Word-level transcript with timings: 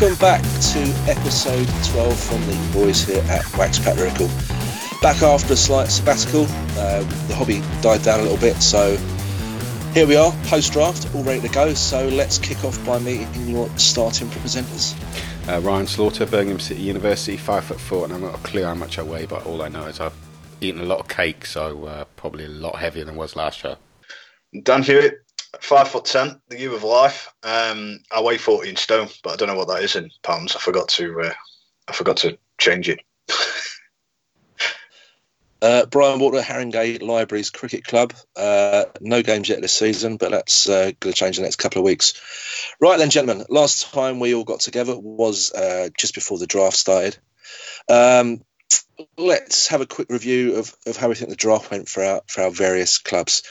welcome 0.00 0.18
back 0.20 0.42
to 0.60 0.78
episode 1.10 1.66
12 1.86 2.20
from 2.20 2.40
the 2.46 2.70
boys 2.72 3.02
here 3.02 3.20
at 3.28 3.44
Wax 3.56 3.80
Pack 3.80 3.96
Lyrical. 3.96 4.28
Back 5.02 5.22
after 5.22 5.54
a 5.54 5.56
slight 5.56 5.88
sabbatical, 5.88 6.42
uh, 6.78 7.02
the 7.26 7.34
hobby 7.34 7.62
died 7.80 8.04
down 8.04 8.20
a 8.20 8.22
little 8.22 8.38
bit, 8.38 8.54
so 8.62 8.96
here 9.94 10.06
we 10.06 10.14
are, 10.14 10.30
post 10.44 10.72
draft, 10.72 11.12
all 11.16 11.24
ready 11.24 11.40
to 11.40 11.48
go. 11.48 11.74
So 11.74 12.06
let's 12.06 12.38
kick 12.38 12.62
off 12.62 12.84
by 12.86 13.00
meeting 13.00 13.48
your 13.48 13.68
starting 13.76 14.28
presenters. 14.28 14.94
Uh, 15.48 15.60
Ryan 15.62 15.88
Slaughter, 15.88 16.26
Birmingham 16.26 16.60
City 16.60 16.80
University, 16.80 17.36
five 17.36 17.64
foot 17.64 17.80
four, 17.80 18.04
and 18.04 18.12
I'm 18.12 18.20
not 18.20 18.40
clear 18.44 18.66
how 18.66 18.74
much 18.74 19.00
I 19.00 19.02
weigh, 19.02 19.26
but 19.26 19.46
all 19.46 19.62
I 19.62 19.68
know 19.68 19.86
is 19.86 19.98
I've 19.98 20.14
eaten 20.60 20.80
a 20.80 20.84
lot 20.84 21.00
of 21.00 21.08
cake, 21.08 21.44
so 21.44 21.86
uh, 21.86 22.04
probably 22.14 22.44
a 22.44 22.48
lot 22.48 22.76
heavier 22.76 23.04
than 23.04 23.16
I 23.16 23.18
was 23.18 23.34
last 23.34 23.64
year. 23.64 23.76
Dan 24.62 24.84
Hewitt, 24.84 25.24
five 25.60 25.88
foot 25.88 26.04
ten, 26.04 26.40
the 26.48 26.58
year 26.58 26.74
of 26.74 26.84
life. 26.84 27.32
Um, 27.42 28.00
I 28.10 28.20
weigh 28.22 28.38
fourteen 28.38 28.76
stone, 28.76 29.08
but 29.22 29.32
I 29.32 29.36
don't 29.36 29.48
know 29.48 29.56
what 29.56 29.68
that 29.68 29.82
is 29.82 29.96
in 29.96 30.10
pounds. 30.22 30.56
I 30.56 30.58
forgot 30.58 30.88
to 30.90 31.20
uh, 31.20 31.34
I 31.88 31.92
forgot 31.92 32.18
to 32.18 32.38
change 32.58 32.88
it. 32.88 33.00
uh, 35.62 35.86
Brian 35.86 36.20
Walter, 36.20 36.40
Haringey 36.40 37.02
Libraries 37.02 37.50
Cricket 37.50 37.84
Club. 37.84 38.12
Uh, 38.36 38.84
no 39.00 39.22
games 39.22 39.48
yet 39.48 39.60
this 39.60 39.74
season, 39.74 40.16
but 40.16 40.30
that's 40.30 40.68
uh, 40.68 40.92
going 41.00 41.12
to 41.12 41.18
change 41.18 41.38
in 41.38 41.42
the 41.42 41.46
next 41.46 41.56
couple 41.56 41.80
of 41.80 41.84
weeks. 41.84 42.74
Right 42.80 42.98
then, 42.98 43.10
gentlemen. 43.10 43.46
Last 43.48 43.92
time 43.92 44.20
we 44.20 44.34
all 44.34 44.44
got 44.44 44.60
together 44.60 44.98
was 44.98 45.52
uh, 45.52 45.88
just 45.96 46.14
before 46.14 46.38
the 46.38 46.46
draft 46.46 46.76
started. 46.76 47.16
Um, 47.88 48.42
let's 49.16 49.68
have 49.68 49.80
a 49.80 49.86
quick 49.86 50.10
review 50.10 50.56
of, 50.56 50.74
of 50.86 50.96
how 50.96 51.08
we 51.08 51.14
think 51.14 51.30
the 51.30 51.36
draft 51.36 51.70
went 51.70 51.88
for 51.88 52.04
our 52.04 52.22
for 52.26 52.42
our 52.42 52.50
various 52.50 52.98
clubs. 52.98 53.42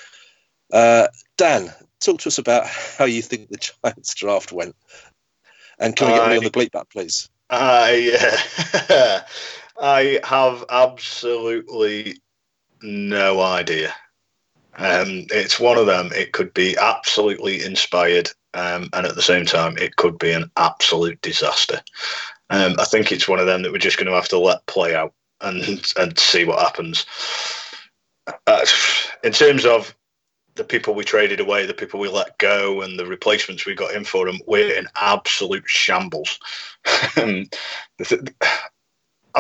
Uh, 0.72 1.08
Dan, 1.38 1.74
talk 2.00 2.22
to 2.22 2.30
us 2.30 2.38
about 2.38 2.66
how 2.66 3.06
you 3.06 3.22
think 3.22 3.50
the 3.50 3.58
Giants 3.84 4.14
draft 4.16 4.52
went. 4.52 4.76
And 5.80 5.96
can 5.96 6.08
we 6.08 6.14
get 6.14 6.24
I, 6.24 6.30
me 6.30 6.38
on 6.38 6.44
the 6.44 6.50
bleep 6.50 6.72
back, 6.72 6.90
please? 6.90 7.30
I, 7.50 8.42
uh, 8.90 9.22
I 9.82 10.20
have 10.24 10.66
absolutely 10.70 12.18
no 12.82 13.42
idea. 13.42 13.94
Um, 14.78 15.26
it's 15.32 15.60
one 15.60 15.78
of 15.78 15.88
them. 15.88 16.12
It 16.14 16.34
could 16.34 16.54
be 16.54 16.78
absolutely 16.78 17.64
inspired, 17.64 18.30
um, 18.54 18.90
and 18.94 19.08
at 19.08 19.16
the 19.16 19.24
same 19.24 19.46
time, 19.46 19.76
it 19.78 19.96
could 19.96 20.20
be 20.20 20.32
an 20.32 20.52
absolute 20.56 21.20
disaster. 21.22 21.82
Um, 22.50 22.76
I 22.80 22.86
think 22.86 23.12
it's 23.12 23.28
one 23.28 23.40
of 23.40 23.48
them 23.48 23.64
that 23.64 23.72
we're 23.72 23.80
just 23.80 23.98
going 23.98 24.08
to 24.08 24.14
have 24.14 24.30
to 24.30 24.38
let 24.38 24.66
play 24.68 24.96
out 24.96 25.14
and 25.42 25.94
and 25.98 26.18
see 26.18 26.46
what 26.46 26.60
happens. 26.60 27.06
Uh, 28.46 28.66
in 29.24 29.32
terms 29.32 29.66
of 29.66 29.96
the 30.58 30.64
people 30.64 30.94
we 30.94 31.04
traded 31.04 31.40
away, 31.40 31.66
the 31.66 31.74
people 31.74 32.00
we 32.00 32.10
let 32.10 32.38
go, 32.38 32.82
and 32.82 33.00
the 33.00 33.06
replacements 33.06 33.66
we 33.66 33.76
got 33.76 33.94
in 33.94 34.04
for 34.04 34.26
them, 34.26 34.40
we're 34.48 34.76
in 34.76 34.88
absolute 34.96 35.64
shambles. 35.68 36.40
I'm 37.18 37.48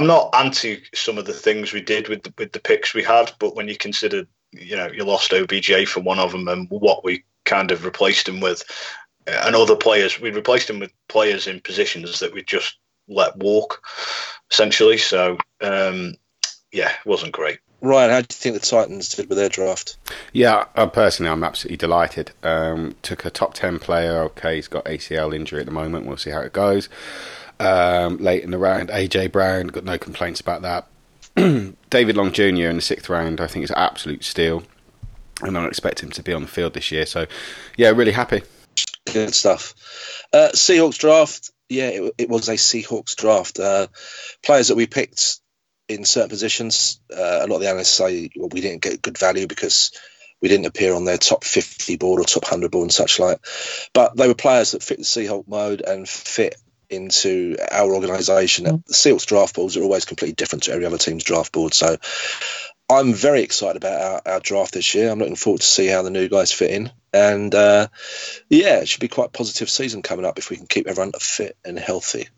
not 0.06 0.30
anti 0.36 0.84
some 0.94 1.18
of 1.18 1.26
the 1.26 1.34
things 1.34 1.74
we 1.74 1.82
did 1.82 2.08
with 2.08 2.24
the, 2.24 2.34
with 2.38 2.52
the 2.52 2.60
picks 2.60 2.94
we 2.94 3.04
had, 3.04 3.32
but 3.40 3.56
when 3.56 3.68
you 3.68 3.76
consider, 3.76 4.26
you 4.52 4.76
know, 4.76 4.88
you 4.92 5.04
lost 5.04 5.34
OBJ 5.34 5.88
for 5.88 6.02
one 6.02 6.20
of 6.20 6.32
them 6.32 6.48
and 6.48 6.70
what 6.70 7.04
we 7.04 7.24
kind 7.46 7.72
of 7.72 7.84
replaced 7.84 8.30
him 8.30 8.40
with, 8.40 8.64
and 9.26 9.56
other 9.56 9.76
players, 9.76 10.20
we 10.20 10.30
replaced 10.30 10.70
him 10.70 10.80
with 10.80 10.92
players 11.10 11.48
in 11.48 11.60
positions 11.62 12.20
that 12.20 12.34
we 12.34 12.44
just 12.44 12.78
let 13.08 13.36
walk, 13.38 13.84
essentially. 14.52 14.98
So, 14.98 15.38
um, 15.62 16.14
yeah, 16.72 16.90
it 16.90 17.06
wasn't 17.06 17.34
great. 17.34 17.60
Ryan, 17.82 18.10
how 18.10 18.22
do 18.22 18.28
you 18.30 18.36
think 18.36 18.56
the 18.56 18.68
Titans 18.68 19.10
did 19.10 19.30
with 19.30 19.38
their 19.38 19.50
draft? 19.50 19.98
Yeah, 20.34 20.66
uh, 20.76 20.88
personally, 20.88 21.32
I'm 21.32 21.44
absolutely 21.44 21.78
delighted. 21.78 22.32
Um, 22.42 22.96
took 23.04 23.24
a 23.26 23.30
top 23.30 23.54
10 23.54 23.80
player. 23.80 24.24
Okay, 24.24 24.56
he's 24.56 24.68
got 24.68 24.86
ACL 24.86 25.36
injury 25.36 25.60
at 25.60 25.68
the 25.68 25.72
moment. 25.72 26.06
We'll 26.06 26.18
see 26.18 26.32
how 26.32 26.42
it 26.42 26.54
goes. 26.54 26.90
Um, 27.60 28.18
late 28.18 28.44
in 28.44 28.52
the 28.52 28.58
round, 28.58 28.90
AJ 28.90 29.32
Brown, 29.32 29.68
got 29.68 29.84
no 29.84 29.98
complaints 29.98 30.40
about 30.40 30.64
that. 30.64 30.88
David 31.90 32.18
Long 32.18 32.32
Jr. 32.32 32.44
in 32.44 32.78
the 32.78 32.82
sixth 32.82 33.10
round, 33.10 33.40
I 33.40 33.48
think 33.48 33.64
is 33.64 33.70
an 33.70 33.78
absolute 33.78 34.24
steal. 34.24 34.64
And 35.42 35.56
I 35.56 35.66
expect 35.68 36.02
him 36.02 36.10
to 36.12 36.24
be 36.24 36.34
on 36.34 36.42
the 36.42 36.48
field 36.48 36.74
this 36.74 36.92
year. 36.92 37.06
So, 37.06 37.28
yeah, 37.76 37.90
really 37.90 38.12
happy. 38.12 38.42
Good 39.14 39.36
stuff. 39.36 39.76
Uh, 40.34 40.50
Seahawks 40.54 40.98
draft. 40.98 41.52
Yeah, 41.70 41.90
it, 41.90 42.14
it, 42.18 42.30
was 42.30 42.50
a 42.50 42.54
Seahawks 42.54 43.16
draft. 43.16 43.60
Uh, 43.60 43.88
players 44.44 44.70
that 44.70 44.76
we 44.76 44.88
picked 44.88 45.40
in 45.88 46.06
certain 46.06 46.30
positions. 46.30 47.00
Uh, 47.12 47.40
a 47.42 47.48
lot 47.48 47.56
of 47.56 47.62
the 47.62 47.70
analysts 47.70 47.90
say 47.90 48.30
well, 48.36 48.50
we 48.52 48.62
didn't 48.62 48.82
get 48.82 49.02
good 49.02 49.18
value 49.18 49.48
because 49.48 49.92
we 50.42 50.50
didn't 50.50 50.68
appear 50.68 50.94
on 50.94 51.06
their 51.06 51.18
top 51.18 51.44
50 51.44 51.98
board 51.98 52.22
or 52.22 52.26
top 52.26 52.44
100 52.44 52.70
board 52.72 52.84
and 52.84 52.94
such 52.94 53.20
like. 53.20 53.40
But 53.94 54.16
they 54.16 54.28
were 54.28 54.36
players 54.36 54.72
that 54.72 54.84
fit 54.84 54.98
the 54.98 55.04
Seahawk 55.04 55.48
mode 55.48 55.82
and 55.82 56.08
fit 56.08 56.56
into 56.90 57.58
our 57.72 57.94
organisation. 57.94 58.66
Mm. 58.66 58.86
The 58.86 58.94
Seahawks 58.94 59.26
draft 59.26 59.56
boards 59.56 59.78
are 59.78 59.84
always 59.84 60.06
completely 60.06 60.36
different 60.36 60.64
to 60.64 60.74
every 60.74 60.86
other 60.86 60.98
team's 60.98 61.24
draft 61.24 61.52
board. 61.52 61.74
So 61.74 61.98
I'm 62.90 63.14
very 63.14 63.42
excited 63.42 63.76
about 63.76 64.02
our, 64.02 64.34
our, 64.34 64.40
draft 64.40 64.74
this 64.74 64.96
year. 64.96 65.10
I'm 65.10 65.20
looking 65.20 65.36
forward 65.36 65.60
to 65.60 65.68
see 65.68 65.88
how 65.88 66.04
the 66.04 66.10
new 66.10 66.30
guys 66.30 66.54
fit 66.54 66.72
in. 66.72 66.92
And 67.14 67.54
uh, 67.54 67.88
yeah, 68.50 68.78
it 68.78 68.88
should 68.88 69.02
be 69.02 69.10
quite 69.10 69.28
a 69.28 69.38
positive 69.38 69.70
season 69.70 70.04
coming 70.04 70.26
up 70.26 70.38
if 70.38 70.50
we 70.50 70.56
can 70.56 70.68
keep 70.68 70.88
everyone 70.88 71.12
fit 71.20 71.58
and 71.66 71.78
healthy. 71.78 72.30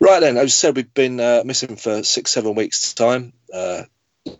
Right 0.00 0.20
then, 0.20 0.36
as 0.36 0.44
I 0.44 0.48
said, 0.48 0.76
we've 0.76 0.94
been 0.94 1.18
uh, 1.18 1.42
missing 1.44 1.74
for 1.74 2.04
six, 2.04 2.30
seven 2.30 2.54
weeks' 2.54 2.94
time. 2.94 3.32
Uh, 3.52 3.82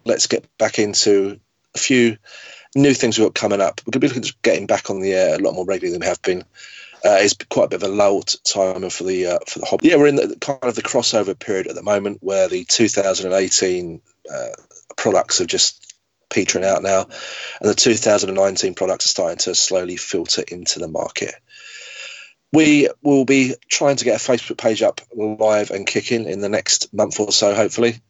let's 0.04 0.28
get 0.28 0.46
back 0.56 0.78
into 0.78 1.40
a 1.74 1.78
few 1.78 2.16
new 2.76 2.94
things 2.94 3.18
we've 3.18 3.26
got 3.26 3.34
coming 3.34 3.60
up. 3.60 3.80
We're 3.84 3.90
going 3.90 4.00
to 4.00 4.06
be 4.06 4.08
looking 4.08 4.28
at 4.28 4.42
getting 4.42 4.66
back 4.66 4.88
on 4.88 5.00
the 5.00 5.14
air 5.14 5.34
a 5.34 5.38
lot 5.38 5.54
more 5.54 5.64
regularly 5.64 5.92
than 5.92 6.00
we 6.00 6.08
have 6.08 6.22
been. 6.22 6.42
Uh, 7.04 7.18
it's 7.20 7.34
quite 7.50 7.64
a 7.64 7.68
bit 7.68 7.82
of 7.82 7.90
a 7.90 7.92
lull 7.92 8.22
time 8.22 8.88
for 8.88 9.04
the 9.04 9.26
uh, 9.26 9.38
for 9.46 9.58
the 9.58 9.66
hobby. 9.66 9.88
Yeah, 9.88 9.96
we're 9.96 10.06
in 10.06 10.16
the, 10.16 10.36
kind 10.40 10.58
of 10.62 10.74
the 10.74 10.82
crossover 10.82 11.38
period 11.38 11.66
at 11.66 11.74
the 11.74 11.82
moment 11.82 12.18
where 12.22 12.48
the 12.48 12.64
2018 12.64 14.00
uh, 14.32 14.48
products 14.96 15.40
are 15.40 15.46
just 15.46 15.94
petering 16.30 16.64
out 16.64 16.82
now, 16.82 17.06
and 17.60 17.70
the 17.70 17.74
2019 17.74 18.74
products 18.74 19.06
are 19.06 19.08
starting 19.08 19.38
to 19.38 19.54
slowly 19.54 19.96
filter 19.96 20.42
into 20.46 20.78
the 20.78 20.88
market. 20.88 21.34
We 22.52 22.88
will 23.02 23.24
be 23.24 23.54
trying 23.68 23.96
to 23.96 24.04
get 24.04 24.20
a 24.20 24.24
Facebook 24.24 24.58
page 24.58 24.82
up 24.82 25.00
live 25.14 25.70
and 25.70 25.86
kicking 25.86 26.26
in 26.26 26.40
the 26.40 26.48
next 26.48 26.94
month 26.94 27.18
or 27.18 27.32
so, 27.32 27.54
hopefully. 27.54 28.00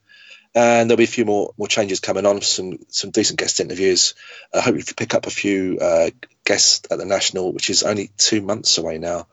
And 0.54 0.88
there'll 0.88 0.98
be 0.98 1.04
a 1.04 1.08
few 1.08 1.24
more 1.24 1.52
more 1.56 1.66
changes 1.66 1.98
coming 1.98 2.26
on, 2.26 2.40
some 2.42 2.78
some 2.88 3.10
decent 3.10 3.40
guest 3.40 3.58
interviews. 3.58 4.14
I 4.54 4.58
uh, 4.58 4.60
hope 4.60 4.76
you 4.76 4.84
pick 4.96 5.14
up 5.14 5.26
a 5.26 5.30
few 5.30 5.78
uh, 5.80 6.10
guests 6.44 6.86
at 6.90 6.98
the 6.98 7.04
National, 7.04 7.52
which 7.52 7.70
is 7.70 7.82
only 7.82 8.10
two 8.16 8.40
months 8.40 8.78
away 8.78 8.98
now. 8.98 9.26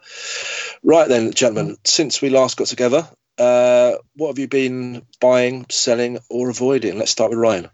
Right 0.81 1.07
then, 1.07 1.31
gentlemen, 1.31 1.77
since 1.83 2.21
we 2.21 2.29
last 2.29 2.57
got 2.57 2.67
together, 2.67 3.07
uh, 3.37 3.93
what 4.15 4.29
have 4.29 4.39
you 4.39 4.47
been 4.47 5.05
buying, 5.19 5.65
selling, 5.69 6.19
or 6.29 6.49
avoiding? 6.49 6.97
Let's 6.97 7.11
start 7.11 7.31
with 7.31 7.39
Ryan. 7.39 7.69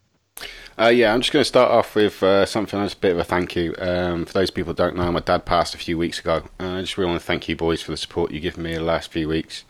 Uh, 0.80 0.90
yeah, 0.90 1.12
I'm 1.12 1.22
just 1.22 1.34
going 1.34 1.42
to 1.42 1.48
start 1.48 1.72
off 1.72 1.96
with 1.96 2.22
uh, 2.22 2.46
something 2.46 2.80
that's 2.80 2.94
a 2.94 2.98
bit 2.98 3.14
of 3.14 3.18
a 3.18 3.24
thank 3.24 3.56
you. 3.56 3.74
Um, 3.80 4.26
for 4.26 4.34
those 4.34 4.52
people 4.52 4.74
don't 4.74 4.96
know, 4.96 5.12
my 5.12 5.22
dad 5.22 5.44
passed 5.44 5.74
a 5.74 5.80
few 5.80 5.98
weeks 5.98 6.20
ago. 6.20 6.44
And 6.60 6.70
I 6.70 6.82
just 6.82 6.98
really 6.98 7.10
want 7.10 7.20
to 7.20 7.26
thank 7.26 7.50
you 7.50 7.56
boys 7.56 7.82
for 7.82 7.92
the 7.92 7.98
support 7.98 8.32
you've 8.32 8.44
given 8.44 8.64
me 8.64 8.76
the 8.76 8.82
last 8.82 9.12
few 9.12 9.28
weeks. 9.28 9.64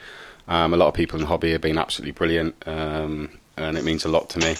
Um, 0.49 0.73
a 0.73 0.77
lot 0.77 0.89
of 0.89 0.93
people 0.93 1.17
in 1.17 1.21
the 1.21 1.27
hobby 1.27 1.51
have 1.53 1.61
been 1.61 1.77
absolutely 1.77 2.11
brilliant, 2.11 2.55
um, 2.67 3.37
and 3.55 3.77
it 3.77 3.83
means 3.83 4.05
a 4.05 4.09
lot 4.09 4.29
to 4.31 4.39
me. 4.39 4.55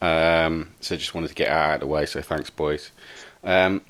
Um, 0.00 0.70
so 0.80 0.96
just 0.96 1.14
wanted 1.14 1.28
to 1.28 1.34
get 1.34 1.48
out 1.48 1.74
of 1.74 1.80
the 1.80 1.86
way, 1.86 2.06
so 2.06 2.20
thanks, 2.20 2.50
boys. 2.50 2.90
Um, 3.44 3.82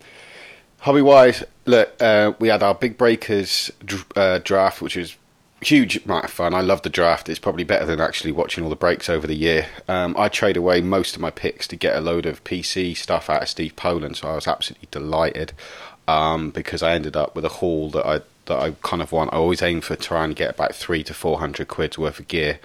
hobby 0.81 1.03
wise, 1.03 1.45
look, 1.65 1.95
uh, 2.01 2.33
we 2.39 2.49
had 2.49 2.63
our 2.63 2.75
big 2.75 2.99
breakers 2.99 3.71
uh, 4.17 4.39
draft, 4.39 4.83
which 4.83 4.97
was 4.97 5.17
huge 5.63 6.05
amount 6.05 6.25
of 6.25 6.31
fun. 6.31 6.55
I 6.55 6.61
love 6.61 6.83
the 6.83 6.91
draft. 6.91 7.29
It's 7.29 7.39
probably 7.39 7.65
better 7.65 7.87
than 7.87 8.01
actually 8.01 8.33
watching 8.33 8.65
all 8.65 8.71
the 8.71 8.77
breaks 8.77 9.09
over 9.09 9.27
the 9.27 9.35
year. 9.35 9.67
Um, 9.89 10.15
I 10.19 10.29
trade 10.29 10.57
away 10.57 10.81
most 10.81 11.15
of 11.15 11.23
my 11.23 11.31
picks 11.31 11.67
to 11.69 11.77
get 11.77 11.97
a 11.97 12.01
load 12.01 12.27
of 12.27 12.45
PC 12.45 12.97
stuff 12.97 13.31
out 13.31 13.43
of 13.43 13.49
Steve 13.49 13.77
Poland, 13.77 14.17
so 14.17 14.29
I 14.29 14.35
was 14.35 14.47
absolutely 14.49 14.89
delighted 14.91 15.53
um, 16.09 16.51
because 16.51 16.83
I 16.83 16.93
ended 16.93 17.17
up 17.17 17.35
with 17.35 17.45
a 17.45 17.49
haul 17.49 17.91
that 17.91 18.07
I 18.07 18.21
that 18.47 18.59
I 18.59 18.75
kind 18.83 19.01
of 19.03 19.13
want. 19.13 19.33
I 19.33 19.37
always 19.37 19.63
aim 19.63 19.81
for 19.81 19.95
trying 19.95 20.31
to 20.31 20.35
get 20.35 20.51
about 20.51 20.75
three 20.75 21.05
to 21.05 21.15
four 21.15 21.39
hundred 21.39 21.69
quid's 21.69 21.99
worth 21.99 22.19
of 22.19 22.29
gear, 22.29 22.59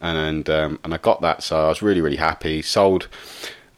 and 0.00 0.48
um, 0.48 0.78
and 0.84 0.94
I 0.94 0.98
got 0.98 1.20
that, 1.22 1.42
so 1.42 1.64
I 1.66 1.68
was 1.68 1.82
really 1.82 2.00
really 2.00 2.16
happy. 2.16 2.62
Sold 2.62 3.08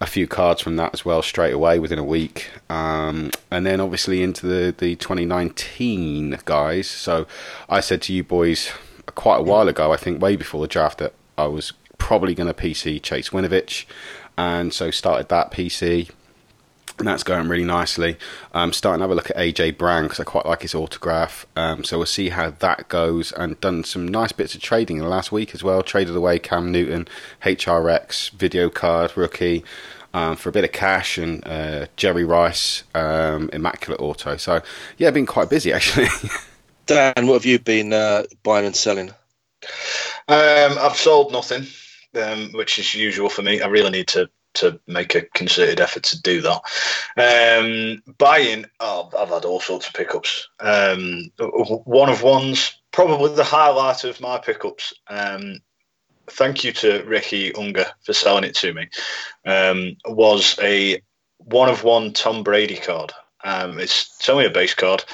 a 0.01 0.07
few 0.07 0.27
cards 0.27 0.61
from 0.61 0.77
that 0.77 0.93
as 0.93 1.05
well 1.05 1.23
straight 1.23 1.55
away 1.55 1.79
within 1.79 1.99
a 1.99 2.05
week. 2.05 2.51
Um, 2.69 3.31
and 3.51 3.65
then 3.65 3.81
obviously 3.81 4.23
into 4.23 4.47
the, 4.47 4.75
the 4.77 4.97
2019 4.97 6.39
guys. 6.45 6.89
So 6.89 7.27
I 7.69 7.81
said 7.81 8.03
to 8.03 8.13
you 8.13 8.23
boys 8.23 8.71
quite 9.07 9.39
a 9.39 9.43
while 9.43 9.69
ago, 9.69 9.93
I 9.93 9.97
think 9.97 10.21
way 10.21 10.37
before 10.37 10.61
the 10.61 10.69
draft, 10.69 10.99
that 10.99 11.15
I 11.39 11.47
was 11.47 11.73
probably 11.99 12.35
going 12.35 12.53
to 12.53 12.55
PC 12.55 13.03
Chase 13.03 13.31
Winovich. 13.31 13.87
And 14.37 14.75
so 14.75 14.91
started 14.91 15.29
that 15.31 15.51
PC. 15.51 16.11
And 16.99 17.07
that's 17.07 17.23
going 17.23 17.49
really 17.49 17.65
nicely. 17.65 18.17
I'm 18.55 18.69
um, 18.69 18.73
starting 18.73 19.01
to 19.01 19.03
have 19.03 19.11
a 19.11 19.15
look 19.15 19.31
at 19.31 19.37
AJ 19.37 19.77
Brown 19.77 20.05
because 20.05 20.19
I 20.19 20.25
quite 20.25 20.47
like 20.47 20.63
his 20.63 20.75
autograph. 20.75 21.47
Um, 21.55 21.85
so 21.85 21.99
we'll 21.99 22.07
see 22.07 22.31
how 22.31 22.51
that 22.51 22.89
goes. 22.89 23.33
And 23.33 23.61
done 23.61 23.85
some 23.85 24.09
nice 24.09 24.33
bits 24.33 24.55
of 24.55 24.63
trading 24.63 24.97
in 24.97 25.03
the 25.03 25.09
last 25.09 25.31
week 25.31 25.55
as 25.55 25.63
well. 25.63 25.83
Traded 25.83 26.17
away 26.17 26.39
Cam 26.39 26.73
Newton, 26.73 27.07
HRX, 27.43 28.31
video 28.31 28.71
card, 28.71 29.17
rookie. 29.17 29.65
Um, 30.15 30.35
for 30.37 30.49
a 30.49 30.53
bit 30.53 30.65
of 30.65 30.73
cash 30.73 31.19
and 31.19 31.47
uh, 31.47 31.89
Jerry 31.97 32.25
Rice, 32.25 32.85
um, 32.95 33.51
Immaculate 33.53 34.01
Auto. 34.01 34.39
So, 34.39 34.63
yeah, 34.97 35.11
been 35.11 35.27
quite 35.27 35.51
busy 35.51 35.73
actually. 35.75 36.07
Dan, 36.87 37.27
what 37.27 37.35
have 37.35 37.45
you 37.45 37.59
been 37.59 37.93
uh, 37.93 38.23
buying 38.43 38.65
and 38.65 38.75
selling? 38.75 39.11
Um, 40.29 40.79
I've 40.79 40.97
sold 40.97 41.33
nothing, 41.33 41.67
um, 42.15 42.51
which 42.53 42.79
is 42.79 42.95
usual 42.95 43.29
for 43.29 43.43
me. 43.43 43.61
I 43.61 43.67
really 43.67 43.91
need 43.91 44.09
to 44.09 44.31
to 44.57 44.81
make 44.87 45.15
a 45.15 45.23
concerted 45.23 45.81
effort 45.81 46.03
to 46.05 46.21
do 46.23 46.43
that. 46.43 46.61
Um, 47.17 48.03
buying, 48.19 48.67
oh, 48.81 49.11
I've 49.19 49.29
had 49.29 49.45
all 49.45 49.61
sorts 49.61 49.89
of 49.89 49.95
pickups. 49.95 50.49
Um, 50.61 51.31
one 51.39 52.09
of 52.09 52.23
ones, 52.23 52.81
probably 52.93 53.35
the 53.35 53.45
highlight 53.45 54.05
of 54.05 54.21
my 54.21 54.39
pickups. 54.39 54.93
Um, 55.09 55.61
thank 56.29 56.65
you 56.65 56.73
to 56.73 57.03
Ricky 57.05 57.55
Unger 57.55 57.87
for 58.03 58.13
selling 58.13 58.45
it 58.45 58.55
to 58.57 58.75
me. 58.75 58.89
Um, 59.47 59.97
was 60.07 60.59
a 60.63 61.03
one 61.39 61.69
of 61.69 61.85
one 61.85 62.13
Tom 62.13 62.43
Brady 62.43 62.77
card. 62.77 63.13
Um, 63.45 63.79
it's, 63.79 64.17
it's 64.19 64.29
only 64.29 64.47
a 64.47 64.51
base 64.51 64.75
card, 64.75 65.05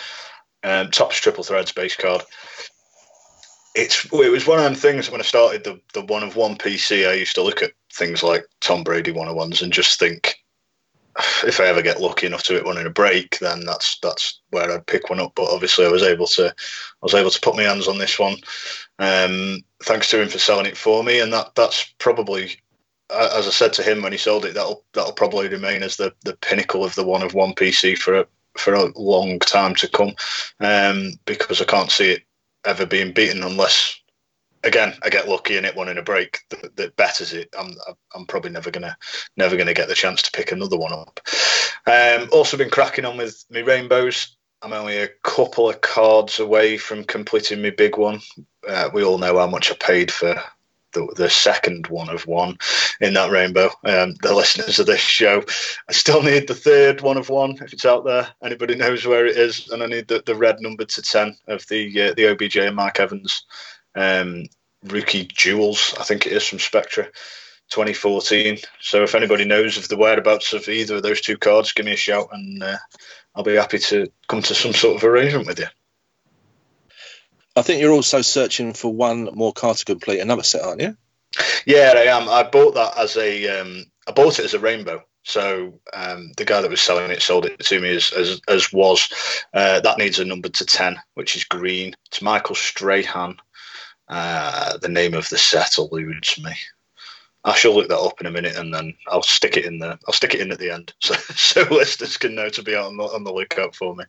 um, 0.62 0.90
Topps 0.90 1.20
triple 1.20 1.44
threads 1.44 1.72
base 1.72 1.96
card 1.96 2.22
it's 3.74 4.04
it 4.12 4.30
was 4.30 4.46
one 4.46 4.58
of 4.58 4.64
them 4.64 4.74
things 4.74 5.10
when 5.10 5.20
I 5.20 5.24
started 5.24 5.64
the 5.64 5.80
the 5.94 6.04
one 6.04 6.22
of 6.22 6.36
one 6.36 6.56
PC. 6.56 7.08
I 7.08 7.14
used 7.14 7.34
to 7.36 7.42
look 7.42 7.62
at 7.62 7.72
things 7.92 8.22
like 8.22 8.46
Tom 8.60 8.82
Brady 8.82 9.10
one 9.10 9.28
of 9.28 9.36
ones 9.36 9.62
and 9.62 9.72
just 9.72 9.98
think, 9.98 10.42
if 11.44 11.60
I 11.60 11.66
ever 11.66 11.82
get 11.82 12.00
lucky 12.00 12.26
enough 12.26 12.42
to 12.44 12.54
hit 12.54 12.64
one 12.64 12.78
in 12.78 12.86
a 12.86 12.90
break, 12.90 13.38
then 13.38 13.64
that's 13.66 13.98
that's 13.98 14.40
where 14.50 14.70
I'd 14.70 14.86
pick 14.86 15.10
one 15.10 15.20
up. 15.20 15.32
But 15.34 15.50
obviously, 15.50 15.84
I 15.84 15.90
was 15.90 16.02
able 16.02 16.26
to 16.28 16.48
I 16.48 17.02
was 17.02 17.14
able 17.14 17.30
to 17.30 17.40
put 17.40 17.56
my 17.56 17.64
hands 17.64 17.86
on 17.86 17.98
this 17.98 18.18
one. 18.18 18.36
Um, 18.98 19.60
thanks 19.82 20.08
to 20.10 20.22
him 20.22 20.28
for 20.28 20.38
selling 20.38 20.66
it 20.66 20.76
for 20.76 21.04
me, 21.04 21.20
and 21.20 21.32
that 21.32 21.54
that's 21.54 21.94
probably. 21.98 22.58
As 23.10 23.46
I 23.46 23.50
said 23.50 23.74
to 23.74 23.82
him 23.82 24.00
when 24.00 24.12
he 24.12 24.16
sold 24.16 24.46
it, 24.46 24.54
that'll 24.54 24.84
that'll 24.94 25.12
probably 25.12 25.46
remain 25.48 25.82
as 25.82 25.96
the, 25.96 26.14
the 26.24 26.34
pinnacle 26.36 26.82
of 26.82 26.94
the 26.94 27.04
one 27.04 27.22
of 27.22 27.34
one 27.34 27.52
PC 27.52 27.98
for 27.98 28.20
a, 28.20 28.26
for 28.56 28.72
a 28.72 28.90
long 28.98 29.38
time 29.40 29.74
to 29.74 29.88
come, 29.88 30.14
um, 30.60 31.12
because 31.26 31.60
I 31.60 31.66
can't 31.66 31.90
see 31.90 32.12
it 32.12 32.22
ever 32.64 32.86
being 32.86 33.12
beaten 33.12 33.42
unless 33.42 34.00
again 34.64 34.94
I 35.03 35.09
get 35.09 35.29
lucky 35.29 35.56
and 35.56 35.67
it 35.67 35.76
one 35.76 35.88
in 35.88 35.99
a 35.99 36.03
break 36.03 36.41
that, 36.50 36.76
that 36.76 36.97
betters 36.97 37.32
it. 37.32 37.55
I'm 37.59 37.75
I'm 38.14 38.26
probably 38.26 38.50
never 38.50 38.70
gonna 38.70 38.97
never 39.37 39.56
gonna 39.56 39.75
get 39.75 39.88
the 39.88 39.94
chance 39.94 40.23
to 40.23 40.31
pick 40.31 40.53
another 40.53 40.76
one 40.76 40.93
up. 40.93 41.20
Um, 41.87 42.29
also 42.32 42.56
been 42.56 42.70
cracking 42.70 43.05
on 43.05 43.17
with 43.17 43.44
my 43.50 43.61
rainbows. 43.61 44.37
I'm 44.62 44.73
only 44.73 44.99
a 44.99 45.09
couple 45.25 45.69
of 45.69 45.81
cards 45.81 46.38
away 46.38 46.79
from 46.79 47.03
completing 47.05 47.62
my 47.62 47.70
big 47.70 47.97
one. 47.97 48.20
Uh, 48.69 48.91
we 48.94 49.03
all 49.03 49.19
know 49.19 49.38
how 49.38 49.49
much 49.49 49.73
I 49.73 49.75
paid 49.75 50.12
for 50.12 50.41
the, 50.93 51.12
the 51.17 51.31
second 51.31 51.88
one 51.88 52.09
of 52.09 52.26
one 52.26 52.56
in 53.00 53.14
that 53.14 53.31
rainbow. 53.31 53.70
Um, 53.85 54.14
the 54.23 54.32
listeners 54.32 54.79
of 54.79 54.87
this 54.87 55.00
show, 55.00 55.43
I 55.88 55.93
still 55.93 56.23
need 56.23 56.47
the 56.47 56.55
third 56.55 57.00
one 57.00 57.17
of 57.17 57.29
one 57.29 57.59
if 57.61 57.73
it's 57.73 57.85
out 57.85 58.05
there. 58.05 58.29
Anybody 58.43 58.76
knows 58.76 59.05
where 59.05 59.26
it 59.26 59.37
is, 59.37 59.69
and 59.70 59.82
I 59.82 59.87
need 59.87 60.06
the, 60.06 60.23
the 60.25 60.35
red 60.35 60.61
number 60.61 60.85
to 60.85 61.03
ten 61.03 61.37
of 61.49 61.67
the 61.69 62.11
uh, 62.11 62.14
the 62.14 62.31
OBJ 62.31 62.56
and 62.59 62.76
Mike 62.76 63.00
Evans 63.00 63.44
um, 63.94 64.46
rookie 64.84 65.24
jewels. 65.24 65.94
I 65.98 66.04
think 66.04 66.26
it 66.26 66.32
is 66.32 66.46
from 66.46 66.58
Spectra. 66.58 67.08
2014. 67.70 68.58
So 68.82 69.02
if 69.02 69.14
anybody 69.14 69.46
knows 69.46 69.78
of 69.78 69.88
the 69.88 69.96
whereabouts 69.96 70.52
of 70.52 70.68
either 70.68 70.96
of 70.96 71.02
those 71.02 71.22
two 71.22 71.38
cards, 71.38 71.72
give 71.72 71.86
me 71.86 71.92
a 71.92 71.96
shout 71.96 72.28
and 72.30 72.62
uh, 72.62 72.76
I'll 73.34 73.44
be 73.44 73.54
happy 73.54 73.78
to 73.78 74.12
come 74.28 74.42
to 74.42 74.54
some 74.54 74.74
sort 74.74 74.96
of 74.96 75.04
arrangement 75.04 75.46
with 75.46 75.58
you. 75.58 75.66
I 77.56 77.62
think 77.62 77.80
you're 77.80 77.92
also 77.92 78.22
searching 78.22 78.72
for 78.72 78.92
one 78.92 79.28
more 79.32 79.52
card 79.52 79.76
to 79.78 79.84
complete 79.84 80.20
another 80.20 80.42
set, 80.42 80.62
aren't 80.62 80.80
you? 80.80 80.96
Yeah, 81.66 81.94
I 81.96 82.02
am. 82.04 82.28
I 82.28 82.42
bought 82.42 82.74
that 82.74 82.98
as 82.98 83.16
a. 83.16 83.60
Um, 83.60 83.84
I 84.06 84.12
bought 84.12 84.38
it 84.38 84.44
as 84.44 84.54
a 84.54 84.58
rainbow. 84.58 85.02
So 85.24 85.78
um, 85.92 86.32
the 86.36 86.44
guy 86.44 86.60
that 86.60 86.70
was 86.70 86.80
selling 86.80 87.10
it 87.10 87.22
sold 87.22 87.46
it 87.46 87.58
to 87.60 87.80
me 87.80 87.94
as 87.94 88.12
as, 88.12 88.40
as 88.48 88.72
was. 88.72 89.08
Uh, 89.52 89.80
that 89.80 89.98
needs 89.98 90.18
a 90.18 90.24
number 90.24 90.48
to 90.48 90.66
ten, 90.66 91.00
which 91.14 91.36
is 91.36 91.44
green. 91.44 91.94
It's 92.06 92.22
Michael 92.22 92.54
Strahan. 92.54 93.36
Uh, 94.14 94.76
the 94.79 94.88
name 94.88 95.14
of 95.14 95.29
the 95.29 95.38
set 95.38 95.79
eludes 95.79 96.38
me. 96.43 96.53
I 97.44 97.55
shall 97.55 97.75
look 97.75 97.88
that 97.88 97.99
up 97.99 98.20
in 98.20 98.26
a 98.26 98.31
minute, 98.31 98.56
and 98.56 98.73
then 98.73 98.94
I'll 99.09 99.23
stick 99.23 99.56
it 99.56 99.64
in 99.64 99.79
there. 99.79 99.99
I'll 100.06 100.14
stick 100.14 100.35
it 100.35 100.41
in 100.41 100.53
at 100.53 100.59
the 100.59 100.70
end, 100.70 100.93
so 101.00 101.14
so 101.14 101.62
listeners 101.62 102.17
can 102.17 102.35
know 102.35 102.49
to 102.50 102.62
be 102.62 102.75
on 102.75 102.97
the, 102.97 103.05
on 103.05 103.25
the 103.25 103.32
lookout 103.32 103.75
for 103.75 103.94
me 103.94 104.05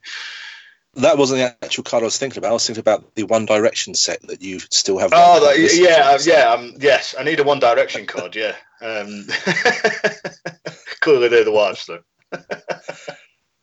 that 0.96 1.18
wasn't 1.18 1.38
the 1.38 1.64
actual 1.64 1.84
card 1.84 2.02
I 2.02 2.06
was 2.06 2.18
thinking 2.18 2.38
about. 2.38 2.50
I 2.50 2.54
was 2.54 2.66
thinking 2.66 2.80
about 2.80 3.14
the 3.14 3.24
One 3.24 3.46
Direction 3.46 3.94
set 3.94 4.22
that 4.22 4.42
you 4.42 4.60
still 4.60 4.98
have. 4.98 5.10
Oh, 5.12 5.44
that, 5.44 5.58
yeah, 5.58 6.18
yeah, 6.24 6.50
um, 6.50 6.74
yes. 6.78 7.14
I 7.18 7.24
need 7.24 7.40
a 7.40 7.44
One 7.44 7.58
Direction 7.58 8.06
card. 8.06 8.36
Yeah. 8.36 8.54
Um, 8.80 9.26
clearly, 11.00 11.28
they're 11.28 11.44
the 11.44 11.52
wives, 11.52 11.86
though. 11.86 12.02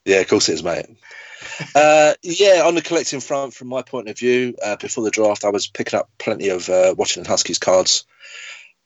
yeah, 0.05 0.17
of 0.17 0.27
course 0.27 0.49
it 0.49 0.53
is, 0.53 0.63
mate. 0.63 0.87
Uh, 1.75 2.13
yeah, 2.21 2.63
on 2.65 2.75
the 2.75 2.81
collecting 2.81 3.19
front, 3.19 3.53
from 3.53 3.67
my 3.67 3.81
point 3.81 4.09
of 4.09 4.17
view, 4.17 4.55
uh, 4.63 4.75
before 4.75 5.03
the 5.03 5.11
draft, 5.11 5.45
I 5.45 5.49
was 5.49 5.67
picking 5.67 5.99
up 5.99 6.09
plenty 6.17 6.49
of 6.49 6.69
uh, 6.69 6.95
Washington 6.97 7.29
Huskies 7.29 7.59
cards. 7.59 8.05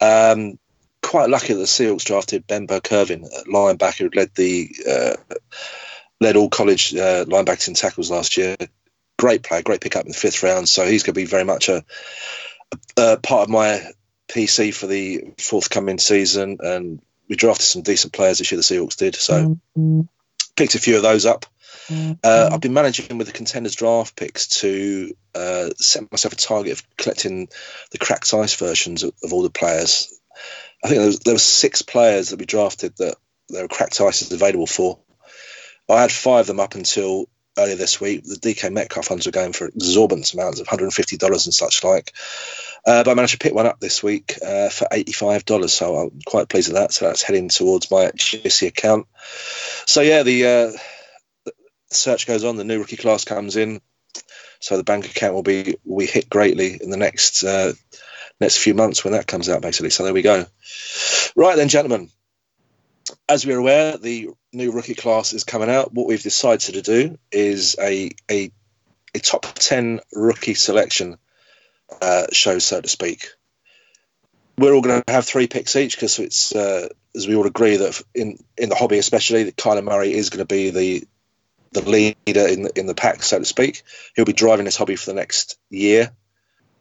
Um, 0.01 0.59
quite 1.01 1.29
lucky 1.29 1.53
that 1.53 1.59
the 1.59 1.65
Seahawks 1.65 2.03
drafted 2.03 2.47
Ben 2.47 2.65
Burr-Kirven, 2.65 3.27
linebacker, 3.47 3.97
who 3.99 4.09
led 4.13 4.33
the 4.35 4.69
uh, 4.89 5.35
led 6.19 6.35
all 6.35 6.49
college 6.49 6.93
uh, 6.95 7.25
linebackers 7.25 7.67
and 7.67 7.75
tackles 7.75 8.11
last 8.11 8.37
year. 8.37 8.55
Great 9.17 9.43
player, 9.43 9.61
great 9.61 9.81
pickup 9.81 10.05
in 10.05 10.11
the 10.11 10.17
fifth 10.17 10.43
round. 10.43 10.67
So 10.67 10.85
he's 10.85 11.03
going 11.03 11.13
to 11.13 11.19
be 11.19 11.25
very 11.25 11.45
much 11.45 11.69
a, 11.69 11.85
a, 12.97 13.13
a, 13.13 13.17
part 13.17 13.43
of 13.43 13.49
my 13.49 13.81
PC 14.27 14.73
for 14.73 14.87
the 14.87 15.33
forthcoming 15.37 15.99
season. 15.99 16.57
And 16.59 17.01
we 17.29 17.35
drafted 17.35 17.65
some 17.65 17.81
decent 17.81 18.13
players 18.13 18.39
this 18.39 18.51
year. 18.51 18.57
The 18.57 18.63
Seahawks 18.63 18.97
did. 18.97 19.15
So 19.15 19.57
mm-hmm. 19.77 20.01
picked 20.55 20.75
a 20.75 20.79
few 20.79 20.97
of 20.97 21.03
those 21.03 21.25
up. 21.25 21.45
Uh, 21.89 22.49
I've 22.51 22.61
been 22.61 22.73
managing 22.73 23.17
with 23.17 23.27
the 23.27 23.33
contenders 23.33 23.75
draft 23.75 24.15
picks 24.15 24.47
to 24.59 25.15
uh, 25.33 25.69
set 25.77 26.11
myself 26.11 26.33
a 26.33 26.37
target 26.37 26.73
of 26.73 26.97
collecting 26.97 27.47
the 27.91 27.97
cracked 27.97 28.33
ice 28.33 28.55
versions 28.55 29.03
of, 29.03 29.13
of 29.23 29.33
all 29.33 29.43
the 29.43 29.49
players. 29.49 30.19
I 30.83 30.87
think 30.87 30.99
there 30.99 31.07
was, 31.07 31.19
there 31.19 31.33
was 31.33 31.43
six 31.43 31.81
players 31.81 32.29
that 32.29 32.39
we 32.39 32.45
drafted 32.45 32.95
that 32.97 33.15
there 33.49 33.63
were 33.63 33.67
cracked 33.67 34.01
ices 34.01 34.31
available 34.31 34.67
for. 34.67 34.99
I 35.89 36.01
had 36.01 36.11
five 36.11 36.41
of 36.41 36.47
them 36.47 36.59
up 36.59 36.75
until 36.75 37.29
earlier 37.57 37.75
this 37.75 38.01
week. 38.01 38.23
The 38.23 38.35
DK 38.35 38.71
Metcalf 38.71 39.05
funds 39.05 39.25
were 39.25 39.31
going 39.31 39.53
for 39.53 39.67
exorbitant 39.67 40.33
amounts 40.33 40.59
of 40.59 40.67
$150 40.67 41.45
and 41.45 41.53
such 41.53 41.83
like. 41.83 42.13
Uh, 42.85 43.03
but 43.03 43.11
I 43.11 43.13
managed 43.13 43.33
to 43.33 43.39
pick 43.39 43.53
one 43.53 43.65
up 43.65 43.79
this 43.79 44.03
week 44.03 44.37
uh, 44.45 44.69
for 44.69 44.87
$85, 44.91 45.69
so 45.69 45.95
I'm 45.95 46.19
quite 46.25 46.49
pleased 46.49 46.67
with 46.67 46.77
that. 46.77 46.93
So 46.93 47.05
that's 47.05 47.21
heading 47.21 47.49
towards 47.49 47.89
my 47.89 48.07
GC 48.07 48.67
account. 48.67 49.07
So 49.85 50.01
yeah, 50.01 50.23
the, 50.23 50.45
uh, 50.45 50.71
the 51.89 51.95
search 51.95 52.27
goes 52.27 52.43
on. 52.43 52.55
The 52.55 52.63
new 52.63 52.79
rookie 52.79 52.97
class 52.97 53.25
comes 53.25 53.55
in, 53.55 53.81
so 54.59 54.77
the 54.77 54.83
bank 54.83 55.05
account 55.05 55.33
will 55.33 55.43
be 55.43 55.75
will 55.83 55.99
be 55.99 56.05
hit 56.05 56.29
greatly 56.29 56.79
in 56.81 56.89
the 56.89 56.97
next 56.97 57.43
uh, 57.43 57.73
next 58.39 58.57
few 58.57 58.73
months 58.73 59.03
when 59.03 59.13
that 59.13 59.27
comes 59.27 59.49
out, 59.49 59.61
basically. 59.61 59.89
So 59.89 60.03
there 60.03 60.13
we 60.13 60.21
go. 60.21 60.45
Right 61.35 61.55
then, 61.55 61.69
gentlemen 61.69 62.09
as 63.27 63.45
we're 63.45 63.57
aware, 63.57 63.97
the 63.97 64.29
new 64.53 64.71
rookie 64.71 64.95
class 64.95 65.33
is 65.33 65.43
coming 65.43 65.69
out. 65.69 65.93
What 65.93 66.07
we've 66.07 66.21
decided 66.21 66.73
to 66.73 66.81
do 66.81 67.17
is 67.31 67.75
a 67.79 68.11
a, 68.29 68.51
a 69.13 69.19
top 69.19 69.45
ten 69.55 69.99
rookie 70.13 70.53
selection 70.53 71.17
uh, 72.01 72.27
show, 72.31 72.59
so 72.59 72.81
to 72.81 72.87
speak. 72.87 73.29
We're 74.57 74.73
all 74.73 74.81
going 74.81 75.03
to 75.05 75.11
have 75.11 75.25
three 75.25 75.47
picks 75.47 75.75
each 75.75 75.95
because 75.95 76.17
it's 76.19 76.55
uh, 76.55 76.87
as 77.15 77.27
we 77.27 77.35
all 77.35 77.45
agree 77.45 77.77
that 77.77 78.01
in 78.13 78.37
in 78.57 78.69
the 78.69 78.75
hobby, 78.75 78.97
especially, 78.97 79.43
that 79.43 79.57
Kyler 79.57 79.83
Murray 79.83 80.13
is 80.13 80.29
going 80.29 80.45
to 80.45 80.53
be 80.53 80.69
the 80.69 81.07
the 81.75 81.89
leader 81.89 82.47
in 82.47 82.63
the, 82.63 82.79
in 82.79 82.85
the 82.87 82.95
pack, 82.95 83.23
so 83.23 83.39
to 83.39 83.45
speak. 83.45 83.83
He'll 84.15 84.25
be 84.25 84.33
driving 84.33 84.65
this 84.65 84.77
hobby 84.77 84.95
for 84.95 85.11
the 85.11 85.15
next 85.15 85.57
year. 85.69 86.11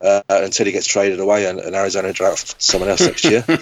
Uh, 0.00 0.20
until 0.28 0.66
he 0.66 0.72
gets 0.72 0.86
traded 0.86 1.18
away 1.18 1.46
and, 1.46 1.58
and 1.60 1.74
Arizona 1.74 2.12
draft 2.12 2.60
someone 2.60 2.90
else 2.90 3.00
next 3.00 3.24
year. 3.24 3.42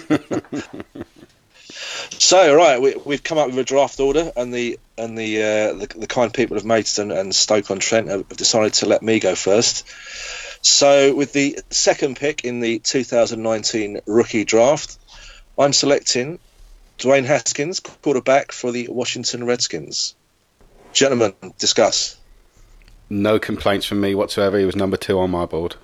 So 2.19 2.55
right, 2.55 2.81
we, 2.81 3.15
have 3.15 3.23
come 3.23 3.37
up 3.37 3.47
with 3.47 3.57
a 3.57 3.63
draft 3.63 3.99
order, 3.99 4.31
and 4.35 4.53
the 4.53 4.79
and 4.97 5.17
the 5.17 5.41
uh, 5.41 5.73
the, 5.73 5.87
the, 5.99 6.07
kind 6.07 6.33
people 6.33 6.57
of 6.57 6.65
Maidstone 6.65 7.11
and 7.11 7.33
Stoke 7.33 7.71
on 7.71 7.79
Trent 7.79 8.09
have 8.09 8.27
decided 8.29 8.73
to 8.75 8.85
let 8.85 9.01
me 9.01 9.19
go 9.19 9.35
first. 9.35 9.87
So 10.65 11.13
with 11.15 11.33
the 11.33 11.59
second 11.69 12.15
pick 12.17 12.45
in 12.45 12.59
the 12.59 12.79
2019 12.79 14.01
rookie 14.05 14.45
draft, 14.45 14.97
I'm 15.57 15.73
selecting 15.73 16.39
Dwayne 16.97 17.25
Haskins, 17.25 17.79
quarterback 17.79 18.51
for 18.51 18.71
the 18.71 18.87
Washington 18.89 19.45
Redskins. 19.45 20.15
Gentlemen, 20.93 21.33
discuss. 21.57 22.17
No 23.09 23.39
complaints 23.39 23.85
from 23.85 23.99
me 24.01 24.15
whatsoever. 24.15 24.57
He 24.57 24.65
was 24.65 24.75
number 24.75 24.97
two 24.97 25.19
on 25.19 25.31
my 25.31 25.45
board. 25.45 25.75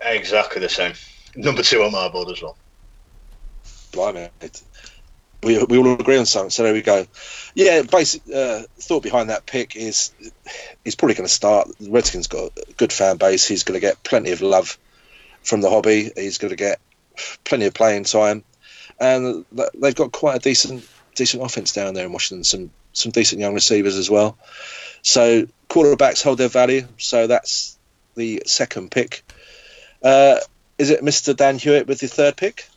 Exactly 0.00 0.60
the 0.60 0.68
same. 0.68 0.92
Number 1.34 1.62
two 1.62 1.82
on 1.82 1.92
my 1.92 2.08
board 2.08 2.28
as 2.30 2.42
well 2.42 2.56
blimey, 3.96 4.28
we, 5.42 5.62
we 5.64 5.78
all 5.78 5.94
agree 5.94 6.18
on 6.18 6.26
something. 6.26 6.50
So 6.50 6.62
there 6.62 6.72
we 6.72 6.82
go. 6.82 7.06
Yeah, 7.54 7.82
basic 7.82 8.22
uh, 8.32 8.62
thought 8.78 9.02
behind 9.02 9.30
that 9.30 9.46
pick 9.46 9.74
is 9.74 10.12
he's 10.84 10.94
probably 10.94 11.14
going 11.14 11.26
to 11.26 11.32
start. 11.32 11.68
The 11.80 11.90
Redskins 11.90 12.28
got 12.28 12.52
a 12.56 12.72
good 12.76 12.92
fan 12.92 13.16
base. 13.16 13.48
He's 13.48 13.64
going 13.64 13.78
to 13.78 13.84
get 13.84 14.02
plenty 14.04 14.30
of 14.30 14.42
love 14.42 14.78
from 15.42 15.62
the 15.62 15.70
hobby. 15.70 16.10
He's 16.14 16.38
going 16.38 16.50
to 16.50 16.56
get 16.56 16.78
plenty 17.44 17.66
of 17.66 17.74
playing 17.74 18.04
time, 18.04 18.44
and 19.00 19.44
they've 19.74 19.94
got 19.94 20.12
quite 20.12 20.36
a 20.36 20.40
decent 20.40 20.86
decent 21.14 21.42
offense 21.42 21.72
down 21.72 21.94
there 21.94 22.06
in 22.06 22.12
Washington. 22.12 22.44
Some 22.44 22.70
some 22.96 23.12
decent 23.12 23.40
young 23.40 23.54
receivers 23.54 23.96
as 23.96 24.10
well. 24.10 24.38
So 25.02 25.46
quarterbacks 25.68 26.22
hold 26.22 26.38
their 26.38 26.48
value, 26.48 26.86
so 26.98 27.26
that's 27.26 27.78
the 28.14 28.42
second 28.46 28.90
pick. 28.90 29.22
Uh, 30.02 30.38
is 30.78 30.90
it 30.90 31.02
Mr. 31.02 31.34
Dan 31.36 31.58
Hewitt 31.58 31.86
with 31.86 32.00
the 32.00 32.08
third 32.08 32.36
pick? 32.36 32.68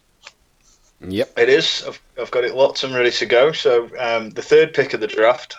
Yep. 1.02 1.38
It 1.38 1.50
is. 1.50 1.84
I've, 1.88 2.02
I've 2.20 2.32
got 2.32 2.44
it 2.44 2.56
locked 2.56 2.84
and 2.84 2.94
ready 2.94 3.12
to 3.12 3.26
go. 3.26 3.52
So 3.52 3.90
um, 3.98 4.32
the 4.32 4.42
third 4.42 4.74
pick 4.74 4.94
of 4.94 5.00
the 5.00 5.08
draft, 5.08 5.56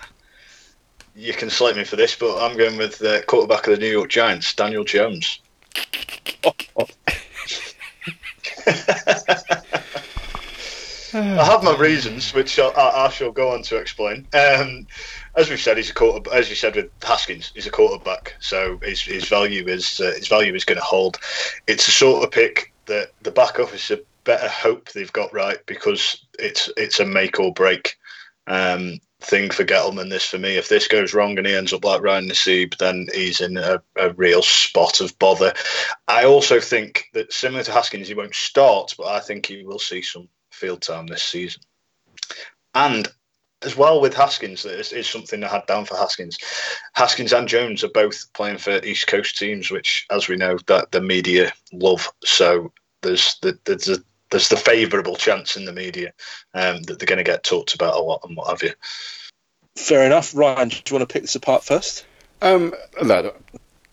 you 1.17 1.33
can 1.33 1.51
select 1.51 1.77
me 1.77 1.85
for 1.85 1.97
this, 1.97 2.15
but 2.15 2.39
I'm 2.43 2.57
going 2.57 2.77
with 2.77 2.99
the 2.99 3.25
quarterback 3.27 3.67
of 3.67 3.75
the 3.75 3.81
New 3.81 3.91
York 3.91 4.11
Giants, 4.11 4.55
Daniel 4.55 4.85
Jones. 4.85 5.41
I 11.15 11.45
have 11.45 11.63
my 11.63 11.77
reasons, 11.77 12.33
which 12.35 12.59
I, 12.59 12.69
I, 12.69 13.09
shall 13.11 13.33
go 13.33 13.51
on 13.51 13.63
to 13.65 13.77
explain. 13.77 14.27
Um, 14.33 14.87
as 15.37 15.49
we've 15.49 15.61
said, 15.61 15.77
he's 15.77 15.91
a 15.91 15.95
quarter. 15.95 16.33
As 16.33 16.49
you 16.49 16.57
said 16.57 16.77
with 16.77 16.91
Haskins, 17.03 17.53
he's 17.55 17.67
a 17.67 17.71
quarterback, 17.71 18.37
so 18.41 18.79
his, 18.83 19.01
his 19.01 19.29
value 19.29 19.67
is 19.67 20.01
uh, 20.01 20.13
his 20.17 20.29
value 20.29 20.55
is 20.55 20.65
going 20.65 20.79
to 20.79 20.85
hold. 20.85 21.19
It's 21.67 21.89
a 21.89 21.93
sort 21.93 22.25
of 22.25 22.31
pick 22.31 22.73
that 22.87 23.11
the 23.23 23.31
back 23.31 23.59
office 23.59 23.91
are 23.91 23.99
better 24.25 24.49
hope 24.49 24.91
they've 24.91 25.13
got 25.13 25.33
right 25.33 25.59
because 25.67 26.25
it's 26.39 26.71
it's 26.77 27.01
a 27.01 27.07
make 27.07 27.41
or 27.41 27.53
break 27.53 27.97
um, 28.47 28.99
thing 29.21 29.51
for 29.51 29.65
Gettleman. 29.65 30.11
This 30.11 30.25
for 30.25 30.39
me, 30.39 30.57
if 30.57 30.69
this 30.69 30.89
goes 30.89 31.15
wrong 31.15 31.39
and 31.39 31.47
he 31.47 31.55
ends 31.55 31.73
up 31.73 31.85
like 31.85 32.03
Ryan 32.03 32.29
Nassib, 32.29 32.77
then 32.79 33.07
he's 33.15 33.41
in 33.41 33.57
a, 33.57 33.83
a 33.97 34.13
real 34.15 34.43
spot 34.43 35.01
of 35.01 35.19
bother. 35.19 35.55
I 36.09 36.25
also 36.25 36.61
think 36.61 37.05
that 37.15 37.33
similar 37.33 37.63
to 37.65 37.73
Haskins, 37.73 38.09
he 38.09 38.15
won't 38.15 38.35
start, 38.35 38.95
but 38.99 39.07
I 39.07 39.21
think 39.21 39.47
he 39.47 39.65
will 39.65 39.79
see 39.79 40.03
some 40.03 40.29
field 40.61 40.83
time 40.83 41.07
this 41.07 41.23
season. 41.23 41.63
And 42.75 43.09
as 43.63 43.77
well 43.77 44.01
with 44.01 44.15
Haskins, 44.15 44.63
this 44.63 44.93
is 44.93 45.09
something 45.09 45.43
I 45.43 45.49
had 45.49 45.67
down 45.67 45.85
for 45.85 45.97
Haskins. 45.97 46.39
Haskins 46.95 47.33
and 47.33 47.49
Jones 47.49 47.83
are 47.83 47.89
both 47.89 48.33
playing 48.33 48.59
for 48.59 48.83
East 48.85 49.07
Coast 49.07 49.39
teams, 49.39 49.71
which, 49.71 50.07
as 50.11 50.29
we 50.29 50.37
know, 50.37 50.59
that 50.67 50.93
the 50.93 51.01
media 51.01 51.53
love. 51.73 52.09
So 52.25 52.73
there's 53.03 53.37
the, 53.43 53.59
there's 53.65 53.89
a, 53.89 53.99
there's 54.31 54.49
the 54.49 54.57
favourable 54.57 55.17
chance 55.17 55.57
in 55.57 55.65
the 55.65 55.73
media 55.73 56.13
um, 56.55 56.83
that 56.83 56.99
they're 56.99 57.07
going 57.07 57.19
to 57.19 57.25
get 57.25 57.43
talked 57.43 57.75
about 57.75 57.97
a 57.97 58.01
lot 58.01 58.21
and 58.25 58.37
what 58.37 58.49
have 58.49 58.63
you. 58.63 58.73
Fair 59.77 60.05
enough, 60.05 60.35
Ryan. 60.35 60.69
Do 60.69 60.77
you 60.77 60.97
want 60.97 61.09
to 61.09 61.13
pick 61.13 61.23
this 61.23 61.35
apart 61.35 61.65
first? 61.65 62.05
Um, 62.43 62.75
no, 63.03 63.33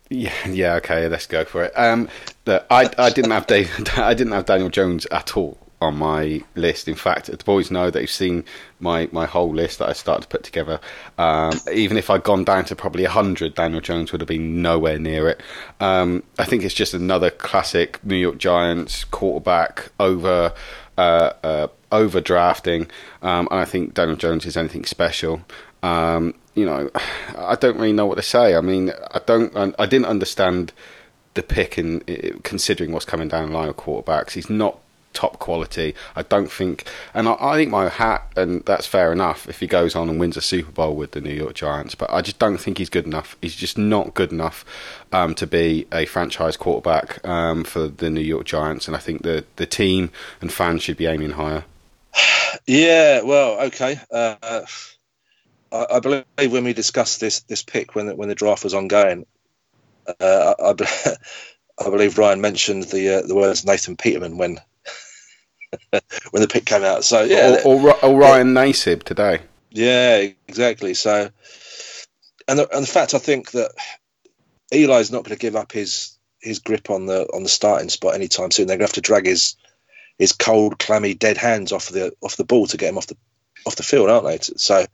yeah, 0.10 0.34
yeah, 0.48 0.76
okay, 0.76 1.08
let's 1.08 1.28
go 1.28 1.44
for 1.44 1.66
it. 1.66 1.74
Um, 1.76 2.08
look, 2.46 2.66
I 2.70 2.90
I 2.98 3.10
didn't 3.10 3.32
have 3.32 3.48
Dave, 3.48 3.70
I 3.98 4.14
didn't 4.14 4.34
have 4.34 4.46
Daniel 4.46 4.70
Jones 4.70 5.06
at 5.08 5.36
all 5.36 5.58
on 5.80 5.98
my 5.98 6.42
list. 6.56 6.88
In 6.88 6.96
fact, 6.96 7.28
the 7.28 7.38
boys 7.44 7.70
know 7.70 7.86
that 7.86 7.94
they've 7.94 8.10
seen 8.10 8.44
my, 8.80 9.08
my 9.12 9.26
whole 9.26 9.54
list 9.54 9.80
that 9.80 9.90
I 9.90 9.94
started 9.94 10.24
to 10.24 10.28
put 10.28 10.44
together. 10.44 10.80
Um, 11.18 11.54
even 11.72 11.98
if 11.98 12.10
I'd 12.10 12.24
gone 12.24 12.44
down 12.44 12.66
to 12.66 12.76
probably 12.76 13.04
100, 13.04 13.54
Daniel 13.54 13.82
Jones 13.82 14.12
would 14.12 14.22
have 14.22 14.28
been 14.28 14.62
nowhere 14.62 14.98
near 14.98 15.28
it. 15.28 15.42
Um, 15.80 16.24
I 16.40 16.46
think 16.46 16.64
it's 16.64 16.74
just 16.74 16.94
another 16.94 17.30
classic 17.30 18.04
New 18.04 18.16
York 18.16 18.38
Giants 18.38 19.04
quarterback 19.04 19.92
over. 20.00 20.54
Uh, 20.98 21.34
uh, 21.44 21.68
overdrafting, 21.92 22.90
um, 23.22 23.48
and 23.52 23.60
I 23.60 23.66
think 23.66 23.94
Daniel 23.94 24.18
Jones 24.18 24.48
is 24.48 24.58
anything 24.58 24.84
special. 24.84 25.42
Um, 25.84 26.34
you 26.56 26.66
know, 26.66 26.90
I 27.38 27.54
don't 27.54 27.76
really 27.76 27.94
know 27.94 28.08
what 28.08 28.16
to 28.16 28.24
say. 28.24 28.56
I 28.56 28.62
mean, 28.62 28.92
I 29.12 29.20
don't, 29.24 29.56
I 29.78 29.86
didn't 29.86 30.08
understand 30.08 30.74
the 31.36 31.44
pick 31.44 31.78
in 31.78 32.00
considering 32.42 32.92
what's 32.92 33.06
coming 33.06 33.28
down 33.28 33.52
the 33.52 33.56
line 33.56 33.70
of 33.70 33.78
quarterbacks. 33.78 34.32
He's 34.32 34.50
not 34.50 34.80
top 35.18 35.40
quality. 35.40 35.96
I 36.16 36.22
don't 36.22 36.52
think, 36.52 36.84
and 37.12 37.28
I, 37.28 37.36
I, 37.40 37.56
think 37.56 37.72
my 37.72 37.90
hat, 37.90 38.32
and 38.36 38.64
that's 38.66 38.86
fair 38.86 39.12
enough 39.12 39.50
if 39.50 39.60
he 39.60 39.66
goes 39.66 39.96
on 39.96 40.10
and 40.10 40.20
wins 40.20 40.38
a 40.38 40.42
Super 40.42 40.72
Bowl 40.72 40.96
with 40.96 41.12
the 41.12 41.22
New 41.22 41.34
York 41.34 41.56
Giants. 41.56 41.96
But 41.96 42.12
I 42.14 42.22
just 42.22 42.38
don't 42.38 42.60
think 42.60 42.78
he's 42.78 42.90
good 42.90 43.08
enough. 43.08 43.36
He's 43.42 43.56
just 43.56 43.80
not 43.80 44.14
good 44.14 44.32
enough 44.32 44.64
um, 45.12 45.34
to 45.36 45.48
be 45.48 45.88
a 45.92 46.06
franchise 46.06 46.56
quarterback 46.56 47.28
um, 47.28 47.64
for 47.64 47.88
the 47.88 48.12
New 48.12 48.22
York 48.22 48.46
Giants. 48.46 48.88
And 48.88 48.96
I 48.96 49.00
think 49.00 49.24
the 49.24 49.44
the 49.56 49.66
team 49.66 50.12
and 50.40 50.54
fans 50.54 50.84
should 50.84 50.98
be 50.98 51.08
aiming 51.08 51.32
higher. 51.32 51.66
Yeah, 52.66 53.22
well, 53.22 53.68
okay. 53.68 54.00
Uh, 54.10 54.36
I, 55.72 55.86
I, 55.96 56.00
believe 56.00 56.26
when 56.38 56.64
we 56.64 56.74
discussed 56.74 57.20
this 57.20 57.42
this 57.42 57.62
pick 57.64 57.94
when 57.94 58.08
the, 58.08 58.16
when 58.16 58.30
the 58.30 58.36
draft 58.36 58.64
was 58.64 58.74
ongoing, 58.74 59.26
uh, 60.20 60.54
I, 60.60 60.74
I, 61.80 61.84
believe 61.90 62.18
Ryan 62.18 62.42
mentioned 62.42 62.84
the 62.84 63.18
uh, 63.18 63.28
the 63.28 63.36
words 63.36 63.66
Nathan 63.66 63.98
Peterman 63.98 64.38
when 64.38 64.60
when 66.32 66.42
the 66.42 66.48
pick 66.48 66.66
came 66.66 66.84
out. 66.84 67.04
So 67.04 67.24
yeah, 67.24 67.62
or, 67.66 67.90
or, 67.90 68.06
or 68.06 68.20
Ryan 68.20 68.56
yeah, 68.56 68.66
Nassib 68.66 69.04
today. 69.04 69.40
Yeah, 69.72 70.28
exactly. 70.48 70.94
So, 70.94 71.30
and 72.48 72.60
the, 72.60 72.76
and 72.76 72.84
the 72.84 72.92
fact 72.92 73.14
I 73.14 73.20
think 73.20 73.52
that 73.52 73.72
Eli's 74.72 75.12
not 75.12 75.24
going 75.24 75.36
to 75.36 75.42
give 75.42 75.56
up 75.56 75.72
his 75.72 76.18
his 76.40 76.60
grip 76.60 76.90
on 76.90 77.06
the 77.06 77.28
on 77.34 77.44
the 77.44 77.50
starting 77.50 77.90
spot 77.90 78.16
anytime 78.16 78.52
soon. 78.52 78.68
They're 78.68 78.78
going 78.78 78.88
to 78.88 78.92
have 78.92 78.94
to 78.94 79.02
drag 79.02 79.26
his 79.26 79.56
his 80.18 80.34
cold, 80.34 80.80
clammy, 80.80 81.14
dead 81.14 81.38
hands 81.38 81.72
off 81.72 81.90
the 81.90 82.14
off 82.22 82.38
the 82.38 82.46
ball 82.46 82.68
to 82.68 82.78
get 82.78 82.90
him 82.90 82.98
off 82.98 83.08
the 83.08 83.18
off 83.66 83.76
the 83.76 83.84
field, 83.84 84.10
aren't 84.10 84.26
they? 84.26 84.40
So 84.40 84.86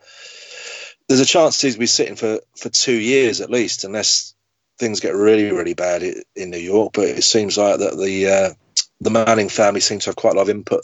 there's 1.07 1.19
a 1.19 1.25
chance 1.25 1.61
he's 1.61 1.77
be 1.77 1.85
sitting 1.85 2.15
for 2.15 2.39
for 2.57 2.69
two 2.69 2.95
years 2.95 3.41
at 3.41 3.49
least, 3.49 3.83
unless 3.83 4.33
things 4.79 4.99
get 4.99 5.15
really 5.15 5.51
really 5.51 5.75
bad 5.75 6.03
in 6.35 6.49
New 6.49 6.57
York. 6.57 6.93
But 6.93 7.05
it 7.05 7.23
seems 7.23 7.57
like 7.57 7.79
that 7.79 7.97
the 7.97 8.27
uh, 8.27 8.53
the 9.01 9.09
Manning 9.09 9.49
family 9.49 9.79
seem 9.79 9.99
to 9.99 10.07
have 10.07 10.15
quite 10.15 10.33
a 10.33 10.37
lot 10.37 10.43
of 10.43 10.49
input 10.49 10.81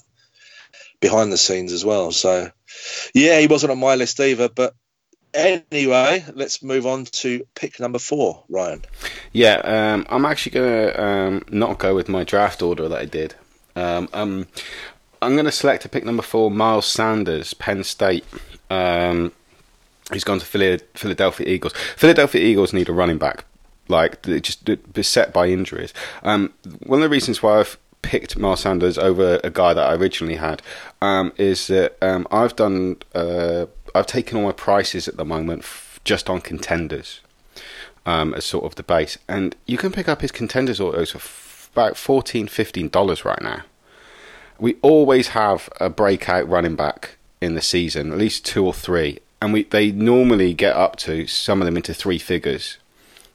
behind 1.00 1.32
the 1.32 1.38
scenes 1.38 1.72
as 1.72 1.86
well. 1.86 2.12
So, 2.12 2.52
yeah, 3.14 3.40
he 3.40 3.48
wasn't 3.48 3.72
on 3.72 3.80
my 3.80 3.96
list 3.96 4.20
either. 4.20 4.50
But 4.50 4.74
anyway, 5.34 6.26
let's 6.34 6.62
move 6.62 6.86
on 6.86 7.06
to 7.06 7.46
pick 7.56 7.80
number 7.80 8.00
four, 8.00 8.44
Ryan. 8.50 8.84
Yeah, 9.32 9.56
um, 9.64 10.06
I'm 10.10 10.26
actually 10.26 10.52
going 10.54 10.88
to 10.88 11.04
um, 11.04 11.46
not 11.50 11.80
go 11.80 11.96
with 11.96 12.10
my 12.10 12.24
draft 12.24 12.62
order 12.62 12.88
that 12.90 13.00
I 13.00 13.06
did. 13.06 13.36
Um, 13.76 14.10
um 14.14 14.48
I'm 15.22 15.34
going 15.34 15.46
to 15.46 15.52
select 15.52 15.84
a 15.86 15.90
pick 15.90 16.06
number 16.06 16.24
four, 16.24 16.50
Miles 16.50 16.86
Sanders, 16.86 17.54
Penn 17.54 17.84
State. 17.84 18.26
Um, 18.70 19.34
he's 20.14 20.24
gone 20.24 20.40
to 20.40 20.46
Philadelphia 20.46 21.48
Eagles. 21.48 21.74
Philadelphia 21.98 22.42
Eagles 22.42 22.72
need 22.72 22.88
a 22.88 22.94
running 22.94 23.18
back. 23.18 23.44
Like, 23.90 24.22
they're 24.22 24.40
just 24.40 24.64
beset 24.94 25.34
by 25.34 25.48
injuries. 25.48 25.94
Um, 26.24 26.54
one 26.86 27.00
of 27.00 27.04
the 27.04 27.10
reasons 27.10 27.44
why 27.44 27.60
I've 27.60 27.78
picked 28.02 28.38
Miles 28.38 28.62
Sanders 28.62 28.98
over 28.98 29.40
a 29.44 29.50
guy 29.50 29.74
that 29.74 29.90
I 29.90 29.96
originally 29.96 30.36
had 30.36 30.62
um, 31.02 31.34
is 31.38 31.68
that 31.68 31.98
um, 32.02 32.28
I've 32.32 32.56
done 32.56 32.98
uh, 33.14 33.66
I've 33.94 34.08
taken 34.08 34.38
all 34.38 34.44
my 34.46 34.52
prices 34.52 35.08
at 35.08 35.18
the 35.18 35.26
moment 35.26 35.64
f- 35.64 36.00
just 36.04 36.30
on 36.30 36.42
contenders 36.42 37.22
um, 38.06 38.34
as 38.34 38.46
sort 38.46 38.66
of 38.66 38.76
the 38.76 38.84
base, 38.84 39.18
and 39.28 39.56
you 39.66 39.78
can 39.78 39.92
pick 39.92 40.08
up 40.08 40.22
his 40.22 40.32
contenders 40.32 40.80
autos 40.80 41.12
for 41.12 41.18
f- 41.18 41.70
about 41.74 41.98
14 41.98 42.48
dollars 42.90 43.26
right 43.26 43.42
now. 43.42 43.64
We 44.60 44.76
always 44.82 45.30
have 45.30 45.70
a 45.80 45.90
breakout 45.90 46.48
running 46.50 46.76
back 46.76 47.18
in 47.42 47.56
the 47.56 47.62
season, 47.62 48.12
at 48.12 48.18
least 48.18 48.46
two 48.46 48.66
or 48.66 48.74
three, 48.74 49.20
and 49.42 49.54
we 49.54 49.64
they 49.64 49.92
normally 49.92 50.54
get 50.54 50.76
up 50.76 50.96
to 50.98 51.28
some 51.28 51.62
of 51.62 51.66
them 51.66 51.78
into 51.78 51.94
three 51.94 52.18
figures 52.18 52.78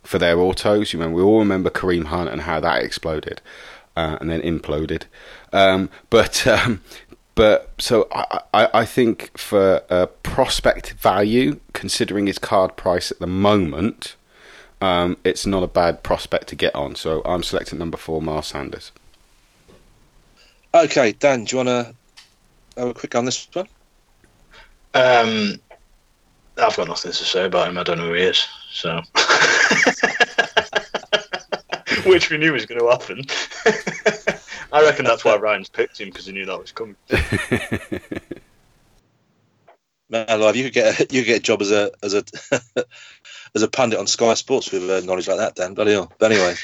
for 0.02 0.18
their 0.18 0.38
autos. 0.38 0.92
You 0.92 0.98
remember, 0.98 1.16
we 1.16 1.22
all 1.22 1.38
remember 1.38 1.70
Kareem 1.70 2.06
Hunt 2.06 2.28
and 2.28 2.42
how 2.42 2.60
that 2.60 2.82
exploded 2.82 3.40
uh, 3.96 4.18
and 4.20 4.30
then 4.30 4.40
imploded. 4.42 5.04
Um, 5.52 5.90
but 6.10 6.46
um, 6.46 6.80
but 7.34 7.72
so 7.78 8.06
I, 8.12 8.40
I, 8.52 8.68
I 8.74 8.84
think 8.84 9.36
for 9.36 9.82
uh, 9.90 10.06
prospect 10.22 10.92
value, 10.92 11.60
considering 11.72 12.26
his 12.26 12.38
card 12.38 12.76
price 12.76 13.10
at 13.10 13.18
the 13.18 13.26
moment, 13.26 14.16
um, 14.80 15.16
it's 15.24 15.46
not 15.46 15.62
a 15.62 15.68
bad 15.68 16.02
prospect 16.02 16.48
to 16.48 16.56
get 16.56 16.74
on. 16.74 16.94
So 16.94 17.22
I'm 17.24 17.42
selecting 17.42 17.78
number 17.78 17.96
four, 17.96 18.22
Miles 18.22 18.48
Sanders. 18.48 18.92
Okay, 20.74 21.12
Dan, 21.12 21.44
do 21.44 21.56
you 21.56 21.64
want 21.64 21.68
to 21.68 21.94
have 22.80 22.88
a 22.88 22.94
quick 22.94 23.14
on 23.14 23.24
this 23.24 23.48
one? 23.52 23.68
Um, 24.94 25.60
I've 26.56 26.76
got 26.76 26.88
nothing 26.88 27.12
to 27.12 27.24
say 27.24 27.46
about 27.46 27.68
him. 27.68 27.78
I 27.78 27.82
don't 27.82 27.98
know 27.98 28.08
who 28.08 28.14
he 28.14 28.22
is. 28.22 28.46
So. 28.72 29.00
which 32.10 32.30
we 32.30 32.38
knew 32.38 32.52
was 32.52 32.66
going 32.66 32.80
to 32.80 32.88
happen. 32.88 33.24
I 34.72 34.82
reckon 34.82 35.04
that's 35.04 35.24
why 35.24 35.36
Ryan's 35.36 35.68
picked 35.68 36.00
him 36.00 36.08
because 36.08 36.26
he 36.26 36.32
knew 36.32 36.46
that 36.46 36.58
was 36.58 36.72
coming. 36.72 36.96
Man, 40.10 40.26
alive, 40.28 40.56
you 40.56 40.64
could 40.64 40.74
get 40.74 41.00
a, 41.00 41.06
you 41.14 41.22
could 41.22 41.28
get 41.28 41.38
a 41.38 41.42
job 41.42 41.62
as 41.62 41.70
a 41.70 41.90
as 42.02 42.14
a 42.14 42.24
as 43.54 43.62
a 43.62 43.68
pundit 43.68 43.98
on 43.98 44.06
Sky 44.06 44.34
Sports 44.34 44.70
with 44.70 44.88
uh, 44.88 45.00
knowledge 45.00 45.28
like 45.28 45.38
that, 45.38 45.54
Dan. 45.54 45.74
But 45.74 45.88
anyway, 45.88 46.54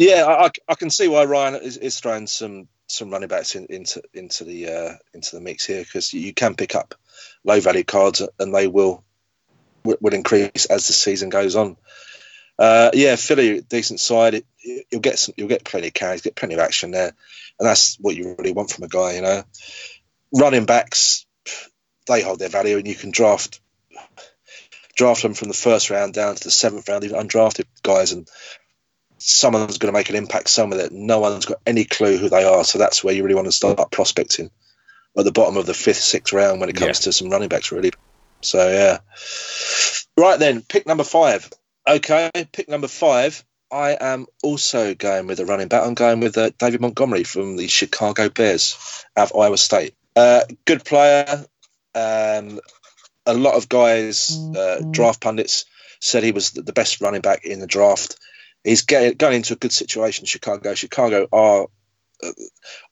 yeah, 0.00 0.24
I, 0.26 0.50
I, 0.68 0.74
can 0.74 0.90
see 0.90 1.06
why 1.08 1.24
Ryan 1.24 1.56
is, 1.56 1.76
is 1.76 2.00
throwing 2.00 2.26
some 2.26 2.68
some 2.88 3.10
running 3.10 3.28
backs 3.28 3.54
in, 3.54 3.66
into 3.66 4.02
into 4.14 4.44
the 4.44 4.68
uh, 4.68 4.94
into 5.14 5.36
the 5.36 5.40
mix 5.40 5.64
here 5.64 5.82
because 5.82 6.12
you 6.12 6.34
can 6.34 6.56
pick 6.56 6.74
up 6.74 6.94
low 7.44 7.60
value 7.60 7.84
cards 7.84 8.22
and 8.38 8.54
they 8.54 8.66
will 8.66 9.04
will 9.84 10.14
increase 10.14 10.66
as 10.66 10.86
the 10.86 10.92
season 10.92 11.28
goes 11.28 11.54
on. 11.54 11.76
Uh, 12.58 12.90
yeah, 12.94 13.16
Philly, 13.16 13.60
decent 13.60 14.00
side. 14.00 14.34
It, 14.34 14.46
you'll 14.90 15.00
get 15.00 15.18
some, 15.18 15.34
you'll 15.36 15.48
get 15.48 15.64
plenty 15.64 15.88
of 15.88 15.94
carries, 15.94 16.22
get 16.22 16.36
plenty 16.36 16.54
of 16.54 16.60
action 16.60 16.90
there, 16.90 17.12
and 17.58 17.68
that's 17.68 17.96
what 17.96 18.16
you 18.16 18.34
really 18.38 18.52
want 18.52 18.70
from 18.70 18.84
a 18.84 18.88
guy. 18.88 19.14
You 19.14 19.22
know, 19.22 19.42
running 20.32 20.64
backs, 20.64 21.26
they 22.06 22.22
hold 22.22 22.38
their 22.38 22.48
value, 22.48 22.78
and 22.78 22.86
you 22.86 22.94
can 22.94 23.10
draft 23.10 23.60
draft 24.96 25.22
them 25.22 25.34
from 25.34 25.48
the 25.48 25.54
first 25.54 25.90
round 25.90 26.14
down 26.14 26.34
to 26.34 26.44
the 26.44 26.50
seventh 26.50 26.88
round, 26.88 27.04
even 27.04 27.20
undrafted 27.20 27.66
guys, 27.82 28.12
and 28.12 28.26
someone's 29.18 29.78
going 29.78 29.92
to 29.92 29.98
make 29.98 30.10
an 30.10 30.16
impact 30.16 30.48
somewhere 30.48 30.82
that 30.82 30.92
no 30.92 31.20
one's 31.20 31.46
got 31.46 31.60
any 31.66 31.84
clue 31.84 32.16
who 32.16 32.28
they 32.28 32.44
are. 32.44 32.64
So 32.64 32.78
that's 32.78 33.04
where 33.04 33.14
you 33.14 33.22
really 33.22 33.34
want 33.34 33.46
to 33.46 33.52
start 33.52 33.90
prospecting 33.90 34.50
at 35.16 35.24
the 35.24 35.32
bottom 35.32 35.56
of 35.56 35.66
the 35.66 35.74
fifth, 35.74 35.98
sixth 35.98 36.32
round 36.32 36.60
when 36.60 36.68
it 36.68 36.76
comes 36.76 37.00
yeah. 37.00 37.04
to 37.04 37.12
some 37.12 37.30
running 37.30 37.48
backs, 37.48 37.72
really. 37.72 37.90
So 38.42 38.68
yeah. 38.70 38.98
Right 40.18 40.38
then, 40.38 40.62
pick 40.62 40.86
number 40.86 41.04
five. 41.04 41.50
Okay, 41.88 42.30
pick 42.50 42.68
number 42.68 42.88
five. 42.88 43.44
I 43.70 43.96
am 44.00 44.26
also 44.42 44.94
going 44.94 45.28
with 45.28 45.38
a 45.38 45.46
running 45.46 45.68
back. 45.68 45.84
I'm 45.84 45.94
going 45.94 46.18
with 46.18 46.36
uh, 46.36 46.50
David 46.58 46.80
Montgomery 46.80 47.22
from 47.22 47.56
the 47.56 47.68
Chicago 47.68 48.28
Bears 48.28 49.04
out 49.16 49.30
of 49.30 49.38
Iowa 49.38 49.56
State. 49.56 49.94
Uh, 50.16 50.40
good 50.64 50.84
player. 50.84 51.44
Um, 51.94 52.60
a 53.24 53.34
lot 53.34 53.54
of 53.54 53.68
guys, 53.68 54.32
uh, 54.32 54.78
mm-hmm. 54.80 54.90
draft 54.90 55.20
pundits, 55.20 55.64
said 56.00 56.24
he 56.24 56.32
was 56.32 56.50
the 56.50 56.72
best 56.72 57.00
running 57.00 57.20
back 57.20 57.44
in 57.44 57.60
the 57.60 57.66
draft. 57.68 58.18
He's 58.64 58.82
getting, 58.82 59.16
going 59.16 59.36
into 59.36 59.54
a 59.54 59.56
good 59.56 59.72
situation. 59.72 60.26
Chicago. 60.26 60.74
Chicago 60.74 61.28
are 61.32 61.68
uh, 62.22 62.32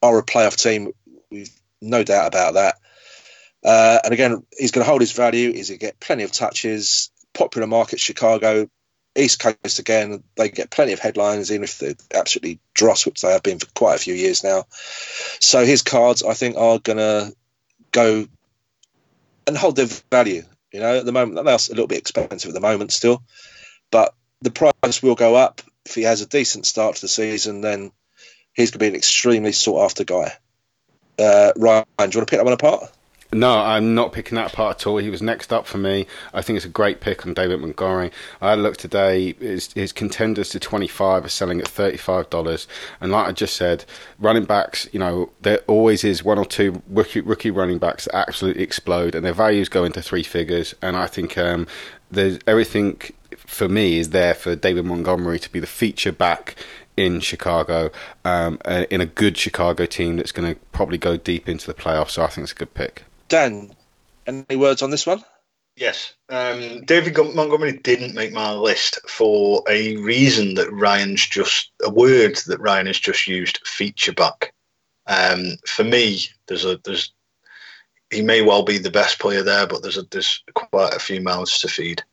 are 0.03 0.19
a 0.19 0.25
playoff 0.25 0.57
team. 0.61 0.93
We've 1.33 1.51
no 1.83 2.05
doubt 2.05 2.29
about 2.29 2.55
that. 2.55 2.77
Uh, 3.65 3.99
and 4.05 4.13
again, 4.13 4.47
he's 4.57 4.71
going 4.71 4.85
to 4.85 4.89
hold 4.89 5.01
his 5.01 5.13
value. 5.13 5.53
He's 5.53 5.69
going 5.69 5.81
to 5.81 5.87
get 5.87 6.01
plenty 6.01 6.23
of 6.23 6.31
touches. 6.31 7.11
Popular 7.33 7.67
market, 7.67 7.99
Chicago, 7.99 8.69
East 9.17 9.41
Coast 9.41 9.79
again. 9.79 10.23
They 10.37 10.49
get 10.49 10.71
plenty 10.71 10.93
of 10.93 10.99
headlines, 10.99 11.51
even 11.51 11.65
if 11.65 11.79
they're 11.79 11.95
absolutely 12.15 12.59
dross, 12.75 13.07
which 13.07 13.21
they 13.21 13.33
have 13.33 13.43
been 13.43 13.59
for 13.59 13.67
quite 13.75 13.97
a 13.97 14.03
few 14.03 14.15
years 14.15 14.43
now. 14.43 14.65
So 15.41 15.65
his 15.65 15.83
cards, 15.83 16.23
I 16.23 16.35
think, 16.35 16.57
are 16.57 16.79
going 16.79 16.99
to 16.99 17.35
go 17.93 18.27
and 19.47 19.57
hold 19.57 19.77
their 19.77 19.87
value. 20.11 20.43
You 20.73 20.81
know, 20.81 20.99
at 20.99 21.07
the 21.07 21.13
moment, 21.13 21.45
they're 21.45 21.55
a 21.55 21.71
little 21.71 21.87
bit 21.87 21.99
expensive 21.99 22.49
at 22.49 22.55
the 22.55 22.61
moment 22.61 22.93
still, 22.93 23.23
but 23.91 24.15
the 24.43 24.51
price 24.51 25.03
will 25.03 25.15
go 25.15 25.37
up 25.37 25.63
if 25.87 25.95
he 25.95 26.03
has 26.03 26.21
a 26.21 26.27
decent 26.27 26.67
start 26.67 26.97
to 26.97 27.03
the 27.03 27.09
season. 27.09 27.61
Then 27.61 27.93
he's 28.55 28.71
going 28.71 28.79
to 28.79 28.85
be 28.85 28.89
an 28.89 28.95
extremely 28.97 29.53
sought 29.53 29.85
after 29.85 30.05
guy. 30.05 30.33
Uh, 31.19 31.53
Ryan, 31.57 31.85
do 31.99 32.03
you 32.03 32.03
want 32.03 32.13
to 32.13 32.27
pick 32.27 32.39
that 32.39 32.45
one 32.45 32.55
apart? 32.55 32.91
No, 33.35 33.59
I'm 33.59 33.97
not 33.97 34.13
picking 34.13 34.37
that 34.37 34.53
apart 34.53 34.77
at 34.77 34.87
all. 34.87 34.99
He 34.99 35.11
was 35.11 35.21
next 35.21 35.53
up 35.53 35.67
for 35.67 35.77
me. 35.77 36.07
I 36.33 36.41
think 36.41 36.57
it's 36.57 36.65
a 36.65 36.69
great 36.69 37.01
pick 37.01 37.27
on 37.27 37.35
David 37.35 37.61
Montgomery. 37.61 38.13
I 38.41 38.51
had 38.51 38.61
a 38.61 38.63
look 38.63 38.77
today. 38.77 39.33
His, 39.33 39.73
his 39.73 39.93
contenders 39.93 40.51
to 40.51 40.61
25 40.61 41.25
are 41.25 41.29
selling 41.29 41.59
at 41.59 41.67
$35. 41.67 42.69
And 43.01 43.11
like 43.11 43.27
I 43.27 43.33
just 43.33 43.57
said, 43.57 43.87
running 44.21 44.45
backs, 44.45 44.89
you 44.93 45.01
know, 45.01 45.31
there 45.43 45.59
always 45.67 46.05
is 46.05 46.23
one 46.23 46.39
or 46.39 46.45
two 46.45 46.81
rookie, 46.89 47.23
rookie 47.23 47.51
running 47.51 47.79
backs 47.79 48.05
that 48.05 48.15
absolutely 48.15 48.63
explode 48.63 49.17
and 49.17 49.27
their 49.27 49.33
values 49.33 49.69
go 49.69 49.83
into 49.83 50.01
three 50.01 50.23
figures. 50.23 50.73
And 50.81 50.97
I 50.97 51.09
think 51.09 51.37
um, 51.37 51.67
there's 52.13 52.39
everything 52.47 53.01
for 53.37 53.69
me 53.69 53.99
is 53.99 54.11
there 54.11 54.35
for 54.35 54.55
David 54.55 54.85
Montgomery 54.85 55.41
to 55.41 55.51
be 55.51 55.59
the 55.59 55.67
feature 55.67 56.13
back 56.13 56.55
in 56.97 57.19
Chicago, 57.19 57.91
um, 58.25 58.61
uh, 58.65 58.85
in 58.91 59.01
a 59.01 59.07
good 59.07 59.37
Chicago 59.37 59.87
team 59.87 60.19
that's 60.19 60.31
going 60.31 60.55
to 60.55 60.61
probably 60.71 60.99
go 60.99 61.17
deep 61.17 61.49
into 61.49 61.67
the 61.67 61.75
playoffs. 61.75 62.11
So 62.11 62.23
I 62.23 62.29
think 62.29 62.45
it's 62.45 62.53
a 62.53 62.55
good 62.55 62.75
pick. 62.75 63.03
Dan, 63.35 63.75
any 64.29 64.55
words 64.55 64.81
on 64.81 64.91
this 64.91 65.09
one? 65.09 65.25
Yes. 65.75 66.15
Um, 66.29 66.85
David 66.85 67.17
Montgomery 67.35 67.73
didn't 67.79 68.15
make 68.15 68.33
my 68.33 68.53
list 68.53 69.01
for 69.11 69.65
a 69.69 69.97
reason 69.97 70.55
that 70.55 70.73
Ryan's 70.73 71.27
just, 71.27 71.73
a 71.83 71.91
word 71.91 72.37
that 72.47 72.61
Ryan 72.61 72.87
has 72.87 73.01
just 73.01 73.27
used, 73.27 73.59
feature 73.67 74.13
back. 74.13 74.55
Um, 75.09 75.57
for 75.67 75.83
me, 75.83 76.21
there's 76.47 76.65
a, 76.65 76.79
there's, 76.85 77.13
he 78.13 78.23
may 78.23 78.41
well 78.43 78.63
be 78.63 78.79
the 78.79 78.89
best 78.89 79.19
player 79.19 79.43
there, 79.43 79.67
but 79.67 79.83
there's 79.83 79.99
a, 79.99 80.05
there's 80.13 80.41
quite 80.55 80.95
a 80.95 81.01
few 81.01 81.21
mouths 81.21 81.59
to 81.59 81.67
feed 81.67 82.05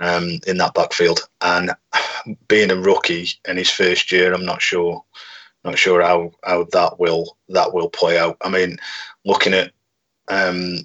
um, 0.00 0.40
in 0.44 0.56
that 0.56 0.74
backfield. 0.74 1.20
And 1.40 1.70
being 2.48 2.72
a 2.72 2.76
rookie 2.76 3.28
in 3.46 3.58
his 3.58 3.70
first 3.70 4.10
year, 4.10 4.34
I'm 4.34 4.44
not 4.44 4.60
sure, 4.60 5.04
not 5.62 5.78
sure 5.78 6.02
how, 6.02 6.32
how 6.42 6.66
that 6.72 6.98
will 6.98 7.36
that 7.50 7.72
will 7.72 7.90
play 7.90 8.18
out. 8.18 8.38
I 8.42 8.48
mean, 8.48 8.78
looking 9.24 9.54
at 9.54 9.70
um, 10.28 10.78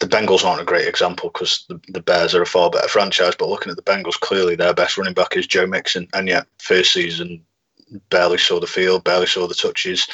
the 0.00 0.06
Bengals 0.06 0.44
aren't 0.44 0.62
a 0.62 0.64
great 0.64 0.88
example 0.88 1.30
because 1.32 1.64
the, 1.68 1.80
the, 1.88 2.00
Bears 2.00 2.34
are 2.34 2.42
a 2.42 2.46
far 2.46 2.70
better 2.70 2.88
franchise. 2.88 3.34
But 3.38 3.48
looking 3.48 3.70
at 3.70 3.76
the 3.76 3.82
Bengals, 3.82 4.18
clearly 4.18 4.56
their 4.56 4.72
best 4.72 4.96
running 4.96 5.14
back 5.14 5.36
is 5.36 5.46
Joe 5.46 5.66
Mixon, 5.66 6.08
and 6.14 6.28
yet 6.28 6.46
first 6.58 6.92
season 6.92 7.44
barely 8.10 8.38
saw 8.38 8.58
the 8.58 8.66
field, 8.66 9.04
barely 9.04 9.26
saw 9.26 9.46
the 9.46 9.54
touches. 9.54 10.08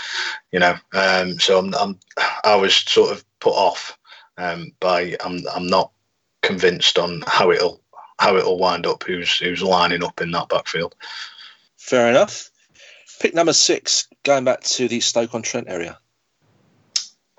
You 0.50 0.60
know, 0.60 0.76
um, 0.92 1.38
so 1.38 1.58
I'm, 1.58 1.74
I'm, 1.74 1.98
i 2.44 2.56
was 2.56 2.74
sort 2.74 3.12
of 3.12 3.24
put 3.40 3.54
off 3.54 3.96
um, 4.36 4.72
by 4.80 5.16
I'm 5.24 5.40
I'm 5.54 5.66
not 5.66 5.92
convinced 6.42 6.98
on 6.98 7.22
how 7.26 7.50
it'll 7.50 7.80
how 8.18 8.36
it'll 8.36 8.58
wind 8.58 8.86
up. 8.86 9.04
Who's 9.04 9.38
who's 9.38 9.62
lining 9.62 10.04
up 10.04 10.20
in 10.20 10.30
that 10.32 10.48
backfield? 10.48 10.94
Fair 11.76 12.08
enough. 12.08 12.50
Pick 13.20 13.34
number 13.34 13.52
six, 13.52 14.08
going 14.24 14.44
back 14.44 14.62
to 14.62 14.88
the 14.88 15.00
Stoke 15.00 15.34
on 15.34 15.42
Trent 15.42 15.68
area. 15.68 15.98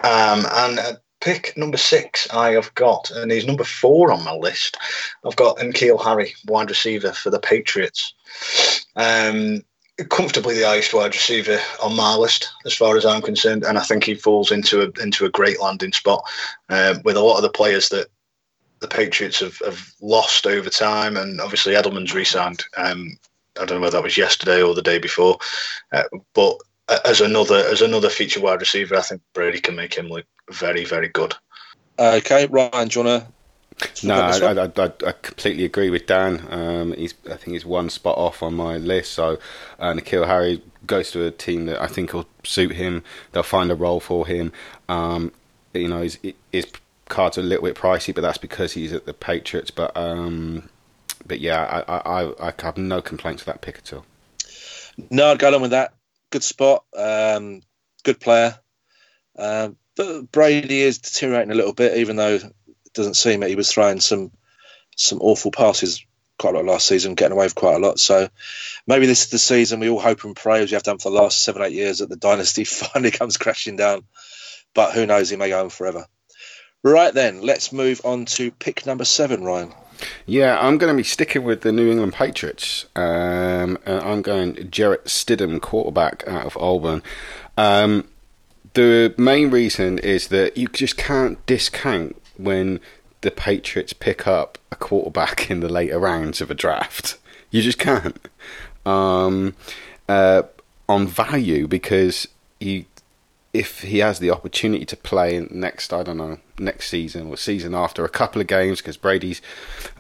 Um, 0.04 0.46
and 0.52 0.80
uh, 0.80 0.94
pick 1.24 1.56
number 1.56 1.78
six 1.78 2.30
I 2.34 2.52
have 2.52 2.74
got, 2.76 3.10
and 3.12 3.32
he's 3.32 3.48
number 3.48 3.64
four 3.64 4.12
on 4.12 4.24
my 4.24 4.36
list. 4.36 4.78
I've 5.26 5.38
got 5.38 5.58
N'Keal 5.58 6.04
Harry, 6.04 6.34
wide 6.48 6.70
receiver 6.70 7.14
for 7.14 7.30
the 7.30 7.40
Patriots. 7.40 8.14
Um, 8.96 9.62
comfortably 10.10 10.56
the 10.56 10.68
highest 10.68 10.94
wide 10.94 11.14
receiver 11.14 11.60
on 11.82 11.96
my 11.96 12.16
list, 12.16 12.52
as 12.66 12.74
far 12.74 12.98
as 12.98 13.06
I'm 13.06 13.22
concerned, 13.22 13.64
and 13.64 13.78
I 13.78 13.84
think 13.84 14.04
he 14.04 14.16
falls 14.16 14.52
into 14.52 14.82
a 14.82 15.02
into 15.02 15.26
a 15.26 15.30
great 15.30 15.62
landing 15.62 15.94
spot 15.94 16.24
uh, 16.70 16.96
with 17.06 17.16
a 17.16 17.22
lot 17.22 17.38
of 17.38 17.44
the 17.44 17.50
players 17.50 17.90
that 17.90 18.08
the 18.80 18.88
Patriots 18.88 19.40
have, 19.40 19.58
have 19.60 19.94
lost 20.02 20.46
over 20.46 20.70
time, 20.70 21.16
and 21.16 21.40
obviously 21.40 21.74
Edelman's 21.74 22.14
re-signed. 22.14 22.64
Um, 22.76 23.18
I 23.58 23.66
don't 23.66 23.78
know 23.78 23.82
whether 23.82 23.98
that 23.98 24.04
was 24.04 24.18
yesterday 24.18 24.62
or 24.62 24.76
the 24.76 24.82
day 24.82 24.98
before, 24.98 25.38
uh, 25.94 26.04
but 26.34 26.58
as 26.90 27.22
another 27.22 27.56
as 27.56 27.82
another 27.82 28.10
feature 28.10 28.42
wide 28.42 28.60
receiver, 28.60 28.96
I 28.96 29.02
think 29.02 29.22
Brady 29.34 29.60
can 29.60 29.76
make 29.76 29.94
him 29.94 30.08
look 30.08 30.26
very 30.52 30.86
very 30.86 31.10
good. 31.10 31.34
Okay, 32.00 32.48
Ryan, 32.48 32.88
do 32.88 33.00
you 33.00 33.06
want 33.06 33.24
to? 33.24 33.34
No, 34.04 34.16
I, 34.16 34.38
I, 34.38 34.66
I, 34.66 34.92
I, 35.08 35.12
completely 35.22 35.66
agree 35.66 35.90
with 35.90 36.06
Dan. 36.06 36.46
Um, 36.50 36.94
he's 36.94 37.14
I 37.26 37.36
think 37.36 37.54
he's 37.54 37.66
one 37.66 37.90
spot 37.90 38.18
off 38.18 38.44
on 38.44 38.54
my 38.54 38.78
list. 38.78 39.14
So 39.14 39.40
uh, 39.80 39.94
N'Keal 39.94 40.28
Harry 40.28 40.62
goes 40.86 41.12
to 41.12 41.26
a 41.26 41.32
team 41.32 41.66
that 41.66 41.82
I 41.82 41.88
think 41.88 42.14
will 42.14 42.28
suit 42.44 42.74
him. 42.74 43.04
They'll 43.32 43.44
find 43.44 43.72
a 43.72 43.76
role 43.76 44.00
for 44.00 44.28
him. 44.28 44.52
Um, 44.90 45.32
you 45.74 45.88
know, 45.88 46.02
his, 46.02 46.20
his 46.52 46.68
cards 47.10 47.38
are 47.38 47.42
a 47.42 47.46
little 47.46 47.66
bit 47.66 47.76
pricey, 47.76 48.14
but 48.14 48.22
that's 48.22 48.38
because 48.38 48.74
he's 48.74 48.94
at 48.94 49.06
the 49.06 49.14
Patriots. 49.14 49.72
But 49.72 49.96
um, 49.98 50.70
but 51.26 51.40
yeah, 51.40 51.84
I, 51.88 51.98
I, 51.98 52.50
I 52.50 52.54
have 52.60 52.78
no 52.78 53.02
complaints 53.02 53.44
with 53.44 53.54
that 53.54 53.62
pick 53.62 53.80
at 53.80 53.94
all. 53.94 54.06
No, 55.10 55.32
I'd 55.32 55.40
go 55.40 55.50
along 55.50 55.64
with 55.64 55.72
that 55.72 55.94
good 56.34 56.44
spot, 56.44 56.84
um, 56.98 57.62
good 58.04 58.20
player. 58.20 58.58
Um, 59.38 59.78
but 59.96 60.32
Brady 60.32 60.82
is 60.82 60.98
deteriorating 60.98 61.52
a 61.52 61.56
little 61.56 61.74
bit, 61.74 61.98
even 61.98 62.16
though 62.16 62.36
it 62.36 62.54
doesn't 62.94 63.16
seem 63.16 63.42
that 63.42 63.50
he 63.50 63.56
was 63.56 63.72
throwing 63.72 64.00
some 64.00 64.32
some 64.96 65.20
awful 65.22 65.52
passes 65.52 66.06
quite 66.40 66.56
a 66.56 66.58
lot 66.58 66.66
last 66.66 66.88
season, 66.88 67.14
getting 67.14 67.34
away 67.34 67.46
with 67.46 67.56
quite 67.56 67.76
a 67.76 67.80
lot. 67.80 68.00
So 68.00 68.28
maybe 68.88 69.06
this 69.06 69.24
is 69.26 69.30
the 69.30 69.40
season 69.40 69.80
we 69.80 69.90
all 69.90 70.00
hope 70.00 70.24
and 70.24 70.36
pray, 70.36 70.62
as 70.62 70.72
we 70.72 70.76
have 70.76 70.84
done 70.84 70.98
for 70.98 71.12
the 71.12 71.22
last 71.22 71.44
seven, 71.44 71.62
eight 71.62 71.74
years, 71.74 72.00
that 72.00 72.10
the 72.10 72.16
dynasty 72.16 72.64
finally 72.64 73.12
comes 73.12 73.38
crashing 73.38 73.76
down. 73.76 74.04
But 74.74 74.94
who 74.94 75.06
knows, 75.06 75.30
he 75.30 75.38
may 75.38 75.50
go 75.50 75.64
on 75.64 75.70
forever. 75.70 76.08
Right 76.84 77.14
then, 77.14 77.42
let's 77.42 77.72
move 77.72 78.02
on 78.04 78.26
to 78.26 78.52
pick 78.52 78.86
number 78.88 79.06
seven, 79.06 79.44
Ryan. 79.44 79.72
Yeah, 80.26 80.58
I'm 80.60 80.78
going 80.78 80.94
to 80.94 80.98
be 80.98 81.04
sticking 81.04 81.44
with 81.44 81.62
the 81.62 81.72
New 81.72 81.90
England 81.90 82.14
Patriots. 82.14 82.86
Um, 82.96 83.78
I'm 83.86 84.22
going 84.22 84.70
Jarrett 84.70 85.06
Stidham, 85.06 85.62
quarterback 85.62 86.24
out 86.28 86.46
of 86.46 86.58
Auburn. 86.58 87.02
Um, 87.58 88.08
the 88.74 89.14
main 89.18 89.52
reason 89.52 90.00
is 90.00 90.30
that 90.30 90.58
you 90.58 90.68
just 90.68 90.98
can't 90.98 91.44
discount 91.46 92.20
when 92.38 92.80
the 93.22 93.32
Patriots 93.32 93.94
pick 93.94 94.28
up 94.28 94.58
a 94.72 94.76
quarterback 94.76 95.50
in 95.50 95.60
the 95.60 95.70
later 95.70 96.00
rounds 96.00 96.42
of 96.42 96.50
a 96.52 96.56
draft. 96.56 97.18
You 97.52 97.62
just 97.62 97.80
can't. 97.80 98.18
Um, 98.86 99.56
uh, 100.10 100.44
on 100.90 101.08
value 101.08 101.68
because 101.68 102.28
you 102.60 102.86
if 103.54 103.82
he 103.82 104.00
has 104.00 104.20
the 104.20 104.32
opportunity 104.32 104.86
to 104.86 104.98
play 104.98 105.48
next, 105.52 105.94
I 105.94 106.04
don't 106.04 106.18
know, 106.18 106.40
next 106.58 106.90
season 106.90 107.28
or 107.28 107.38
season 107.38 107.76
after 107.76 108.04
a 108.04 108.10
couple 108.10 108.42
of 108.42 108.48
games 108.48 108.80
because 108.80 108.98
Brady's 108.98 109.42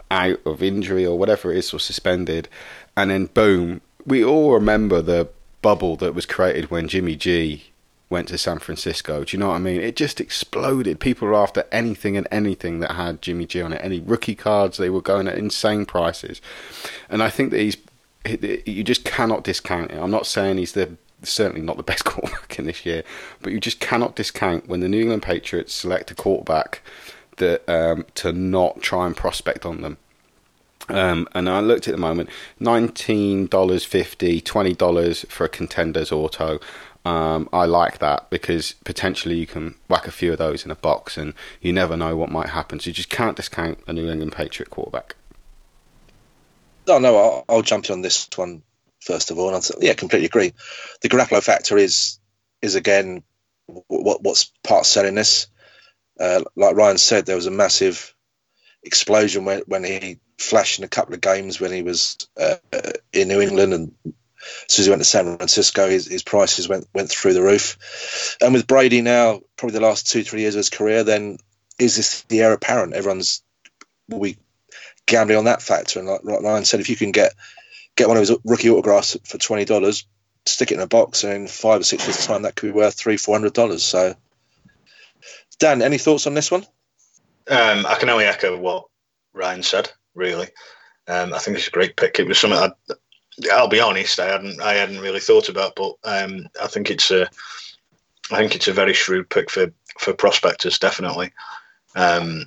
out 0.09 0.39
of 0.45 0.63
injury 0.63 1.05
or 1.05 1.17
whatever 1.17 1.51
it 1.51 1.57
is 1.57 1.73
or 1.73 1.79
suspended, 1.79 2.49
and 2.97 3.11
then 3.11 3.27
boom, 3.27 3.81
we 4.05 4.23
all 4.23 4.53
remember 4.53 5.01
the 5.01 5.29
bubble 5.61 5.95
that 5.97 6.15
was 6.15 6.25
created 6.25 6.71
when 6.71 6.87
Jimmy 6.87 7.15
G 7.15 7.65
went 8.09 8.27
to 8.27 8.37
San 8.37 8.59
Francisco. 8.59 9.23
Do 9.23 9.35
you 9.35 9.39
know 9.39 9.49
what 9.49 9.55
I 9.55 9.59
mean? 9.59 9.81
It 9.81 9.95
just 9.95 10.19
exploded. 10.19 10.99
People 10.99 11.27
were 11.27 11.33
after 11.33 11.65
anything 11.71 12.15
and 12.17 12.27
anything 12.31 12.79
that 12.79 12.91
had 12.91 13.21
Jimmy 13.21 13.45
G 13.45 13.61
on 13.61 13.73
it. 13.73 13.81
Any 13.83 13.99
rookie 13.99 14.35
cards, 14.35 14.77
they 14.77 14.89
were 14.89 15.01
going 15.01 15.27
at 15.27 15.37
insane 15.37 15.85
prices. 15.85 16.41
And 17.09 17.23
I 17.23 17.29
think 17.29 17.51
that 17.51 17.59
he's 17.59 17.77
you 18.65 18.83
just 18.83 19.03
cannot 19.03 19.43
discount 19.43 19.91
it. 19.91 19.97
I'm 19.97 20.11
not 20.11 20.25
saying 20.25 20.57
he's 20.57 20.71
the 20.71 20.95
certainly 21.23 21.61
not 21.61 21.77
the 21.77 21.83
best 21.91 22.05
quarterback 22.05 22.59
in 22.59 22.65
this 22.65 22.85
year, 22.85 23.03
but 23.41 23.53
you 23.53 23.59
just 23.59 23.79
cannot 23.79 24.15
discount 24.15 24.67
when 24.67 24.79
the 24.79 24.89
New 24.89 25.01
England 25.01 25.23
Patriots 25.23 25.73
select 25.73 26.11
a 26.11 26.15
quarterback 26.15 26.81
that 27.37 27.67
um, 27.67 28.05
to 28.15 28.31
not 28.31 28.81
try 28.81 29.07
and 29.07 29.15
prospect 29.15 29.65
on 29.65 29.81
them. 29.81 29.97
Um, 30.89 31.27
and 31.33 31.49
I 31.49 31.61
looked 31.61 31.87
at 31.87 31.91
the 31.91 31.97
moment, 31.99 32.29
nineteen 32.59 33.47
dollars 33.47 33.85
fifty, 33.85 34.41
twenty 34.41 34.73
dollars 34.73 35.25
for 35.29 35.45
a 35.45 35.49
contenders 35.49 36.11
auto. 36.11 36.59
Um, 37.05 37.49
I 37.51 37.65
like 37.65 37.99
that 37.99 38.29
because 38.29 38.73
potentially 38.85 39.35
you 39.35 39.45
can 39.45 39.75
whack 39.89 40.07
a 40.07 40.11
few 40.11 40.31
of 40.31 40.37
those 40.37 40.65
in 40.65 40.71
a 40.71 40.75
box, 40.75 41.17
and 41.17 41.33
you 41.61 41.71
never 41.71 41.95
know 41.95 42.15
what 42.17 42.31
might 42.31 42.49
happen. 42.49 42.79
So 42.79 42.89
you 42.89 42.93
just 42.93 43.09
can't 43.09 43.35
discount 43.35 43.79
a 43.87 43.93
New 43.93 44.09
England 44.09 44.33
Patriot 44.33 44.69
quarterback. 44.69 45.15
No, 46.85 46.99
no, 46.99 47.17
I'll, 47.17 47.45
I'll 47.47 47.61
jump 47.61 47.85
in 47.85 47.93
on 47.93 48.01
this 48.01 48.27
one 48.35 48.61
first 49.03 49.31
of 49.31 49.39
all. 49.39 49.47
And 49.47 49.55
I'll, 49.55 49.83
yeah, 49.83 49.93
completely 49.93 50.25
agree. 50.25 50.53
The 51.01 51.09
Garoppolo 51.09 51.43
factor 51.43 51.77
is 51.77 52.19
is 52.61 52.75
again 52.75 53.23
what 53.87 54.23
what's 54.23 54.51
part 54.63 54.85
selling 54.85 55.15
this. 55.15 55.47
Uh, 56.19 56.43
like 56.55 56.75
Ryan 56.75 56.97
said, 56.97 57.25
there 57.25 57.35
was 57.35 57.47
a 57.47 57.51
massive 57.51 58.13
explosion 58.83 59.45
when 59.45 59.61
when 59.67 59.83
he 59.83 60.19
flashed 60.37 60.79
in 60.79 60.85
a 60.85 60.89
couple 60.89 61.13
of 61.13 61.21
games 61.21 61.59
when 61.59 61.71
he 61.71 61.81
was 61.81 62.17
uh, 62.39 62.55
in 63.11 63.27
New 63.27 63.41
England, 63.41 63.73
and 63.73 63.91
as 64.05 64.13
soon 64.67 64.83
as 64.83 64.85
he 64.85 64.89
went 64.89 65.01
to 65.01 65.05
San 65.05 65.37
Francisco, 65.37 65.87
his, 65.89 66.05
his 66.07 66.23
prices 66.23 66.67
went 66.67 66.87
went 66.93 67.09
through 67.09 67.33
the 67.33 67.41
roof. 67.41 68.37
And 68.41 68.53
with 68.53 68.67
Brady 68.67 69.01
now, 69.01 69.41
probably 69.57 69.79
the 69.79 69.85
last 69.85 70.07
two 70.07 70.23
three 70.23 70.41
years 70.41 70.55
of 70.55 70.59
his 70.59 70.69
career, 70.69 71.03
then 71.03 71.37
is 71.79 71.95
this 71.95 72.23
the 72.23 72.41
heir 72.41 72.53
apparent? 72.53 72.93
Everyone's 72.93 73.41
we 74.07 74.37
gambling 75.05 75.37
on 75.37 75.45
that 75.45 75.61
factor. 75.61 75.99
And 75.99 76.07
like 76.07 76.23
Ryan 76.23 76.65
said, 76.65 76.79
if 76.79 76.89
you 76.89 76.95
can 76.95 77.11
get 77.11 77.33
get 77.95 78.07
one 78.07 78.17
of 78.17 78.21
his 78.21 78.35
rookie 78.43 78.69
autographs 78.69 79.17
for 79.25 79.37
twenty 79.37 79.65
dollars, 79.65 80.05
stick 80.45 80.71
it 80.71 80.75
in 80.75 80.81
a 80.81 80.87
box, 80.87 81.23
and 81.23 81.33
in 81.33 81.47
five 81.47 81.81
or 81.81 81.83
six 81.83 82.05
years' 82.05 82.25
time, 82.25 82.43
that 82.43 82.55
could 82.55 82.67
be 82.67 82.77
worth 82.77 82.95
three 82.95 83.17
four 83.17 83.35
hundred 83.35 83.53
dollars. 83.53 83.83
So, 83.83 84.15
Dan, 85.59 85.81
any 85.81 85.97
thoughts 85.97 86.27
on 86.27 86.33
this 86.33 86.51
one? 86.51 86.65
Um, 87.49 87.85
I 87.85 87.95
can 87.99 88.09
only 88.09 88.25
echo 88.25 88.57
what 88.57 88.85
Ryan 89.33 89.63
said. 89.63 89.91
Really, 90.15 90.47
um, 91.07 91.33
I 91.33 91.39
think 91.39 91.57
it's 91.57 91.67
a 91.67 91.71
great 91.71 91.95
pick. 91.95 92.19
It 92.19 92.27
was 92.27 92.39
something 92.39 92.71
i 93.51 93.61
will 93.61 93.67
be 93.67 93.79
honest, 93.79 94.19
I 94.19 94.27
hadn't 94.27 94.61
I 94.61 94.73
hadn't 94.73 94.99
really 94.99 95.19
thought 95.19 95.49
about, 95.49 95.75
but 95.75 95.95
um, 96.03 96.47
I 96.61 96.67
think 96.67 96.91
it's 96.91 97.11
a 97.11 97.29
I 98.31 98.37
think 98.37 98.55
it's 98.55 98.67
a 98.67 98.73
very 98.73 98.93
shrewd 98.93 99.29
pick 99.29 99.49
for 99.49 99.73
for 99.99 100.13
prospectors, 100.13 100.79
definitely. 100.79 101.31
Um, 101.95 102.45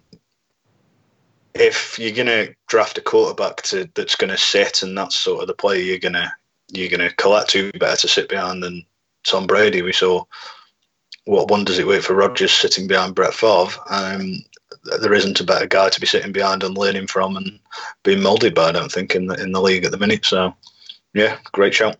if 1.61 1.99
you're 1.99 2.13
going 2.13 2.27
to 2.27 2.55
draft 2.69 2.99
a 2.99 3.01
quarterback 3.01 3.63
to, 3.63 3.89
that's 3.95 4.17
going 4.17 4.31
to 4.31 4.39
sit 4.39 4.83
and 4.83 4.97
that's 4.97 5.17
sort 5.17 5.43
of 5.43 5.49
the 5.49 5.55
player 5.55 5.81
you're 5.81 5.99
going 5.99 6.15
to 6.15 6.33
you're 6.69 6.89
going 6.91 7.09
to 7.09 7.15
collect, 7.15 7.53
who 7.53 7.71
better 7.73 7.97
to 7.97 8.09
sit 8.09 8.29
behind 8.29 8.63
than 8.63 8.85
Tom 9.25 9.47
Brady? 9.47 9.83
We 9.83 9.93
saw 9.93 10.25
what 11.25 11.51
one 11.51 11.65
does 11.65 11.79
it 11.79 11.87
wait 11.87 12.05
for 12.05 12.15
Rodgers 12.15 12.53
sitting 12.53 12.87
behind 12.87 13.15
Brett 13.15 13.35
Favre. 13.35 13.79
Um, 13.91 14.39
there 15.01 15.15
isn't 15.15 15.41
a 15.41 15.45
better 15.45 15.67
guy 15.67 15.89
to 15.89 16.01
be 16.01 16.07
sitting 16.07 16.33
behind 16.33 16.63
and 16.63 16.77
learning 16.77 17.09
from 17.09 17.37
and 17.37 17.59
being 18.03 18.23
moulded 18.23 18.55
by. 18.55 18.69
I 18.69 18.73
don't 18.73 18.91
think 18.91 19.15
in 19.15 19.27
the 19.27 19.35
in 19.35 19.53
the 19.53 19.61
league 19.61 19.85
at 19.85 19.91
the 19.91 19.99
minute. 19.99 20.25
So, 20.25 20.55
yeah, 21.15 21.39
great 21.53 21.75
show. 21.75 21.95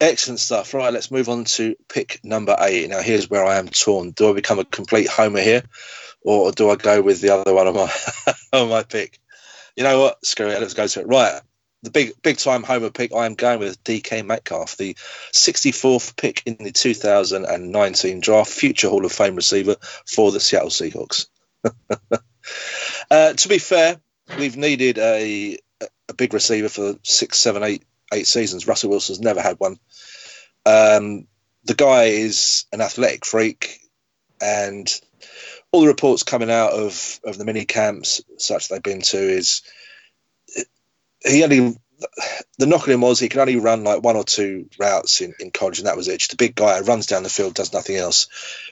Excellent 0.00 0.40
stuff. 0.40 0.72
Right, 0.72 0.92
let's 0.92 1.10
move 1.10 1.28
on 1.28 1.44
to 1.44 1.76
pick 1.88 2.20
number 2.24 2.56
eight. 2.60 2.88
Now, 2.88 3.00
here's 3.00 3.28
where 3.28 3.44
I 3.44 3.56
am 3.56 3.68
torn. 3.68 4.12
Do 4.12 4.30
I 4.30 4.32
become 4.32 4.58
a 4.58 4.64
complete 4.64 5.08
homer 5.08 5.40
here, 5.40 5.62
or 6.22 6.52
do 6.52 6.70
I 6.70 6.76
go 6.76 7.02
with 7.02 7.20
the 7.20 7.30
other 7.30 7.54
one 7.54 7.66
on 7.66 7.74
my 7.74 7.92
on 8.52 8.68
my 8.68 8.82
pick? 8.82 9.18
You 9.76 9.84
know 9.84 10.00
what? 10.00 10.24
Screw 10.24 10.48
it. 10.48 10.60
Let's 10.60 10.74
go 10.74 10.86
to 10.86 11.00
it. 11.00 11.06
Right, 11.06 11.40
the 11.82 11.90
big 11.90 12.12
big 12.22 12.36
time 12.36 12.62
homer 12.62 12.90
pick. 12.90 13.14
I 13.14 13.26
am 13.26 13.34
going 13.34 13.58
with 13.58 13.82
DK 13.84 14.24
Metcalf, 14.24 14.76
the 14.76 14.94
64th 15.32 16.16
pick 16.16 16.42
in 16.46 16.56
the 16.58 16.72
2019 16.72 18.20
draft, 18.20 18.50
future 18.50 18.88
Hall 18.88 19.04
of 19.04 19.12
Fame 19.12 19.36
receiver 19.36 19.76
for 20.06 20.30
the 20.30 20.40
Seattle 20.40 20.70
Seahawks. 20.70 21.26
uh, 23.10 23.32
to 23.32 23.48
be 23.48 23.58
fair, 23.58 23.98
we've 24.38 24.56
needed 24.56 24.98
a 24.98 25.58
a 26.08 26.14
big 26.14 26.34
receiver 26.34 26.68
for 26.68 26.96
six, 27.02 27.38
seven, 27.38 27.62
eight, 27.62 27.84
eight 28.12 28.26
seasons. 28.26 28.66
Russell 28.66 28.90
Wilson's 28.90 29.20
never 29.20 29.40
had 29.40 29.58
one. 29.58 29.78
Um, 30.66 31.26
the 31.64 31.74
guy 31.74 32.04
is 32.04 32.66
an 32.72 32.80
athletic 32.80 33.24
freak, 33.24 33.80
and 34.40 34.88
all 35.72 35.82
the 35.82 35.88
reports 35.88 36.22
coming 36.22 36.50
out 36.50 36.72
of, 36.72 37.20
of 37.24 37.38
the 37.38 37.44
mini 37.44 37.64
camps, 37.64 38.22
such 38.38 38.68
they've 38.68 38.82
been 38.82 39.02
to, 39.02 39.18
is 39.18 39.62
he 41.24 41.44
only 41.44 41.76
the 42.58 42.66
knock 42.66 42.88
on 42.88 42.94
him 42.94 43.00
was 43.00 43.18
he 43.18 43.28
could 43.28 43.40
only 43.40 43.56
run 43.56 43.84
like 43.84 44.02
one 44.02 44.16
or 44.16 44.24
two 44.24 44.68
routes 44.78 45.20
in, 45.20 45.34
in 45.38 45.50
college, 45.50 45.78
and 45.78 45.86
that 45.86 45.96
was 45.96 46.08
it. 46.08 46.18
Just 46.18 46.32
a 46.32 46.36
big 46.36 46.54
guy, 46.54 46.78
who 46.78 46.84
runs 46.84 47.06
down 47.06 47.22
the 47.22 47.28
field, 47.28 47.54
does 47.54 47.72
nothing 47.72 47.96
else. 47.96 48.28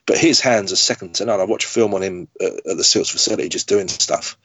But 0.07 0.19
his 0.19 0.41
hands 0.41 0.73
are 0.73 0.77
second 0.77 1.17
to 1.17 1.27
none. 1.27 1.41
I 1.41 1.45
watched 1.45 1.67
a 1.67 1.71
film 1.71 1.95
on 1.95 2.03
him 2.03 2.29
at, 2.41 2.53
at 2.67 2.77
the 2.77 2.85
Seals 2.85 3.11
facility 3.11 3.49
just 3.49 3.69
doing 3.69 3.89
stuff, 3.89 4.39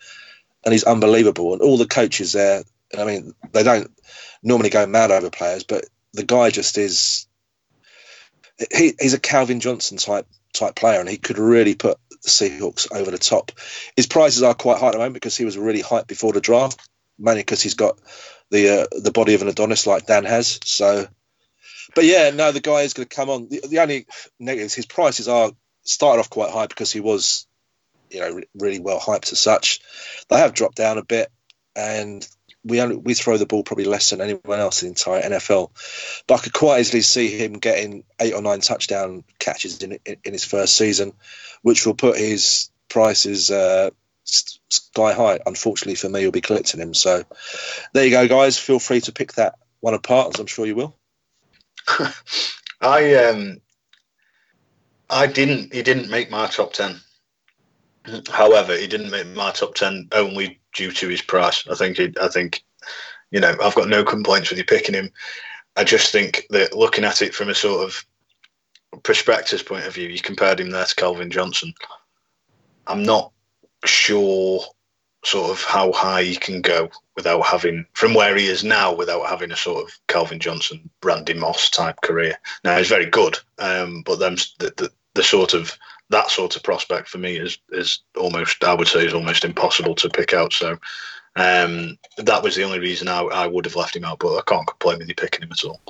and 0.66 0.74
he's 0.74 0.84
unbelievable. 0.84 1.54
And 1.54 1.62
all 1.62 1.78
the 1.78 1.88
coaches 1.88 2.34
there, 2.34 2.64
I 2.98 3.06
mean, 3.06 3.34
they 3.52 3.64
don't 3.64 3.90
normally 4.42 4.70
go 4.70 4.86
mad 4.86 5.12
over 5.12 5.30
players, 5.30 5.64
but 5.64 5.86
the 6.14 6.26
guy 6.26 6.50
just 6.50 6.78
is. 6.78 7.28
He, 8.76 8.94
he's 9.00 9.14
a 9.14 9.20
Calvin 9.20 9.60
Johnson 9.60 9.98
type 9.98 10.28
type 10.54 10.76
player, 10.76 11.00
and 11.00 11.10
he 11.10 11.18
could 11.18 11.40
really 11.40 11.76
put 11.76 11.98
the 12.10 12.30
Seahawks 12.30 12.88
over 12.96 13.12
the 13.12 13.18
top. 13.18 13.52
His 13.96 14.08
prices 14.08 14.44
are 14.44 14.54
quite 14.54 14.80
high 14.80 14.88
at 14.88 14.92
the 14.94 15.00
moment 15.00 15.16
because 15.16 15.38
he 15.38 15.46
was 15.46 15.58
really 15.58 15.82
hyped 15.82 16.08
before 16.08 16.34
the 16.34 16.42
draft, 16.42 16.80
mainly 17.18 17.42
because 17.42 17.62
he's 17.62 17.74
got 17.74 18.00
the 18.52 18.82
uh, 18.84 18.88
the 18.92 19.12
body 19.12 19.34
of 19.34 19.42
an 19.42 19.48
Adonis 19.48 19.88
like 19.88 20.06
Dan 20.06 20.26
has. 20.26 20.60
So, 20.64 21.08
but 21.96 22.06
yeah, 22.06 22.30
no, 22.32 22.52
the 22.52 22.62
guy 22.62 22.82
is 22.82 22.94
going 22.94 23.08
to 23.08 23.16
come 23.16 23.30
on. 23.30 23.50
The, 23.50 23.62
the 23.68 23.80
only 23.80 24.06
negatives, 24.40 24.74
his 24.74 24.86
prices 24.86 25.28
are 25.28 25.52
started 25.84 26.22
off 26.22 26.30
quite 26.30 26.52
high 26.52 26.68
because 26.68 26.92
he 26.92 27.00
was, 27.00 27.48
you 28.10 28.20
know, 28.20 28.42
really 28.56 28.80
well 28.80 29.00
hyped 29.00 29.32
as 29.32 29.40
such. 29.40 29.82
They 30.30 30.38
have 30.38 30.54
dropped 30.54 30.76
down 30.76 30.98
a 30.98 31.04
bit, 31.04 31.30
and 31.76 32.28
we 32.64 32.82
only 32.82 32.96
we 32.96 33.14
throw 33.14 33.38
the 33.38 33.46
ball 33.46 33.64
probably 33.64 33.86
less 33.86 34.10
than 34.10 34.22
anyone 34.22 34.60
else 34.60 34.82
in 34.82 34.88
the 34.88 34.92
entire 34.92 35.22
NFL. 35.22 35.72
But 36.28 36.36
I 36.36 36.44
could 36.44 36.54
quite 36.54 36.80
easily 36.80 37.02
see 37.02 37.38
him 37.38 37.54
getting 37.54 38.04
eight 38.20 38.34
or 38.34 38.42
nine 38.42 38.62
touchdown 38.62 39.24
catches 39.40 39.82
in 39.82 40.00
in, 40.06 40.18
in 40.24 40.34
his 40.34 40.46
first 40.46 40.76
season, 40.76 41.14
which 41.62 41.86
will 41.86 41.96
put 41.96 42.18
his 42.18 42.70
prices 42.90 43.52
uh, 43.52 43.90
sky 44.24 45.14
high. 45.14 45.40
Unfortunately 45.46 45.96
for 45.96 46.10
me, 46.10 46.22
you'll 46.22 46.32
be 46.32 46.42
collecting 46.42 46.80
him. 46.80 46.94
So 46.94 47.24
there 47.94 48.06
you 48.06 48.12
go, 48.12 48.28
guys. 48.28 48.58
Feel 48.58 48.80
free 48.80 49.02
to 49.02 49.12
pick 49.12 49.34
that 49.34 49.56
one 49.82 49.94
apart, 49.94 50.34
as 50.34 50.40
I'm 50.40 50.48
sure 50.48 50.66
you 50.66 50.76
will. 50.76 50.96
I 52.82 53.16
um, 53.16 53.58
I 55.10 55.28
didn't. 55.28 55.74
He 55.74 55.84
didn't 55.84 56.10
make 56.10 56.32
my 56.32 56.48
top 56.48 56.74
ten. 56.74 57.02
However, 58.30 58.76
he 58.76 58.88
didn't 58.88 59.12
make 59.12 59.28
my 59.28 59.52
top 59.52 59.76
ten 59.76 60.08
only 60.12 60.60
due 60.74 60.92
to 60.92 61.08
his 61.08 61.22
price. 61.22 61.66
I 61.68 61.76
think. 61.76 61.98
He, 61.98 62.14
I 62.22 62.28
think. 62.28 62.64
You 63.32 63.40
know, 63.40 63.56
I've 63.64 63.74
got 63.74 63.90
no 63.90 64.04
complaints 64.04 64.50
with 64.50 64.60
you 64.60 64.66
picking 64.66 64.94
him. 64.94 65.10
I 65.76 65.84
just 65.84 66.12
think 66.12 66.46
that 66.52 66.76
looking 66.76 67.04
at 67.04 67.24
it 67.24 67.34
from 67.34 67.50
a 67.50 67.56
sort 67.56 67.84
of 67.84 68.06
prospectus 69.02 69.64
point 69.64 69.86
of 69.86 69.96
view, 69.96 70.08
you 70.08 70.20
compared 70.20 70.60
him 70.60 70.70
there 70.70 70.86
to 70.86 70.96
Calvin 70.96 71.32
Johnson. 71.32 71.74
I'm 72.86 73.02
not 73.02 73.32
sure 73.86 74.64
sort 75.26 75.52
of 75.52 75.64
how 75.64 75.92
high 75.94 76.24
he 76.24 76.36
can 76.36 76.62
go 76.62 76.90
without 77.16 77.42
having 77.46 77.86
from 77.94 78.14
where 78.14 78.36
he 78.36 78.46
is 78.46 78.64
now 78.64 78.94
without 78.94 79.26
having 79.28 79.52
a 79.52 79.56
sort 79.56 79.84
of 79.84 79.98
Calvin 80.08 80.40
Johnson, 80.40 80.90
Randy 81.02 81.34
Moss 81.34 81.70
type 81.70 82.02
career. 82.02 82.38
Now 82.64 82.78
he's 82.78 82.90
very 82.90 83.06
good, 83.06 83.38
um, 83.60 84.04
but 84.06 84.20
them 84.20 84.36
the, 84.60 84.74
the, 84.78 84.92
the 85.16 85.24
sort 85.24 85.54
of 85.54 85.78
that 86.14 86.30
sort 86.30 86.56
of 86.56 86.64
prospect 86.64 87.08
for 87.10 87.18
me 87.18 87.38
is 87.38 87.58
is 87.72 88.00
almost 88.16 88.64
I 88.64 88.74
would 88.74 88.88
say 88.88 89.06
is 89.06 89.14
almost 89.14 89.44
impossible 89.44 89.96
to 89.96 90.10
pick 90.10 90.34
out. 90.34 90.54
So 90.54 90.78
um, 91.36 91.98
that 92.18 92.44
was 92.44 92.56
the 92.56 92.64
only 92.64 92.80
reason 92.80 93.08
I, 93.08 93.22
I 93.22 93.48
would 93.48 93.66
have 93.66 93.76
left 93.76 93.96
him 93.96 94.06
out, 94.06 94.20
but 94.20 94.38
I 94.38 94.42
can't 94.46 94.68
complain 94.68 95.00
with 95.00 95.08
you 95.08 95.16
picking 95.16 95.42
him 95.42 95.52
at 95.52 95.64
all. 95.64 95.82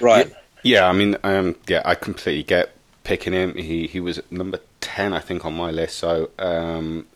Right. 0.00 0.32
Yeah, 0.64 0.88
I 0.88 0.92
mean, 0.92 1.16
um, 1.22 1.54
yeah, 1.68 1.82
I 1.84 1.94
completely 1.94 2.42
get 2.42 2.74
picking 3.04 3.32
him. 3.32 3.54
He 3.54 3.86
he 3.86 4.00
was 4.00 4.20
number 4.30 4.58
ten, 4.80 5.12
I 5.12 5.20
think, 5.20 5.44
on 5.44 5.54
my 5.54 5.70
list. 5.70 5.98
So 5.98 6.30
um, 6.38 7.06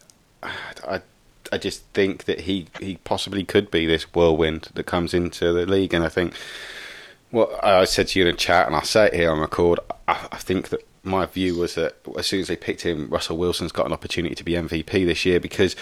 I 0.42 1.02
I 1.52 1.58
just 1.58 1.82
think 1.92 2.24
that 2.24 2.42
he 2.42 2.68
he 2.80 2.98
possibly 3.04 3.44
could 3.44 3.70
be 3.70 3.86
this 3.86 4.04
whirlwind 4.14 4.68
that 4.74 4.84
comes 4.84 5.12
into 5.12 5.52
the 5.52 5.66
league, 5.66 5.92
and 5.92 6.04
I 6.04 6.08
think 6.08 6.34
Well, 7.32 7.58
I 7.62 7.84
said 7.86 8.08
to 8.08 8.18
you 8.18 8.26
in 8.26 8.34
a 8.34 8.36
chat, 8.36 8.66
and 8.66 8.76
I'll 8.76 8.84
say 8.84 9.06
it 9.06 9.14
here 9.14 9.30
on 9.30 9.40
record. 9.40 9.80
I, 10.06 10.28
I 10.30 10.36
think 10.36 10.68
that 10.68 10.86
my 11.02 11.26
view 11.26 11.56
was 11.56 11.74
that 11.74 11.96
as 12.16 12.26
soon 12.26 12.40
as 12.40 12.48
they 12.48 12.56
picked 12.56 12.82
him, 12.82 13.08
Russell 13.08 13.36
Wilson's 13.36 13.72
got 13.72 13.86
an 13.86 13.92
opportunity 13.92 14.34
to 14.34 14.44
be 14.44 14.52
MVP 14.52 15.06
this 15.06 15.24
year 15.24 15.40
because 15.40 15.74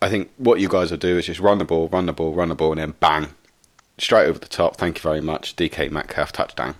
I 0.00 0.08
think 0.08 0.30
what 0.36 0.60
you 0.60 0.68
guys 0.68 0.90
will 0.90 0.98
do 0.98 1.18
is 1.18 1.26
just 1.26 1.40
run 1.40 1.58
the 1.58 1.64
ball, 1.64 1.88
run 1.88 2.06
the 2.06 2.12
ball, 2.12 2.34
run 2.34 2.48
the 2.48 2.54
ball, 2.54 2.72
and 2.72 2.80
then 2.80 2.94
bang, 2.98 3.28
straight 3.98 4.26
over 4.26 4.38
the 4.38 4.48
top. 4.48 4.76
Thank 4.76 4.98
you 4.98 5.02
very 5.02 5.20
much, 5.20 5.54
DK 5.56 5.90
Metcalf 5.90 6.32
touchdown, 6.32 6.74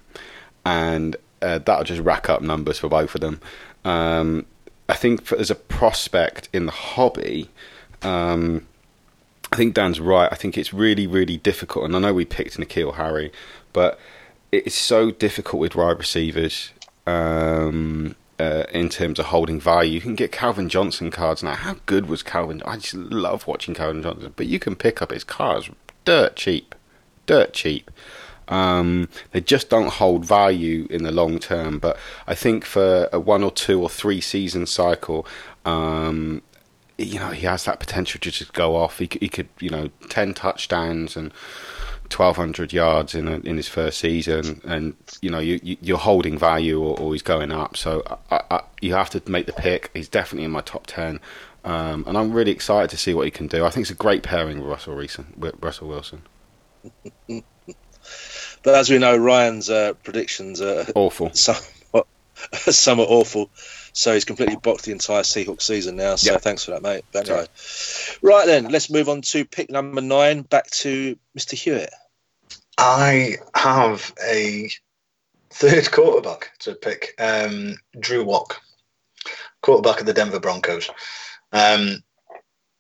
and 0.64 1.16
uh, 1.40 1.58
that'll 1.58 1.84
just 1.84 2.02
rack 2.02 2.28
up 2.28 2.42
numbers 2.42 2.78
for 2.78 2.88
both 2.88 3.14
of 3.14 3.20
them. 3.20 3.40
Um, 3.84 4.46
I 4.88 4.94
think 4.94 5.24
for, 5.24 5.38
as 5.38 5.50
a 5.50 5.54
prospect 5.54 6.48
in 6.52 6.66
the 6.66 6.72
hobby, 6.72 7.48
um, 8.02 8.66
I 9.52 9.56
think 9.56 9.74
Dan's 9.74 10.00
right. 10.00 10.28
I 10.32 10.34
think 10.34 10.58
it's 10.58 10.72
really, 10.72 11.06
really 11.06 11.36
difficult. 11.36 11.84
And 11.84 11.94
I 11.94 11.98
know 11.98 12.14
we 12.14 12.24
picked 12.24 12.58
N'Keal 12.58 12.94
Harry, 12.94 13.30
but 13.72 14.00
it's 14.50 14.74
so 14.74 15.10
difficult 15.10 15.60
with 15.60 15.76
wide 15.76 15.98
receivers. 15.98 16.71
Um, 17.06 18.16
uh, 18.38 18.64
in 18.72 18.88
terms 18.88 19.20
of 19.20 19.26
holding 19.26 19.60
value. 19.60 19.92
You 19.92 20.00
can 20.00 20.16
get 20.16 20.32
Calvin 20.32 20.68
Johnson 20.68 21.12
cards 21.12 21.44
now. 21.44 21.54
How 21.54 21.76
good 21.86 22.06
was 22.06 22.24
Calvin? 22.24 22.60
I 22.66 22.76
just 22.76 22.94
love 22.94 23.46
watching 23.46 23.72
Calvin 23.72 24.02
Johnson, 24.02 24.32
but 24.34 24.46
you 24.46 24.58
can 24.58 24.74
pick 24.74 25.00
up 25.00 25.12
his 25.12 25.22
cards 25.22 25.70
dirt 26.04 26.36
cheap, 26.36 26.74
dirt 27.26 27.52
cheap. 27.52 27.90
Um, 28.48 29.08
they 29.30 29.40
just 29.40 29.70
don't 29.70 29.92
hold 29.92 30.24
value 30.24 30.86
in 30.90 31.04
the 31.04 31.12
long 31.12 31.38
term. 31.38 31.78
But 31.78 31.96
I 32.26 32.34
think 32.34 32.64
for 32.64 33.08
a 33.12 33.20
one 33.20 33.42
or 33.42 33.50
two 33.50 33.80
or 33.80 33.88
three 33.88 34.20
season 34.20 34.66
cycle, 34.66 35.26
um, 35.64 36.42
you 36.98 37.18
know, 37.18 37.30
he 37.30 37.46
has 37.46 37.64
that 37.64 37.80
potential 37.80 38.20
to 38.20 38.30
just 38.30 38.52
go 38.52 38.76
off. 38.76 38.98
He, 38.98 39.08
he 39.20 39.28
could, 39.28 39.48
you 39.60 39.70
know, 39.70 39.90
ten 40.08 40.34
touchdowns 40.34 41.16
and 41.16 41.32
1,200 42.18 42.72
yards 42.72 43.14
in 43.14 43.29
a, 43.29 43.37
in 43.38 43.57
his 43.57 43.68
first 43.68 43.98
season, 43.98 44.61
and 44.64 44.94
you 45.20 45.31
know 45.31 45.38
you, 45.38 45.59
you 45.62 45.94
are 45.94 45.98
holding 45.98 46.38
value 46.38 46.83
or, 46.83 46.98
or, 46.98 47.12
he's 47.12 47.22
going 47.22 47.53
up. 47.53 47.77
So 47.77 48.03
I, 48.31 48.40
I, 48.51 48.61
you 48.81 48.94
have 48.94 49.11
to 49.11 49.22
make 49.31 49.46
the 49.46 49.53
pick. 49.53 49.90
He's 49.94 50.09
definitely 50.09 50.44
in 50.44 50.51
my 50.51 50.61
top 50.61 50.87
10, 50.87 51.20
um, 51.64 52.05
and 52.07 52.18
I'm 52.18 52.33
really 52.33 52.51
excited 52.51 52.90
to 52.90 52.96
see 52.96 53.14
what 53.14 53.25
he 53.25 53.31
can 53.31 53.46
do. 53.46 53.64
I 53.64 53.70
think 53.70 53.85
it's 53.85 53.90
a 53.90 53.94
great 53.94 54.22
pairing 54.22 54.61
with 54.61 54.68
Russell 54.68 54.96
Wilson. 54.96 55.33
With 55.37 55.55
Russell 55.61 55.88
Wilson. 55.88 56.22
but 58.62 58.75
as 58.75 58.90
we 58.90 58.98
know, 58.98 59.16
Ryan's 59.16 59.70
uh, 59.70 59.94
predictions 60.03 60.61
are 60.61 60.87
awful. 60.94 61.33
Somewhat, 61.35 62.07
somewhat 62.53 63.09
awful. 63.09 63.51
So 63.92 64.14
he's 64.14 64.25
completely 64.25 64.57
boxed 64.57 64.87
the 64.87 64.92
entire 64.92 65.22
Seahawks 65.22 65.62
season 65.62 65.96
now. 65.96 66.16
So 66.16 66.38
thanks 66.38 66.64
for 66.64 66.70
that, 66.72 66.83
mate. 66.83 67.05
Right 68.22 68.46
then, 68.46 68.68
let's 68.68 68.90
move 68.90 69.09
on 69.09 69.20
to 69.22 69.44
pick 69.44 69.70
number 69.70 70.01
nine. 70.01 70.42
Back 70.42 70.70
to 70.70 71.16
Mr. 71.37 71.53
Hewitt. 71.53 71.92
I 72.85 73.37
have 73.55 74.12
a 74.27 74.68
third 75.51 75.92
quarterback 75.92 76.51
to 76.59 76.75
pick, 76.75 77.14
um, 77.21 77.77
Drew 78.01 78.25
Lock, 78.25 78.61
quarterback 79.61 80.01
of 80.01 80.07
the 80.07 80.12
Denver 80.12 80.40
Broncos. 80.40 80.90
Um, 81.53 82.03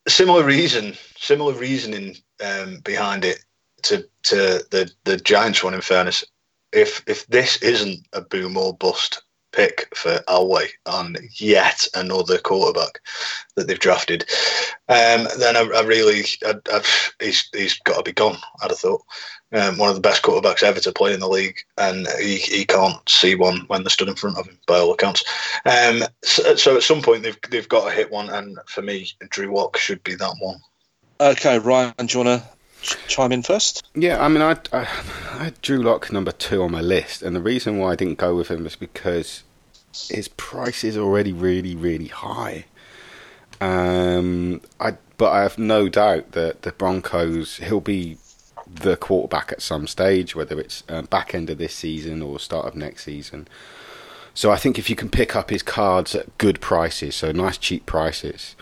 similar 0.08 0.42
reason, 0.42 0.96
similar 1.16 1.52
reasoning 1.52 2.16
um, 2.44 2.80
behind 2.80 3.24
it 3.24 3.44
to 3.82 3.98
to 4.24 4.66
the 4.72 4.90
the 5.04 5.18
Giants 5.18 5.62
one. 5.62 5.72
In 5.72 5.80
fairness, 5.80 6.24
if 6.72 7.04
if 7.06 7.24
this 7.28 7.58
isn't 7.58 8.04
a 8.12 8.22
boom 8.22 8.56
or 8.56 8.76
bust 8.76 9.22
pick 9.52 9.86
for 9.94 10.18
Elway 10.26 10.68
on 10.86 11.14
yet 11.38 11.86
another 11.94 12.38
quarterback 12.38 13.00
that 13.54 13.68
they've 13.68 13.78
drafted, 13.78 14.24
um, 14.88 15.28
then 15.38 15.56
I, 15.56 15.60
I 15.60 15.82
really, 15.82 16.24
I, 16.44 16.82
he's, 17.20 17.48
he's 17.52 17.78
got 17.80 17.98
to 17.98 18.02
be 18.02 18.12
gone, 18.12 18.38
I'd 18.62 18.70
have 18.70 18.78
thought. 18.78 19.02
Um, 19.52 19.76
one 19.76 19.90
of 19.90 19.94
the 19.94 20.00
best 20.00 20.22
quarterbacks 20.22 20.62
ever 20.62 20.80
to 20.80 20.92
play 20.92 21.12
in 21.12 21.20
the 21.20 21.28
league, 21.28 21.58
and 21.76 22.08
he, 22.18 22.36
he 22.36 22.64
can't 22.64 23.06
see 23.08 23.34
one 23.34 23.60
when 23.66 23.82
they're 23.82 23.90
stood 23.90 24.08
in 24.08 24.14
front 24.14 24.38
of 24.38 24.46
him, 24.46 24.58
by 24.66 24.78
all 24.78 24.94
accounts. 24.94 25.24
Um, 25.66 26.04
so, 26.22 26.56
so, 26.56 26.76
at 26.76 26.82
some 26.82 27.02
point, 27.02 27.22
they've, 27.22 27.38
they've 27.50 27.68
got 27.68 27.88
to 27.88 27.94
hit 27.94 28.10
one, 28.10 28.30
and 28.30 28.58
for 28.66 28.80
me, 28.80 29.10
Drew 29.28 29.54
Lock 29.54 29.76
should 29.76 30.02
be 30.04 30.14
that 30.14 30.36
one. 30.40 30.56
Okay, 31.20 31.58
Ryan, 31.58 31.92
do 31.98 32.18
you 32.18 32.24
want 32.24 32.42
to 32.42 32.48
chime 33.08 33.32
in 33.32 33.42
first? 33.42 33.84
Yeah, 33.94 34.24
I 34.24 34.28
mean, 34.28 34.42
I, 34.42 34.52
I, 34.72 34.80
I 34.80 35.44
had 35.44 35.60
Drew 35.60 35.82
Lock 35.82 36.10
number 36.10 36.32
two 36.32 36.62
on 36.62 36.72
my 36.72 36.80
list, 36.80 37.22
and 37.22 37.36
the 37.36 37.40
reason 37.40 37.78
why 37.78 37.92
I 37.92 37.96
didn't 37.96 38.18
go 38.18 38.34
with 38.34 38.48
him 38.48 38.64
was 38.64 38.76
because 38.76 39.42
his 40.08 40.28
price 40.28 40.82
is 40.82 40.96
already 40.96 41.32
really, 41.32 41.74
really 41.74 42.08
high. 42.08 42.64
Um, 43.60 44.60
I 44.80 44.96
but 45.18 45.30
I 45.30 45.42
have 45.42 45.58
no 45.58 45.88
doubt 45.88 46.32
that 46.32 46.62
the 46.62 46.72
Broncos 46.72 47.58
he'll 47.58 47.80
be 47.80 48.16
the 48.74 48.96
quarterback 48.96 49.52
at 49.52 49.62
some 49.62 49.86
stage, 49.86 50.34
whether 50.34 50.58
it's 50.60 50.82
uh, 50.88 51.02
back 51.02 51.34
end 51.34 51.50
of 51.50 51.58
this 51.58 51.74
season 51.74 52.22
or 52.22 52.38
start 52.38 52.66
of 52.66 52.74
next 52.74 53.04
season. 53.04 53.48
So 54.34 54.50
I 54.50 54.56
think 54.56 54.78
if 54.78 54.88
you 54.88 54.96
can 54.96 55.10
pick 55.10 55.36
up 55.36 55.50
his 55.50 55.62
cards 55.62 56.14
at 56.14 56.36
good 56.38 56.60
prices, 56.60 57.14
so 57.14 57.32
nice 57.32 57.58
cheap 57.58 57.84
prices, 57.84 58.56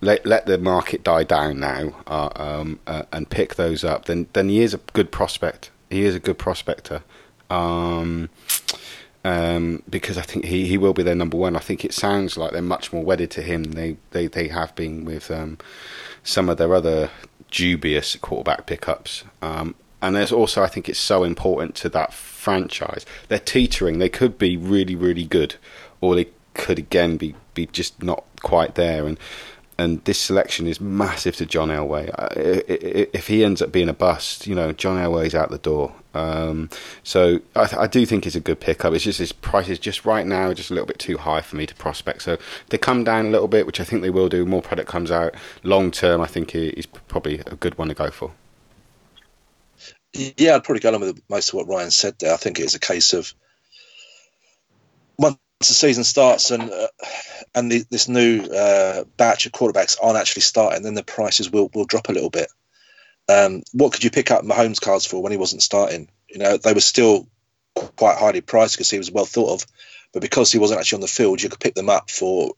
let 0.00 0.26
let 0.26 0.46
the 0.46 0.58
market 0.58 1.04
die 1.04 1.24
down 1.24 1.60
now 1.60 1.94
uh, 2.06 2.30
um, 2.34 2.80
uh, 2.86 3.04
and 3.12 3.30
pick 3.30 3.54
those 3.54 3.84
up, 3.84 4.06
then 4.06 4.26
then 4.32 4.48
he 4.48 4.60
is 4.60 4.74
a 4.74 4.80
good 4.92 5.12
prospect. 5.12 5.70
He 5.88 6.04
is 6.04 6.14
a 6.14 6.20
good 6.20 6.38
prospector. 6.38 7.02
Um, 7.48 8.30
um, 9.24 9.82
because 9.88 10.18
I 10.18 10.22
think 10.22 10.44
he, 10.44 10.66
he 10.66 10.78
will 10.78 10.92
be 10.92 11.02
their 11.02 11.14
number 11.14 11.36
one. 11.36 11.56
I 11.56 11.60
think 11.60 11.84
it 11.84 11.94
sounds 11.94 12.36
like 12.36 12.52
they're 12.52 12.62
much 12.62 12.92
more 12.92 13.02
wedded 13.02 13.30
to 13.32 13.42
him 13.42 13.64
than 13.64 13.74
they, 13.74 13.96
they, 14.10 14.26
they 14.26 14.48
have 14.48 14.74
been 14.74 15.04
with 15.04 15.30
um, 15.30 15.58
some 16.22 16.48
of 16.48 16.58
their 16.58 16.74
other 16.74 17.10
dubious 17.50 18.16
quarterback 18.16 18.66
pickups. 18.66 19.24
Um, 19.40 19.74
and 20.02 20.14
there's 20.14 20.32
also, 20.32 20.62
I 20.62 20.66
think 20.66 20.88
it's 20.88 20.98
so 20.98 21.24
important 21.24 21.74
to 21.76 21.88
that 21.90 22.12
franchise. 22.12 23.06
They're 23.28 23.38
teetering. 23.38 23.98
They 23.98 24.10
could 24.10 24.36
be 24.36 24.56
really, 24.58 24.94
really 24.94 25.24
good, 25.24 25.54
or 26.02 26.14
they 26.14 26.28
could 26.52 26.78
again 26.78 27.16
be, 27.16 27.34
be 27.54 27.66
just 27.66 28.02
not 28.02 28.24
quite 28.42 28.74
there. 28.74 29.06
And 29.06 29.18
and 29.76 30.04
this 30.04 30.18
selection 30.18 30.66
is 30.66 30.80
massive 30.80 31.36
to 31.36 31.46
John 31.46 31.68
Elway. 31.68 32.10
If 32.36 33.26
he 33.26 33.44
ends 33.44 33.60
up 33.60 33.72
being 33.72 33.88
a 33.88 33.92
bust, 33.94 34.46
you 34.46 34.54
know, 34.54 34.72
John 34.72 34.96
Elway's 34.98 35.34
out 35.34 35.50
the 35.50 35.58
door. 35.58 35.94
Um, 36.14 36.70
so 37.02 37.40
I, 37.56 37.68
I, 37.80 37.86
do 37.88 38.06
think 38.06 38.24
it's 38.24 38.36
a 38.36 38.40
good 38.40 38.60
pickup. 38.60 38.92
It's 38.94 39.02
just 39.02 39.18
his 39.18 39.32
price 39.32 39.68
is 39.68 39.80
just 39.80 40.04
right 40.04 40.24
now 40.24 40.54
just 40.54 40.70
a 40.70 40.74
little 40.74 40.86
bit 40.86 41.00
too 41.00 41.18
high 41.18 41.40
for 41.40 41.56
me 41.56 41.66
to 41.66 41.74
prospect. 41.74 42.22
So 42.22 42.38
they 42.68 42.78
come 42.78 43.02
down 43.02 43.26
a 43.26 43.30
little 43.30 43.48
bit, 43.48 43.66
which 43.66 43.80
I 43.80 43.84
think 43.84 44.02
they 44.02 44.10
will 44.10 44.28
do. 44.28 44.46
More 44.46 44.62
product 44.62 44.88
comes 44.88 45.10
out 45.10 45.34
long 45.64 45.90
term. 45.90 46.20
I 46.20 46.28
think 46.28 46.52
he's 46.52 46.86
probably 46.86 47.40
a 47.40 47.56
good 47.56 47.76
one 47.78 47.88
to 47.88 47.94
go 47.94 48.12
for. 48.12 48.30
Yeah, 50.12 50.54
I'd 50.54 50.62
probably 50.62 50.80
go 50.80 50.90
along 50.90 51.00
with 51.00 51.22
most 51.28 51.48
of 51.48 51.54
what 51.54 51.66
Ryan 51.66 51.90
said 51.90 52.14
there. 52.20 52.32
I 52.32 52.36
think 52.36 52.60
it's 52.60 52.76
a 52.76 52.80
case 52.80 53.12
of 53.12 53.34
once 55.64 55.70
the 55.70 55.86
season 55.86 56.04
starts 56.04 56.50
and 56.50 56.70
uh, 56.70 56.88
and 57.54 57.72
the, 57.72 57.84
this 57.88 58.06
new 58.06 58.42
uh, 58.42 59.04
batch 59.16 59.46
of 59.46 59.52
quarterbacks 59.52 59.96
aren't 60.02 60.18
actually 60.18 60.42
starting, 60.42 60.82
then 60.82 60.92
the 60.92 61.02
prices 61.02 61.50
will 61.50 61.70
will 61.72 61.86
drop 61.86 62.10
a 62.10 62.12
little 62.12 62.28
bit. 62.28 62.48
Um, 63.30 63.62
what 63.72 63.94
could 63.94 64.04
you 64.04 64.10
pick 64.10 64.30
up 64.30 64.44
Mahomes 64.44 64.78
cards 64.78 65.06
for 65.06 65.22
when 65.22 65.32
he 65.32 65.38
wasn't 65.38 65.62
starting? 65.62 66.10
You 66.28 66.38
know, 66.38 66.58
they 66.58 66.74
were 66.74 66.80
still 66.80 67.26
quite 67.74 68.18
highly 68.18 68.42
priced 68.42 68.76
because 68.76 68.90
he 68.90 68.98
was 68.98 69.10
well 69.10 69.24
thought 69.24 69.54
of, 69.54 69.66
but 70.12 70.20
because 70.20 70.52
he 70.52 70.58
wasn't 70.58 70.80
actually 70.80 70.96
on 70.96 71.00
the 71.00 71.06
field, 71.06 71.42
you 71.42 71.48
could 71.48 71.60
pick 71.60 71.74
them 71.74 71.88
up 71.88 72.10
for 72.10 72.52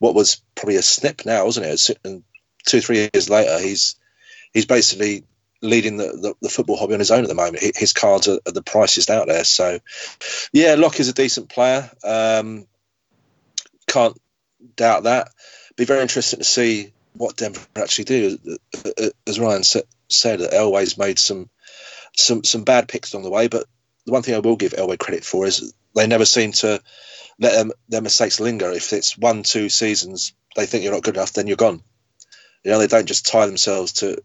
what 0.00 0.16
was 0.16 0.42
probably 0.56 0.76
a 0.76 0.82
snip 0.82 1.24
now, 1.24 1.44
wasn't 1.44 1.66
it? 1.66 1.98
And 2.04 2.24
two, 2.66 2.80
three 2.80 3.08
years 3.14 3.30
later, 3.30 3.60
he's 3.60 3.94
he's 4.52 4.66
basically 4.66 5.22
leading 5.62 5.96
the, 5.96 6.04
the, 6.04 6.34
the, 6.42 6.48
football 6.48 6.76
hobby 6.76 6.94
on 6.94 6.98
his 6.98 7.10
own 7.10 7.22
at 7.22 7.28
the 7.28 7.34
moment. 7.34 7.62
His 7.76 7.92
cards 7.92 8.28
are, 8.28 8.38
are 8.46 8.52
the 8.52 8.62
priciest 8.62 9.10
out 9.10 9.28
there. 9.28 9.44
So, 9.44 9.78
yeah, 10.52 10.74
Lock 10.74 10.98
is 11.00 11.08
a 11.08 11.14
decent 11.14 11.48
player. 11.48 11.88
Um, 12.04 12.66
can't 13.86 14.20
doubt 14.76 15.04
that. 15.04 15.28
Be 15.76 15.84
very 15.84 16.02
interesting 16.02 16.40
to 16.40 16.44
see 16.44 16.92
what 17.14 17.36
Denver 17.36 17.60
actually 17.76 18.04
do. 18.04 18.38
As 19.26 19.38
Ryan 19.38 19.62
said, 19.62 19.86
Elway's 20.40 20.98
made 20.98 21.18
some 21.18 21.48
some 22.14 22.44
some 22.44 22.64
bad 22.64 22.88
picks 22.88 23.12
along 23.12 23.24
the 23.24 23.30
way, 23.30 23.48
but 23.48 23.66
the 24.04 24.12
one 24.12 24.22
thing 24.22 24.34
I 24.34 24.40
will 24.40 24.56
give 24.56 24.72
Elway 24.72 24.98
credit 24.98 25.24
for 25.24 25.46
is 25.46 25.72
they 25.94 26.06
never 26.06 26.24
seem 26.24 26.52
to 26.52 26.82
let 27.38 27.52
them, 27.52 27.72
their 27.88 28.02
mistakes 28.02 28.40
linger. 28.40 28.70
If 28.70 28.92
it's 28.92 29.16
one, 29.16 29.42
two 29.42 29.68
seasons, 29.68 30.34
they 30.56 30.66
think 30.66 30.84
you're 30.84 30.92
not 30.92 31.02
good 31.02 31.16
enough, 31.16 31.32
then 31.32 31.46
you're 31.46 31.56
gone. 31.56 31.82
You 32.64 32.70
know, 32.70 32.78
they 32.78 32.86
don't 32.86 33.06
just 33.06 33.26
tie 33.26 33.46
themselves 33.46 33.94
to 33.94 34.22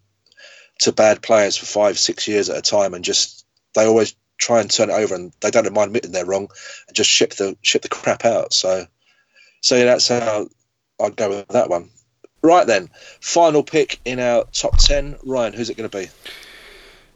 to 0.79 0.91
bad 0.91 1.21
players 1.21 1.57
for 1.57 1.65
five, 1.65 1.97
six 1.97 2.27
years 2.27 2.49
at 2.49 2.57
a 2.57 2.61
time, 2.61 2.93
and 2.93 3.03
just 3.03 3.45
they 3.73 3.85
always 3.85 4.15
try 4.37 4.61
and 4.61 4.69
turn 4.69 4.89
it 4.89 4.93
over, 4.93 5.15
and 5.15 5.33
they 5.41 5.51
don't 5.51 5.71
mind 5.73 5.87
admitting 5.87 6.11
they're 6.11 6.25
wrong, 6.25 6.49
and 6.87 6.95
just 6.95 7.09
ship 7.09 7.33
the 7.33 7.57
ship 7.61 7.81
the 7.81 7.89
crap 7.89 8.25
out. 8.25 8.53
So, 8.53 8.85
so 9.61 9.75
yeah, 9.75 9.85
that's 9.85 10.07
how 10.07 10.47
I'd 11.01 11.15
go 11.15 11.29
with 11.29 11.47
that 11.49 11.69
one. 11.69 11.89
Right 12.43 12.67
then, 12.67 12.89
final 13.19 13.63
pick 13.63 13.99
in 14.05 14.19
our 14.19 14.45
top 14.51 14.77
ten. 14.77 15.15
Ryan, 15.23 15.53
who's 15.53 15.69
it 15.69 15.77
going 15.77 15.89
to 15.89 15.97
be? 15.97 16.07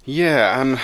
Yeah, 0.03 0.59
um, 0.59 0.79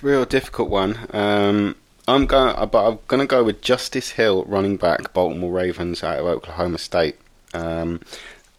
real 0.00 0.24
difficult 0.24 0.70
one. 0.70 0.98
Um, 1.10 1.76
I'm 2.06 2.24
going, 2.24 2.54
but 2.70 2.88
I'm 2.88 2.98
going 3.06 3.20
to 3.20 3.26
go 3.26 3.44
with 3.44 3.60
Justice 3.60 4.12
Hill, 4.12 4.44
running 4.44 4.78
back, 4.78 5.12
Baltimore 5.12 5.52
Ravens 5.52 6.02
out 6.02 6.18
of 6.18 6.24
Oklahoma 6.24 6.78
State. 6.78 7.16
Um, 7.52 8.00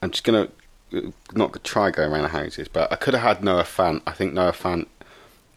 I'm 0.02 0.12
just 0.12 0.24
going 0.24 0.46
to 0.46 0.54
not 1.34 1.64
try 1.64 1.92
going 1.92 2.12
around 2.12 2.24
the 2.24 2.30
houses, 2.30 2.68
but 2.68 2.92
I 2.92 2.96
could 2.96 3.14
have 3.14 3.24
had 3.24 3.44
Noah 3.44 3.64
Fant. 3.64 4.02
I 4.08 4.12
think 4.12 4.34
Noah 4.34 4.52
Fant 4.52 4.88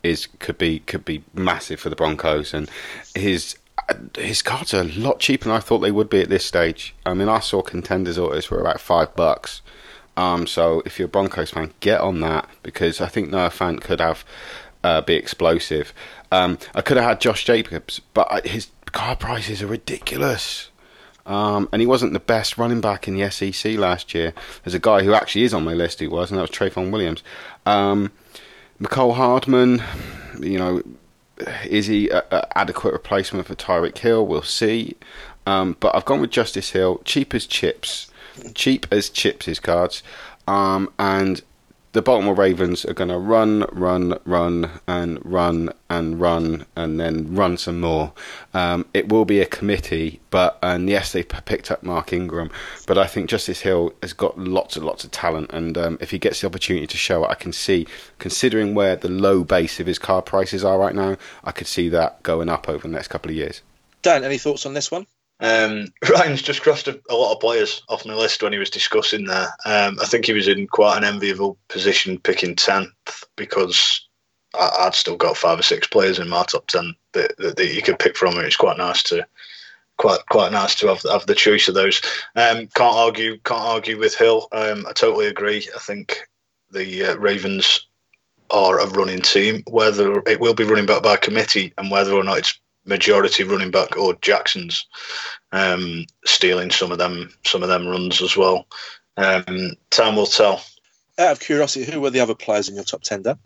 is 0.03 0.27
could 0.39 0.59
be 0.59 0.81
could 0.81 1.05
be 1.05 1.25
massive 1.35 1.81
for 1.81 1.91
the 1.91 1.97
Broncos, 1.97 2.53
and 2.55 2.71
his 3.15 3.57
his 4.17 4.43
cards 4.43 4.75
are 4.75 4.83
a 4.83 4.85
lot 4.85 5.19
cheaper 5.19 5.45
than 5.45 5.57
I 5.57 5.61
thought 5.61 5.79
they 5.79 5.91
would 5.91 6.11
be 6.11 6.21
at 6.21 6.29
this 6.29 6.45
stage. 6.45 6.95
I 7.05 7.15
mean, 7.15 7.29
I 7.29 7.41
saw 7.41 7.63
contenders 7.63 8.19
autos 8.19 8.47
for 8.47 8.61
about 8.61 8.81
five 8.81 9.15
bucks. 9.17 9.63
Um, 10.17 10.47
so 10.47 10.83
if 10.85 10.99
you're 10.99 11.07
a 11.07 11.11
Broncos 11.11 11.51
fan, 11.51 11.73
get 11.81 12.01
on 12.01 12.21
that 12.21 12.49
because 12.63 13.01
I 13.01 13.09
think 13.09 13.31
Noah 13.31 13.49
Fant 13.49 13.81
could 13.81 14.01
have 14.01 14.25
uh, 14.85 15.01
be 15.01 15.15
explosive. 15.15 15.95
Um, 16.31 16.59
I 16.75 16.83
could 16.83 16.97
have 16.97 17.07
had 17.07 17.21
Josh 17.21 17.45
Jacobs, 17.45 18.01
but 18.13 18.47
his 18.47 18.69
card 18.87 19.21
prices 19.21 19.63
are 19.63 19.67
ridiculous. 19.67 20.69
Um, 21.25 21.69
and 21.73 21.81
he 21.81 21.87
wasn't 21.87 22.13
the 22.13 22.21
best 22.21 22.59
running 22.59 22.81
back 22.81 23.07
in 23.07 23.17
the 23.17 23.31
SEC 23.31 23.77
last 23.77 24.15
year. 24.15 24.33
There's 24.65 24.75
a 24.75 24.81
guy 24.81 25.03
who 25.05 25.15
actually 25.15 25.45
is 25.45 25.55
on 25.55 25.65
my 25.65 25.75
list 25.75 26.01
who 26.01 26.11
was, 26.11 26.31
and 26.31 26.39
that 26.39 26.43
was 26.43 26.51
Trayveon 26.51 26.91
Williams. 26.91 27.23
Um, 27.65 28.11
Hardman, 28.91 29.83
you 30.41 30.59
know, 30.59 30.83
is 31.65 31.87
he 31.87 32.09
an 32.11 32.23
adequate 32.55 32.93
replacement 32.93 33.47
for 33.47 33.55
Tyreek 33.55 33.99
Hill? 33.99 34.27
We'll 34.27 34.43
see. 34.43 34.97
Um, 35.47 35.77
but 35.81 35.95
I've 35.95 36.05
gone 36.05 36.21
with 36.21 36.31
Justice 36.31 36.71
Hill, 36.71 37.01
cheap 37.05 37.35
as 37.35 37.47
chips, 37.47 38.11
cheap 38.55 38.87
as 38.91 39.11
chips 39.11 39.47
his 39.47 39.61
cards, 39.61 40.03
um, 40.47 40.93
and 40.99 41.43
the 41.93 42.01
Baltimore 42.01 42.35
Ravens 42.35 42.87
are 42.87 42.95
going 42.95 43.11
to 43.11 43.19
run, 43.19 43.67
run, 43.71 44.19
run, 44.25 44.71
and 44.87 45.19
run 45.25 45.73
and 45.91 46.19
run, 46.19 46.65
and 46.75 46.99
then 46.99 47.35
run 47.35 47.59
some 47.59 47.81
more. 47.81 48.13
Um, 48.55 48.87
it 48.95 49.11
will 49.11 49.27
be 49.27 49.41
a 49.41 49.47
committee, 49.47 50.21
but 50.31 50.59
and 50.63 50.89
yes, 50.89 51.13
they 51.13 51.23
picked 51.23 51.71
up 51.71 51.83
Mark 51.83 52.13
Ingram, 52.13 52.51
but 52.87 52.97
I 52.97 53.07
think 53.07 53.29
Justice 53.29 53.61
Hill 53.61 53.93
has 54.03 54.15
got 54.15 54.39
lots 54.39 54.77
and 54.77 54.87
lots 54.87 55.05
of 55.05 55.11
talent, 55.11 55.51
and 55.53 55.77
um, 55.77 55.99
if 56.01 56.11
he 56.11 56.19
gets 56.19 56.41
the 56.41 56.47
opportunity 56.47 56.87
to 56.87 56.97
show 56.97 57.25
it, 57.25 57.31
I 57.31 57.35
can 57.35 57.53
see, 57.53 57.87
considering 58.19 58.75
where 58.75 58.97
the 58.97 59.11
low 59.11 59.45
base 59.45 59.79
of 59.79 59.87
his 59.87 59.99
car 59.99 60.23
prices 60.23 60.65
are 60.65 60.79
right 60.79 60.95
now, 60.95 61.17
I 61.45 61.53
could 61.53 61.67
see 61.67 61.91
that 61.91 62.23
going 62.23 62.49
up 62.49 62.69
over 62.69 62.89
the 62.89 62.95
next 62.95 63.09
couple 63.09 63.31
of 63.31 63.37
years. 63.37 63.61
Dan, 64.01 64.25
any 64.25 64.39
thoughts 64.39 64.65
on 64.65 64.75
this 64.75 64.91
one? 64.91 65.07
Um, 65.43 65.89
Ryan's 66.09 66.41
just 66.41 66.63
crossed 66.63 66.89
a, 66.89 66.99
a, 67.11 67.15
lot 67.15 67.35
of 67.35 67.41
players 67.41 67.83
off 67.89 68.07
my 68.07 68.15
list 68.15 68.43
when 68.43 68.53
he 68.53 68.59
was 68.59 68.71
discussing 68.71 69.27
there. 69.27 69.49
Um, 69.67 69.99
I 70.01 70.07
think 70.07 70.25
he 70.25 70.33
was 70.33 70.49
in 70.49 70.69
quite 70.69 70.97
an 70.97 71.05
enviable 71.05 71.59
position 71.69 72.19
picking 72.19 72.55
10th 72.55 72.93
because 73.37 74.09
I, 74.59 74.85
would 74.85 74.95
still 74.95 75.17
got 75.17 75.37
five 75.37 75.59
or 75.59 75.63
six 75.63 75.87
players 75.87 76.19
in 76.19 76.29
my 76.29 76.45
top 76.45 76.69
10 76.69 76.95
that, 77.13 77.37
that, 77.39 77.57
that 77.57 77.75
you 77.75 77.83
could 77.83 77.99
pick 77.99 78.17
from. 78.17 78.37
And 78.37 78.47
it's 78.47 78.57
quite 78.57 78.79
nice 78.79 79.03
to 79.05 79.27
quite 79.99 80.21
quite 80.31 80.53
nice 80.53 80.75
to 80.77 80.89
have, 80.89 81.03
have 81.03 81.27
the 81.27 81.35
choice 81.35 81.69
of 81.69 81.75
those. 81.75 82.01
Um, 82.35 82.69
can't 82.75 82.97
argue 82.97 83.39
can't 83.45 83.61
argue 83.61 83.99
with 83.99 84.17
Hill. 84.17 84.49
Um, 84.53 84.87
I 84.89 84.93
totally 84.93 85.27
agree. 85.27 85.69
I 85.75 85.79
think 85.79 86.29
the 86.71 87.05
uh, 87.05 87.17
Ravens 87.17 87.87
are 88.51 88.81
a 88.81 88.87
running 88.87 89.23
team. 89.23 89.63
Whether 89.69 90.23
it 90.27 90.41
will 90.41 90.55
be 90.55 90.65
running 90.65 90.87
back 90.87 91.03
by 91.03 91.17
committee 91.17 91.73
and 91.79 91.91
whether 91.91 92.13
or 92.13 92.25
not 92.25 92.39
it's 92.39 92.59
majority 92.85 93.45
running 93.45 93.71
back 93.71 93.97
or 93.97 94.15
Jackson's 94.15 94.87
um, 95.53 96.07
stealing 96.25 96.71
some 96.71 96.93
of 96.93 96.99
them 96.99 97.33
some 97.45 97.63
of 97.63 97.69
them 97.69 97.87
runs 97.87 98.21
as 98.23 98.37
well. 98.37 98.67
Um, 99.17 99.73
time 99.91 100.17
will 100.17 100.27
tell. 100.27 100.63
Out 101.19 101.33
of 101.33 101.41
curiosity, 101.41 101.91
who 101.91 102.01
were 102.01 102.11
the 102.11 102.21
other 102.21 102.35
players 102.35 102.69
in 102.69 102.75
your 102.75 102.85
top 102.85 103.03
ten? 103.03 103.23
Dan? 103.23 103.39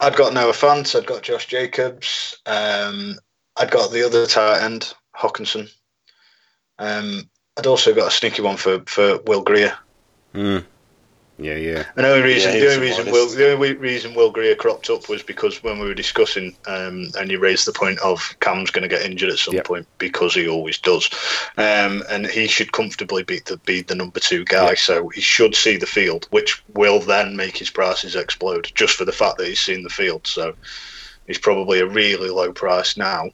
I'd 0.00 0.16
got 0.16 0.34
Noah 0.34 0.52
Fant. 0.52 0.94
I'd 0.98 1.06
got 1.06 1.22
Josh 1.22 1.46
Jacobs. 1.46 2.38
Um, 2.46 3.16
I'd 3.56 3.70
got 3.70 3.90
the 3.90 4.04
other 4.04 4.26
tight 4.26 4.62
end 4.62 4.94
Hockenson. 5.16 5.70
Um, 6.78 7.28
I'd 7.56 7.66
also 7.66 7.94
got 7.94 8.08
a 8.08 8.14
sneaky 8.14 8.42
one 8.42 8.56
for 8.56 8.82
for 8.86 9.18
Will 9.26 9.42
Grier. 9.42 9.76
Mm. 10.34 10.64
Yeah, 11.36 11.56
yeah. 11.56 11.84
And 11.96 12.04
the 12.04 12.10
only 12.10 12.22
reason, 12.22 12.54
yeah, 12.54 12.60
the 12.60 12.74
only 12.74 12.86
reason, 12.86 13.10
Will, 13.10 13.28
the 13.28 13.52
only 13.52 13.74
reason 13.74 14.14
Will 14.14 14.30
Grier 14.30 14.54
cropped 14.54 14.88
up 14.88 15.08
was 15.08 15.22
because 15.22 15.62
when 15.64 15.80
we 15.80 15.86
were 15.86 15.94
discussing, 15.94 16.56
um, 16.66 17.08
and 17.18 17.28
you 17.28 17.40
raised 17.40 17.66
the 17.66 17.72
point 17.72 17.98
of 18.00 18.36
Cam's 18.38 18.70
going 18.70 18.82
to 18.82 18.88
get 18.88 19.04
injured 19.04 19.30
at 19.30 19.38
some 19.38 19.54
yep. 19.54 19.66
point 19.66 19.88
because 19.98 20.34
he 20.34 20.46
always 20.46 20.78
does, 20.78 21.10
um, 21.56 22.04
and 22.08 22.26
he 22.26 22.46
should 22.46 22.70
comfortably 22.70 23.24
be 23.24 23.40
the 23.40 23.56
be 23.58 23.82
the 23.82 23.96
number 23.96 24.20
two 24.20 24.44
guy. 24.44 24.68
Yep. 24.68 24.78
So 24.78 25.08
he 25.08 25.20
should 25.20 25.56
see 25.56 25.76
the 25.76 25.86
field, 25.86 26.28
which 26.30 26.62
will 26.72 27.00
then 27.00 27.34
make 27.34 27.56
his 27.56 27.70
prices 27.70 28.14
explode 28.14 28.70
just 28.76 28.94
for 28.94 29.04
the 29.04 29.12
fact 29.12 29.38
that 29.38 29.48
he's 29.48 29.60
seen 29.60 29.82
the 29.82 29.90
field. 29.90 30.28
So 30.28 30.54
he's 31.26 31.38
probably 31.38 31.80
a 31.80 31.86
really 31.86 32.30
low 32.30 32.52
price 32.52 32.96
now, 32.96 33.30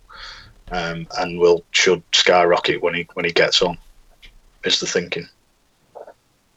um, 0.71 1.07
and 1.19 1.39
will 1.39 1.65
should 1.73 2.03
skyrocket 2.13 2.83
when 2.83 2.95
he 2.95 3.07
when 3.13 3.27
he 3.27 3.33
gets 3.33 3.61
on. 3.61 3.77
Is 4.65 4.81
the 4.81 4.87
thinking. 4.87 5.29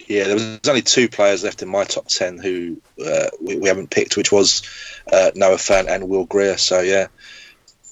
Yeah, 0.08 0.26
there 0.26 0.36
was 0.36 0.60
only 0.68 0.82
two 0.82 1.08
players 1.08 1.44
left 1.44 1.62
in 1.62 1.70
my 1.70 1.84
top 1.86 2.08
ten 2.08 2.38
who 2.38 2.82
uh, 3.06 3.28
we, 3.42 3.58
we, 3.58 3.68
haven't 3.68 3.90
picked, 3.90 4.18
which 4.18 4.32
was 4.32 4.64
uh, 5.12 5.32
Noah 5.36 5.56
Fant 5.56 5.88
and 5.88 6.10
Will 6.10 6.26
Grier. 6.26 6.58
So 6.58 6.82
yeah, 6.82 7.08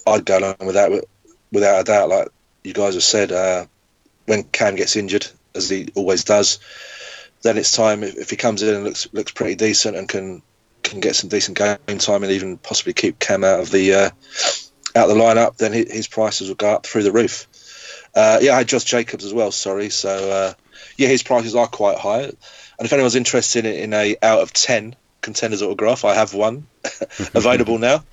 I'd 0.06 0.26
go 0.26 0.40
along 0.40 0.56
with 0.60 0.76
that 0.76 1.06
without 1.52 1.82
a 1.82 1.84
doubt. 1.84 2.10
Like 2.10 2.28
you 2.64 2.74
guys 2.74 2.96
have 2.96 3.04
said, 3.04 3.32
uh, 3.32 3.66
when 4.26 4.44
Cam 4.44 4.76
gets 4.76 4.96
injured, 4.96 5.28
as 5.56 5.70
he 5.70 5.90
always 5.96 6.24
does, 6.24 6.60
then 7.44 7.58
it's 7.58 7.76
time. 7.76 8.04
If, 8.04 8.18
if, 8.18 8.30
he 8.30 8.36
comes 8.36 8.62
in 8.62 8.76
and 8.76 8.84
looks 8.84 9.08
looks 9.14 9.32
pretty 9.32 9.56
decent 9.56 9.96
and 9.96 10.08
can 10.08 10.42
can 10.84 11.00
get 11.00 11.16
some 11.16 11.30
decent 11.30 11.58
game 11.58 11.98
time 11.98 12.24
and 12.24 12.32
even 12.32 12.58
possibly 12.58 12.94
keep 12.94 13.20
Cam 13.20 13.44
out 13.44 13.60
of 13.60 13.72
the 13.72 13.94
uh, 13.94 14.10
out 14.96 15.10
of 15.10 15.16
the 15.16 15.22
lineup, 15.22 15.58
then 15.58 15.74
his 15.74 16.08
prices 16.08 16.50
will 16.50 16.56
go 16.56 16.72
up 16.72 16.86
through 16.86 17.04
the 17.04 17.12
roof. 17.12 17.48
Uh, 18.14 18.40
yeah, 18.42 18.54
I 18.54 18.58
had 18.60 18.68
Josh 18.68 18.84
Jacobs 18.84 19.24
as 19.24 19.34
well. 19.34 19.52
Sorry, 19.52 19.90
so 19.90 20.10
uh, 20.10 20.54
yeah, 21.02 21.08
his 21.08 21.24
prices 21.24 21.56
are 21.56 21.68
quite 21.68 21.98
high. 21.98 22.22
And 22.22 22.36
if 22.86 22.94
anyone's 22.94 23.16
interested 23.16 23.66
in, 23.66 23.76
in 23.76 23.94
a 23.94 24.18
out 24.22 24.42
of 24.42 24.54
ten 24.54 24.96
contenders 25.22 25.64
autograph, 25.64 26.06
I 26.06 26.14
have 26.14 26.36
one 26.36 26.68
available 27.34 27.80
now. 27.80 28.04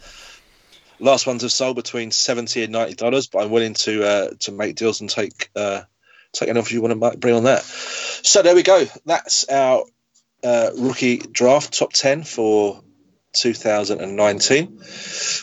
Last 0.98 1.26
ones 1.26 1.42
have 1.42 1.52
sold 1.52 1.76
between 1.76 2.10
seventy 2.10 2.62
and 2.62 2.72
ninety 2.72 2.94
dollars, 2.94 3.26
but 3.26 3.44
I'm 3.44 3.50
willing 3.50 3.74
to 3.74 4.04
uh, 4.04 4.30
to 4.40 4.52
make 4.52 4.76
deals 4.76 5.02
and 5.02 5.10
take 5.10 5.50
uh, 5.54 5.82
take 6.32 6.48
any 6.48 6.58
offer 6.58 6.72
you 6.72 6.80
want 6.80 6.98
to 6.98 7.18
bring 7.18 7.34
on 7.34 7.44
that. 7.44 7.62
So 7.62 8.40
there 8.40 8.54
we 8.54 8.62
go. 8.62 8.86
That's 9.04 9.46
our 9.50 9.84
uh, 10.42 10.70
rookie 10.78 11.18
draft 11.18 11.78
top 11.78 11.92
ten 11.92 12.24
for 12.24 12.82
2019. 13.34 14.80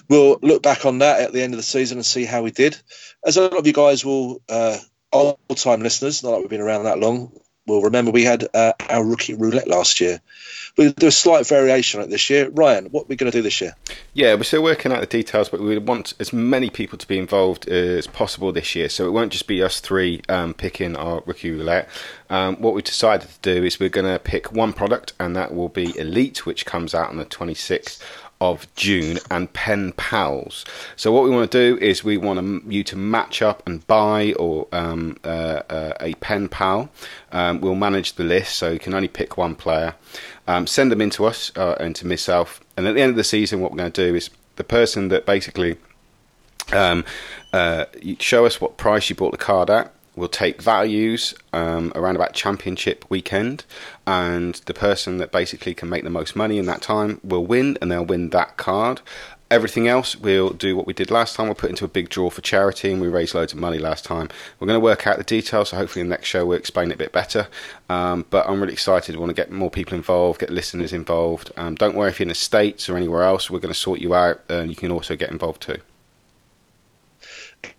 We'll 0.09 0.39
look 0.41 0.63
back 0.63 0.85
on 0.85 0.97
that 0.97 1.21
at 1.21 1.31
the 1.31 1.43
end 1.43 1.53
of 1.53 1.57
the 1.57 1.63
season 1.63 1.99
and 1.99 2.05
see 2.05 2.25
how 2.25 2.41
we 2.41 2.49
did. 2.49 2.75
As 3.23 3.37
a 3.37 3.43
lot 3.43 3.53
of 3.53 3.67
you 3.67 3.73
guys 3.73 4.03
will 4.03 4.41
uh, 4.49 4.77
old 5.15 5.57
time 5.57 5.81
listeners, 5.81 6.23
not 6.23 6.31
that 6.31 6.39
we've 6.39 6.49
been 6.49 6.61
around 6.61 6.83
that 6.83 6.99
long, 6.99 7.31
will 7.67 7.81
remember 7.81 8.11
we 8.11 8.23
had 8.23 8.47
uh, 8.53 8.73
our 8.89 9.03
rookie 9.03 9.33
roulette 9.33 9.67
last 9.67 9.99
year. 9.99 10.21
We'll 10.77 10.91
do 10.91 11.07
a 11.07 11.11
slight 11.11 11.47
variation 11.47 11.99
on 11.99 12.07
it 12.07 12.09
this 12.09 12.29
year. 12.29 12.49
Ryan, 12.49 12.85
what 12.87 13.03
are 13.03 13.07
we 13.07 13.15
going 13.15 13.31
to 13.31 13.37
do 13.37 13.41
this 13.41 13.61
year? 13.61 13.75
Yeah, 14.13 14.35
we're 14.35 14.43
still 14.43 14.61
working 14.61 14.91
out 14.91 14.99
the 14.99 15.07
details, 15.07 15.47
but 15.47 15.61
we 15.61 15.77
want 15.77 16.13
as 16.19 16.33
many 16.33 16.69
people 16.69 16.97
to 16.97 17.07
be 17.07 17.17
involved 17.17 17.67
as 17.69 18.07
possible 18.07 18.51
this 18.51 18.75
year. 18.75 18.89
So 18.89 19.07
it 19.07 19.11
won't 19.11 19.31
just 19.31 19.47
be 19.47 19.63
us 19.63 19.79
three 19.79 20.21
um, 20.27 20.53
picking 20.53 20.95
our 20.97 21.23
rookie 21.25 21.51
roulette. 21.51 21.87
Um, 22.29 22.57
what 22.57 22.73
we've 22.73 22.83
decided 22.83 23.29
to 23.29 23.39
do 23.41 23.63
is 23.63 23.79
we're 23.79 23.89
going 23.89 24.11
to 24.11 24.19
pick 24.19 24.51
one 24.51 24.73
product, 24.73 25.13
and 25.19 25.35
that 25.35 25.55
will 25.55 25.69
be 25.69 25.97
Elite, 25.97 26.45
which 26.45 26.65
comes 26.65 26.93
out 26.93 27.09
on 27.09 27.17
the 27.17 27.25
26th 27.25 28.01
of 28.51 28.73
June 28.75 29.19
and 29.29 29.51
pen 29.53 29.91
pals. 29.93 30.65
So 30.95 31.11
what 31.11 31.23
we 31.23 31.29
want 31.29 31.51
to 31.51 31.57
do 31.57 31.83
is 31.83 32.03
we 32.03 32.17
want 32.17 32.71
you 32.71 32.83
to 32.83 32.95
match 32.95 33.41
up 33.41 33.65
and 33.67 33.85
buy 33.87 34.33
or 34.33 34.67
um, 34.71 35.17
uh, 35.23 35.61
uh, 35.69 35.93
a 35.99 36.13
pen 36.15 36.47
pal. 36.49 36.89
Um, 37.31 37.61
we'll 37.61 37.75
manage 37.75 38.13
the 38.13 38.23
list, 38.23 38.55
so 38.55 38.71
you 38.71 38.79
can 38.79 38.93
only 38.93 39.07
pick 39.07 39.37
one 39.37 39.55
player. 39.55 39.95
Um, 40.47 40.67
send 40.67 40.91
them 40.91 41.01
in 41.01 41.09
to 41.11 41.25
us 41.25 41.51
uh, 41.55 41.75
and 41.79 41.95
to 41.95 42.07
myself, 42.07 42.61
and 42.77 42.87
at 42.87 42.95
the 42.95 43.01
end 43.01 43.11
of 43.11 43.15
the 43.15 43.23
season, 43.23 43.61
what 43.61 43.71
we're 43.71 43.77
going 43.77 43.91
to 43.91 44.07
do 44.09 44.15
is 44.15 44.29
the 44.55 44.63
person 44.63 45.09
that 45.09 45.25
basically 45.25 45.77
um, 46.71 47.03
uh, 47.53 47.85
show 48.19 48.45
us 48.45 48.61
what 48.61 48.77
price 48.77 49.09
you 49.09 49.15
bought 49.15 49.31
the 49.31 49.37
card 49.37 49.69
at 49.69 49.91
will 50.15 50.27
take 50.27 50.61
values 50.61 51.33
um, 51.53 51.91
around 51.95 52.15
about 52.15 52.33
championship 52.33 53.05
weekend, 53.09 53.65
and 54.07 54.55
the 54.65 54.73
person 54.73 55.17
that 55.17 55.31
basically 55.31 55.73
can 55.73 55.89
make 55.89 56.03
the 56.03 56.09
most 56.09 56.35
money 56.35 56.57
in 56.57 56.65
that 56.65 56.81
time 56.81 57.19
will 57.23 57.45
win, 57.45 57.77
and 57.81 57.91
they'll 57.91 58.05
win 58.05 58.29
that 58.29 58.57
card. 58.57 59.01
Everything 59.51 59.87
else, 59.87 60.15
we'll 60.15 60.49
do 60.49 60.75
what 60.75 60.87
we 60.87 60.93
did 60.93 61.11
last 61.11 61.35
time. 61.35 61.45
We'll 61.45 61.55
put 61.55 61.69
into 61.69 61.85
a 61.85 61.87
big 61.87 62.09
draw 62.09 62.31
for 62.31 62.41
charity, 62.41 62.91
and 62.91 62.99
we 62.99 63.07
raised 63.07 63.35
loads 63.35 63.53
of 63.53 63.59
money 63.59 63.77
last 63.77 64.03
time. 64.03 64.29
We're 64.59 64.67
going 64.67 64.79
to 64.79 64.83
work 64.83 65.05
out 65.05 65.17
the 65.17 65.23
details, 65.23 65.69
so 65.69 65.77
hopefully 65.77 66.01
in 66.01 66.07
the 66.07 66.15
next 66.15 66.27
show 66.27 66.45
we'll 66.45 66.57
explain 66.57 66.89
it 66.89 66.95
a 66.95 66.97
bit 66.97 67.11
better. 67.11 67.47
Um, 67.87 68.25
but 68.29 68.49
I'm 68.49 68.59
really 68.59 68.73
excited. 68.73 69.15
We 69.15 69.19
want 69.19 69.29
to 69.29 69.35
get 69.35 69.51
more 69.51 69.69
people 69.69 69.95
involved, 69.95 70.39
get 70.39 70.49
listeners 70.49 70.93
involved. 70.93 71.51
Um, 71.57 71.75
don't 71.75 71.95
worry 71.95 72.09
if 72.09 72.19
you're 72.19 72.25
in 72.25 72.29
the 72.29 72.35
States 72.35 72.89
or 72.89 72.97
anywhere 72.97 73.23
else, 73.23 73.49
we're 73.49 73.59
going 73.59 73.73
to 73.73 73.79
sort 73.79 73.99
you 73.99 74.15
out, 74.15 74.41
and 74.49 74.69
you 74.69 74.75
can 74.75 74.91
also 74.91 75.15
get 75.15 75.29
involved 75.29 75.61
too. 75.61 75.77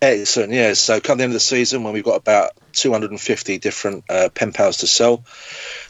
Excellent, 0.01 0.53
yeah. 0.53 0.73
So 0.73 0.99
come 0.99 1.17
the 1.17 1.23
end 1.23 1.31
of 1.31 1.35
the 1.35 1.39
season 1.39 1.83
when 1.83 1.93
we've 1.93 2.03
got 2.03 2.15
about 2.15 2.51
250 2.73 3.57
different 3.57 4.03
uh, 4.09 4.29
pen 4.33 4.53
pals 4.53 4.77
to 4.77 4.87
sell, 4.87 5.23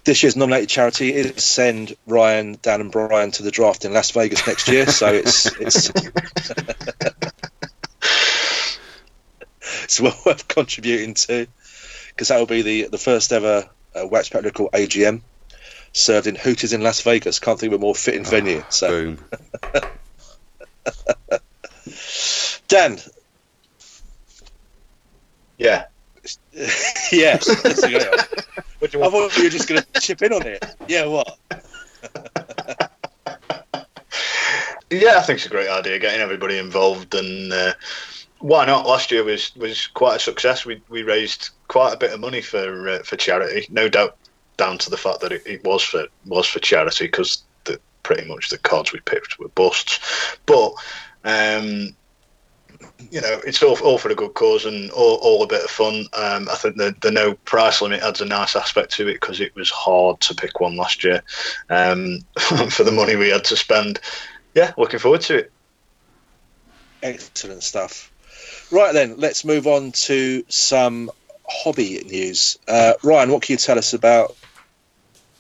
this 0.04 0.24
year's 0.24 0.36
nominated 0.36 0.70
charity 0.70 1.14
is 1.14 1.44
send 1.44 1.96
Ryan, 2.06 2.58
Dan, 2.62 2.82
and 2.82 2.92
Brian 2.92 3.32
to 3.32 3.44
the 3.44 3.52
draft 3.52 3.86
in 3.86 3.94
Las 3.94 4.12
Vegas 4.12 4.48
next 4.48 4.68
year. 4.68 4.88
So 4.88 5.08
it's 5.08 5.46
it's 5.60 5.90
it's 9.84 10.02
well 10.02 10.18
worth 10.26 10.48
contributing 10.48 11.14
to 11.14 11.48
because 12.10 12.30
that 12.30 12.40
will 12.40 12.46
be 12.46 12.62
the 12.62 12.88
the 12.88 12.98
first 12.98 13.32
ever 13.34 13.70
uh, 13.96 14.08
Wax 14.08 14.30
Practical 14.30 14.70
AGM 14.72 15.22
served 15.94 16.28
in 16.28 16.36
Hooters 16.36 16.74
in 16.74 16.82
Las 16.82 17.02
Vegas. 17.02 17.40
Can't 17.40 17.60
think 17.60 17.74
of 17.74 17.80
a 17.80 17.82
more 17.82 17.96
fitting 17.96 18.26
oh, 18.26 18.30
venue. 18.30 18.64
So. 18.70 18.90
Boom. 18.90 19.20
Dan, 22.68 23.00
yeah. 25.58 25.86
yeah. 27.12 27.38
I 29.04 29.10
thought 29.10 29.38
you 29.38 29.44
were 29.44 29.50
just 29.50 29.68
going 29.68 29.82
to 29.82 30.02
chip 30.02 30.22
in 30.22 30.34
on 30.34 30.46
it. 30.46 30.64
Yeah, 30.88 31.06
what? 31.06 31.38
yeah, 34.90 35.18
I 35.18 35.22
think 35.22 35.38
it's 35.38 35.46
a 35.46 35.50
great 35.50 35.70
idea 35.70 36.00
getting 36.00 36.22
everybody 36.22 36.58
involved, 36.58 37.16
and 37.16 37.52
uh, 37.54 37.74
why 38.40 38.66
not? 38.66 38.86
Last 38.86 39.12
year 39.12 39.24
was 39.24 39.56
was 39.56 39.88
quite 39.88 40.18
a 40.18 40.20
success. 40.20 40.66
We 40.66 40.82
we 40.90 41.04
raised 41.04 41.52
quite 41.68 41.94
a 41.94 41.98
bit 41.98 42.14
of 42.14 42.20
money 42.20 42.42
for 42.42 42.90
uh, 42.90 43.04
for 43.04 43.16
charity, 43.16 43.66
no 43.70 43.88
doubt 43.90 44.18
down 44.58 44.78
to 44.80 44.90
the 44.90 44.98
fact 44.98 45.22
that 45.22 45.32
it, 45.32 45.44
it 45.46 45.64
was 45.64 45.84
for 45.84 46.08
was 46.26 46.48
for 46.48 46.60
charity 46.60 47.06
because 47.06 47.44
pretty 48.04 48.28
much 48.28 48.50
the 48.50 48.58
cards 48.58 48.94
we 48.94 49.00
picked 49.02 49.40
were 49.40 49.50
busts, 49.50 50.38
but. 50.46 50.74
Um, 51.26 51.97
you 53.12 53.22
know, 53.22 53.40
it's 53.46 53.62
all, 53.64 53.78
all 53.80 53.98
for 53.98 54.10
a 54.10 54.16
good 54.16 54.34
cause 54.34 54.66
and 54.66 54.92
all, 54.92 55.16
all 55.16 55.44
a 55.44 55.48
bit 55.48 55.64
of 55.64 55.70
fun. 55.70 56.06
Um, 56.14 56.48
I 56.50 56.56
think 56.56 56.78
the, 56.78 56.96
the 57.02 57.12
no 57.12 57.34
price 57.34 57.82
limit 57.82 58.02
adds 58.02 58.22
a 58.22 58.26
nice 58.26 58.56
aspect 58.56 58.92
to 58.94 59.08
it 59.08 59.14
because 59.14 59.40
it 59.40 59.56
was 59.56 59.70
hard 59.70 60.20
to 60.22 60.36
pick 60.36 60.60
one 60.60 60.76
last 60.76 61.04
year 61.04 61.24
um, 61.70 62.20
for 62.70 62.84
the 62.84 62.92
money 62.92 63.16
we 63.16 63.30
had 63.30 63.46
to 63.46 63.56
spend. 63.56 64.00
Yeah, 64.54 64.74
looking 64.78 65.00
forward 65.00 65.22
to 65.22 65.38
it. 65.38 65.52
Excellent 67.04 67.64
stuff. 67.64 68.12
Right 68.72 68.94
then, 68.94 69.18
let's 69.18 69.46
move 69.46 69.68
on 69.68 69.92
to 69.94 70.44
some 70.50 71.12
hobby 71.48 72.04
news. 72.06 72.58
Uh, 72.68 72.94
Ryan, 73.04 73.32
what 73.32 73.44
can 73.44 73.54
you 73.54 73.58
tell 73.58 73.78
us 73.78 73.94
about 73.94 74.36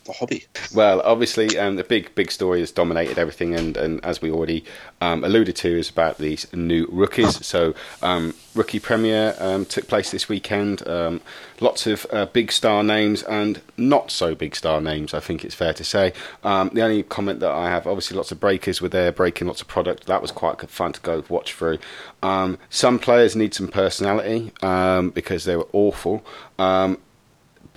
the 0.07 0.13
hobby? 0.13 0.45
Well, 0.73 1.01
obviously, 1.01 1.57
um, 1.59 1.75
the 1.75 1.83
big 1.83 2.13
big 2.15 2.31
story 2.31 2.59
has 2.61 2.71
dominated 2.71 3.19
everything, 3.19 3.53
and, 3.53 3.77
and 3.77 4.03
as 4.03 4.21
we 4.21 4.31
already 4.31 4.65
um, 5.01 5.23
alluded 5.23 5.55
to, 5.57 5.77
is 5.77 5.89
about 5.89 6.17
these 6.17 6.51
new 6.53 6.87
rookies. 6.91 7.45
So, 7.45 7.75
um, 8.01 8.33
rookie 8.55 8.79
premiere 8.79 9.35
um, 9.39 9.65
took 9.65 9.87
place 9.87 10.09
this 10.11 10.27
weekend. 10.27 10.87
Um, 10.87 11.21
lots 11.59 11.85
of 11.85 12.05
uh, 12.11 12.25
big 12.25 12.51
star 12.51 12.83
names 12.83 13.23
and 13.23 13.61
not 13.77 14.09
so 14.09 14.33
big 14.33 14.55
star 14.55 14.81
names. 14.81 15.13
I 15.13 15.19
think 15.19 15.45
it's 15.45 15.55
fair 15.55 15.73
to 15.73 15.83
say. 15.83 16.13
Um, 16.43 16.71
the 16.73 16.81
only 16.81 17.03
comment 17.03 17.39
that 17.41 17.51
I 17.51 17.69
have, 17.69 17.85
obviously, 17.85 18.17
lots 18.17 18.31
of 18.31 18.39
breakers 18.39 18.81
were 18.81 18.89
there 18.89 19.11
breaking 19.11 19.47
lots 19.47 19.61
of 19.61 19.67
product. 19.67 20.07
That 20.07 20.21
was 20.21 20.31
quite 20.31 20.69
fun 20.69 20.93
to 20.93 21.01
go 21.01 21.23
watch 21.29 21.53
through. 21.53 21.79
some 22.21 22.99
players 22.99 23.35
need 23.35 23.53
some 23.53 23.67
personality 23.67 24.51
because 24.61 25.43
they 25.45 25.55
were 25.55 25.67
awful. 25.73 26.25
Um, 26.59 26.97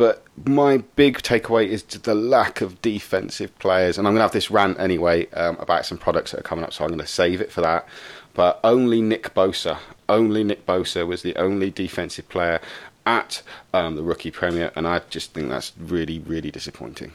but 0.00 0.24
my 0.46 0.78
big 0.96 1.18
takeaway 1.18 1.66
is 1.68 1.82
the 1.82 2.14
lack 2.14 2.62
of 2.62 2.80
defensive 2.80 3.56
players. 3.58 3.98
And 3.98 4.08
I'm 4.08 4.14
going 4.14 4.20
to 4.20 4.22
have 4.22 4.32
this 4.32 4.50
rant 4.50 4.80
anyway 4.80 5.26
um, 5.32 5.58
about 5.60 5.84
some 5.84 5.98
products 5.98 6.30
that 6.30 6.40
are 6.40 6.42
coming 6.42 6.64
up, 6.64 6.72
so 6.72 6.84
I'm 6.84 6.88
going 6.88 7.00
to 7.00 7.06
save 7.06 7.42
it 7.42 7.52
for 7.52 7.60
that. 7.60 7.86
But 8.32 8.60
only 8.64 9.02
Nick 9.02 9.34
Bosa, 9.34 9.76
only 10.08 10.42
Nick 10.42 10.64
Bosa 10.64 11.06
was 11.06 11.20
the 11.20 11.36
only 11.36 11.70
defensive 11.70 12.26
player 12.30 12.62
at 13.04 13.42
um, 13.74 13.94
the 13.94 14.02
rookie 14.02 14.30
premiere, 14.30 14.72
and 14.74 14.88
I 14.88 15.02
just 15.10 15.34
think 15.34 15.50
that's 15.50 15.72
really, 15.78 16.18
really 16.20 16.50
disappointing. 16.50 17.12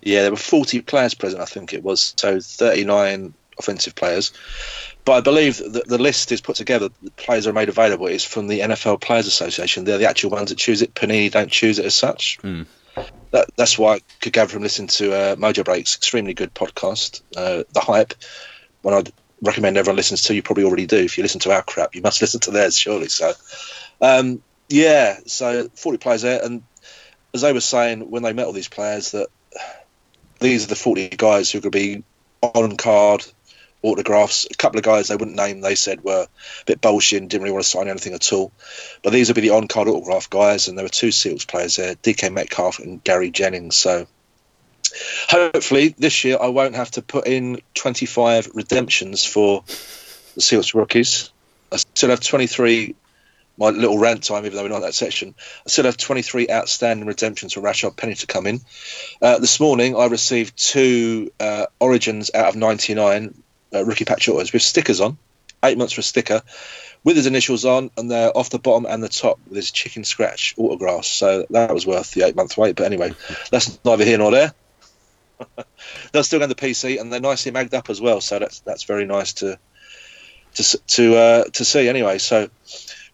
Yeah, 0.00 0.22
there 0.22 0.30
were 0.30 0.38
40 0.38 0.80
players 0.80 1.12
present, 1.12 1.42
I 1.42 1.44
think 1.44 1.74
it 1.74 1.82
was, 1.82 2.14
so 2.16 2.40
39 2.40 3.34
offensive 3.60 3.94
players. 3.94 4.32
But 5.04 5.12
I 5.12 5.20
believe 5.20 5.58
that 5.58 5.88
the 5.88 5.98
list 5.98 6.32
is 6.32 6.40
put 6.40 6.56
together. 6.56 6.88
The 7.02 7.10
players 7.12 7.46
are 7.46 7.52
made 7.52 7.68
available 7.68 8.06
is 8.06 8.24
from 8.24 8.48
the 8.48 8.60
NFL 8.60 9.00
Players 9.00 9.26
Association. 9.26 9.84
They're 9.84 9.98
the 9.98 10.08
actual 10.08 10.30
ones 10.30 10.50
that 10.50 10.58
choose 10.58 10.82
it. 10.82 10.94
Panini 10.94 11.30
don't 11.30 11.50
choose 11.50 11.78
it 11.78 11.86
as 11.86 11.94
such. 11.94 12.38
Mm. 12.42 12.66
That, 13.30 13.48
that's 13.56 13.78
why 13.78 13.94
I 13.94 14.00
could 14.20 14.32
gather 14.32 14.50
from 14.50 14.62
listening 14.62 14.88
to 14.88 15.14
uh, 15.14 15.36
Mojo 15.36 15.64
Breaks, 15.64 15.96
extremely 15.96 16.34
good 16.34 16.52
podcast. 16.52 17.22
Uh, 17.36 17.64
the 17.72 17.80
hype, 17.80 18.14
one 18.82 18.94
I'd 18.94 19.12
recommend 19.40 19.76
everyone 19.76 19.96
listens 19.96 20.22
to. 20.24 20.34
You 20.34 20.42
probably 20.42 20.64
already 20.64 20.86
do. 20.86 20.98
If 20.98 21.16
you 21.16 21.22
listen 21.22 21.40
to 21.40 21.52
our 21.52 21.62
crap, 21.62 21.94
you 21.94 22.02
must 22.02 22.20
listen 22.20 22.40
to 22.40 22.50
theirs, 22.50 22.76
surely. 22.76 23.08
So, 23.08 23.32
um, 24.00 24.42
yeah. 24.68 25.18
So 25.26 25.68
forty 25.74 25.98
players 25.98 26.22
there, 26.22 26.44
and 26.44 26.62
as 27.32 27.42
they 27.42 27.52
were 27.52 27.60
saying 27.60 28.10
when 28.10 28.22
they 28.22 28.32
met 28.32 28.46
all 28.46 28.52
these 28.52 28.68
players, 28.68 29.12
that 29.12 29.28
these 30.40 30.64
are 30.64 30.68
the 30.68 30.76
forty 30.76 31.08
guys 31.08 31.50
who 31.50 31.58
are 31.58 31.62
going 31.62 31.72
to 31.72 31.78
be 31.78 32.04
on 32.42 32.76
card 32.76 33.24
autographs. 33.82 34.46
A 34.50 34.54
couple 34.54 34.78
of 34.78 34.84
guys 34.84 35.08
they 35.08 35.16
wouldn't 35.16 35.36
name, 35.36 35.60
they 35.60 35.74
said 35.74 36.04
were 36.04 36.26
a 36.26 36.64
bit 36.66 36.80
bullshit 36.80 37.26
didn't 37.28 37.42
really 37.42 37.52
want 37.52 37.64
to 37.64 37.70
sign 37.70 37.88
anything 37.88 38.14
at 38.14 38.32
all. 38.32 38.52
But 39.02 39.12
these 39.12 39.28
would 39.28 39.34
be 39.34 39.42
the 39.42 39.50
on 39.50 39.68
card 39.68 39.88
autograph 39.88 40.30
guys, 40.30 40.68
and 40.68 40.76
there 40.76 40.84
were 40.84 40.90
two 40.90 41.10
Seals 41.10 41.44
players 41.44 41.76
there, 41.76 41.94
DK 41.94 42.32
Metcalf 42.32 42.78
and 42.78 43.02
Gary 43.02 43.30
Jennings. 43.30 43.76
So 43.76 44.06
hopefully 45.28 45.94
this 45.98 46.24
year 46.24 46.38
I 46.40 46.48
won't 46.48 46.74
have 46.74 46.90
to 46.92 47.02
put 47.02 47.26
in 47.26 47.60
25 47.74 48.50
redemptions 48.54 49.24
for 49.24 49.62
the 50.34 50.40
Seahawks 50.40 50.74
rookies. 50.74 51.30
I 51.72 51.76
still 51.76 52.10
have 52.10 52.20
23. 52.20 52.96
My 53.58 53.68
little 53.68 53.98
rant 53.98 54.24
time, 54.24 54.46
even 54.46 54.56
though 54.56 54.62
we're 54.62 54.70
not 54.70 54.76
in 54.76 54.82
that 54.82 54.94
section, 54.94 55.34
I 55.66 55.68
still 55.68 55.84
have 55.84 55.98
23 55.98 56.48
outstanding 56.48 57.06
redemptions 57.06 57.52
for 57.52 57.60
Rashaad 57.60 57.94
Penny 57.94 58.14
to 58.14 58.26
come 58.26 58.46
in. 58.46 58.60
Uh, 59.20 59.38
this 59.38 59.60
morning, 59.60 59.94
I 59.94 60.06
received 60.06 60.56
two 60.56 61.30
uh, 61.38 61.66
Origins 61.78 62.30
out 62.32 62.48
of 62.48 62.56
99 62.56 63.34
uh, 63.74 63.84
rookie 63.84 64.04
patch 64.04 64.28
autos 64.28 64.52
with 64.52 64.62
stickers 64.62 65.00
on, 65.00 65.18
eight 65.62 65.78
months 65.78 65.92
for 65.92 66.00
a 66.00 66.04
sticker, 66.04 66.42
with 67.04 67.16
his 67.16 67.26
initials 67.26 67.64
on, 67.64 67.90
and 67.96 68.10
they're 68.10 68.36
off 68.36 68.50
the 68.50 68.58
bottom 68.58 68.86
and 68.86 69.02
the 69.02 69.08
top 69.08 69.38
with 69.46 69.56
his 69.56 69.70
chicken 69.70 70.04
scratch 70.04 70.54
autographs. 70.58 71.08
So 71.08 71.46
that 71.50 71.72
was 71.72 71.86
worth 71.86 72.12
the 72.12 72.26
eight 72.26 72.36
month 72.36 72.56
wait. 72.56 72.76
But 72.76 72.86
anyway, 72.86 73.12
that's 73.50 73.78
neither 73.84 74.04
here 74.04 74.18
nor 74.18 74.30
there. 74.30 74.52
they're 76.12 76.22
still 76.22 76.38
going 76.38 76.50
to 76.50 76.54
the 76.54 76.66
PC 76.66 77.00
and 77.00 77.12
they're 77.12 77.20
nicely 77.20 77.52
magged 77.52 77.74
up 77.74 77.90
as 77.90 78.00
well. 78.00 78.20
So 78.20 78.38
that's 78.38 78.60
that's 78.60 78.84
very 78.84 79.06
nice 79.06 79.34
to 79.34 79.58
to 80.54 80.78
to 80.86 81.16
uh, 81.16 81.44
to 81.44 81.64
see. 81.64 81.88
Anyway, 81.88 82.18
so 82.18 82.48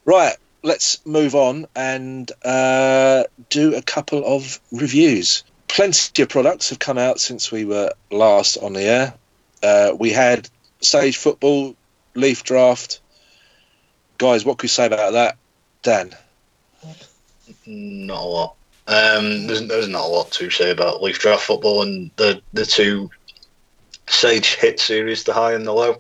right, 0.04 0.36
let's 0.62 1.04
move 1.07 1.34
on 1.34 1.66
and 1.74 2.30
uh, 2.44 3.24
do 3.50 3.74
a 3.74 3.82
couple 3.82 4.24
of 4.24 4.61
reviews. 4.72 5.44
Plenty 5.68 6.22
of 6.22 6.28
products 6.28 6.70
have 6.70 6.78
come 6.78 6.98
out 6.98 7.20
since 7.20 7.52
we 7.52 7.64
were 7.64 7.92
last 8.11 8.57
on 8.57 8.72
the 8.72 8.82
air. 8.82 9.14
Uh, 9.62 9.92
we 9.98 10.11
had 10.11 10.48
Sage 10.80 11.16
Football, 11.16 11.74
Leaf 12.14 12.44
Draft. 12.44 13.00
Guys, 14.18 14.44
what 14.44 14.59
could 14.59 14.64
you 14.64 14.68
say 14.68 14.86
about 14.86 15.12
that? 15.12 15.36
Dan? 15.82 16.12
Not 17.66 18.22
a 18.22 18.26
lot. 18.26 18.54
Um, 18.88 19.46
there's, 19.46 19.66
there's 19.66 19.88
not 19.88 20.04
a 20.04 20.09
lot 20.09 20.30
to 20.32 20.50
say 20.50 20.70
about 20.70 21.02
Leaf 21.02 21.18
Draft 21.18 21.42
Football 21.42 21.82
and 21.82 22.11
the, 22.16 22.40
the 22.52 22.64
two 22.64 23.11
Sage 24.09 24.54
hit 24.54 24.78
series, 24.78 25.24
the 25.24 25.32
high 25.32 25.52
and 25.52 25.66
the 25.66 25.72
low. 25.72 25.98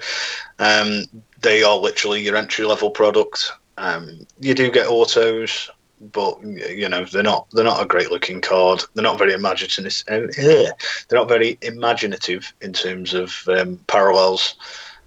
Um, 0.58 1.04
they 1.42 1.62
are 1.62 1.76
literally 1.76 2.22
your 2.22 2.36
entry 2.36 2.64
level 2.64 2.90
product. 2.90 3.52
Um, 3.76 4.26
you 4.40 4.54
do 4.54 4.70
get 4.70 4.86
autos 4.86 5.70
but 6.00 6.42
you 6.42 6.88
know 6.88 7.04
they're 7.04 7.22
not 7.22 7.46
they're 7.52 7.64
not 7.64 7.82
a 7.82 7.86
great 7.86 8.10
looking 8.10 8.40
card. 8.40 8.82
They're 8.94 9.02
not 9.02 9.18
very 9.18 9.32
imaginative. 9.32 10.02
Uh, 10.08 10.26
they're 10.36 11.18
not 11.18 11.28
very 11.28 11.58
imaginative 11.62 12.52
in 12.60 12.72
terms 12.72 13.14
of 13.14 13.34
um, 13.48 13.78
parallels. 13.86 14.56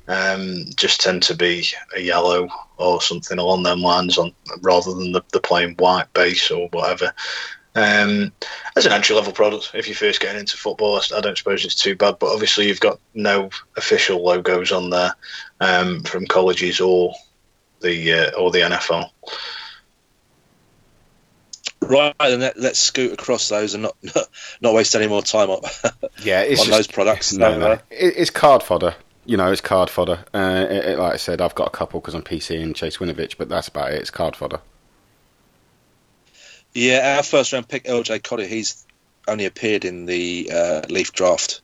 Um, 0.07 0.65
just 0.75 1.01
tend 1.01 1.21
to 1.23 1.35
be 1.35 1.67
a 1.95 1.99
yellow 1.99 2.47
or 2.77 2.99
something 2.99 3.37
along 3.37 3.61
them 3.61 3.81
lines 3.81 4.17
on 4.17 4.33
rather 4.61 4.91
than 4.95 5.11
the, 5.11 5.21
the 5.33 5.39
plain 5.39 5.75
white 5.75 6.11
base 6.13 6.49
or 6.49 6.67
whatever. 6.69 7.13
Um, 7.75 8.31
as 8.75 8.87
an 8.87 8.91
entry 8.91 9.15
level 9.15 9.31
product, 9.31 9.71
if 9.75 9.87
you're 9.87 9.95
first 9.95 10.19
getting 10.19 10.39
into 10.39 10.57
football, 10.57 10.99
I 11.15 11.21
don't 11.21 11.37
suppose 11.37 11.63
it's 11.63 11.75
too 11.75 11.95
bad. 11.95 12.17
But 12.19 12.33
obviously, 12.33 12.67
you've 12.67 12.79
got 12.79 12.99
no 13.13 13.51
official 13.77 14.23
logos 14.23 14.71
on 14.71 14.89
there 14.89 15.13
um, 15.59 16.01
from 16.01 16.25
colleges 16.25 16.81
or 16.81 17.13
the 17.81 18.13
uh, 18.13 18.31
or 18.31 18.49
the 18.49 18.61
NFL. 18.61 19.11
Right, 21.81 22.13
then 22.19 22.41
let, 22.41 22.57
us 22.57 22.77
scoot 22.77 23.13
across 23.13 23.49
those 23.49 23.73
and 23.73 23.83
not 23.83 23.95
not, 24.61 24.73
waste 24.73 24.95
any 24.95 25.07
more 25.07 25.21
time 25.21 25.49
on, 25.49 25.61
yeah, 26.23 26.41
it's 26.41 26.61
on 26.61 26.67
just, 26.67 26.77
those 26.77 26.87
products. 26.87 27.33
No, 27.33 27.57
no, 27.57 27.79
it's 27.89 28.29
card 28.29 28.63
fodder. 28.63 28.95
You 29.25 29.37
know, 29.37 29.51
it's 29.51 29.61
card 29.61 29.89
fodder. 29.89 30.25
Uh, 30.33 30.65
it, 30.69 30.85
it, 30.85 30.99
like 30.99 31.13
I 31.13 31.17
said, 31.17 31.39
I've 31.39 31.55
got 31.55 31.67
a 31.67 31.71
couple 31.71 31.99
because 31.99 32.15
I'm 32.15 32.23
PC 32.23 32.61
and 32.61 32.75
Chase 32.75 32.97
Winovich, 32.97 33.37
but 33.37 33.47
that's 33.47 33.67
about 33.67 33.93
it. 33.93 34.01
It's 34.01 34.09
card 34.09 34.35
fodder. 34.35 34.59
Yeah, 36.73 37.15
our 37.17 37.23
first 37.23 37.53
round 37.53 37.67
pick, 37.67 37.85
LJ 37.85 38.23
Collier, 38.23 38.47
he's 38.47 38.85
only 39.27 39.45
appeared 39.45 39.85
in 39.85 40.05
the 40.05 40.51
uh, 40.53 40.81
Leaf 40.89 41.13
draft 41.13 41.61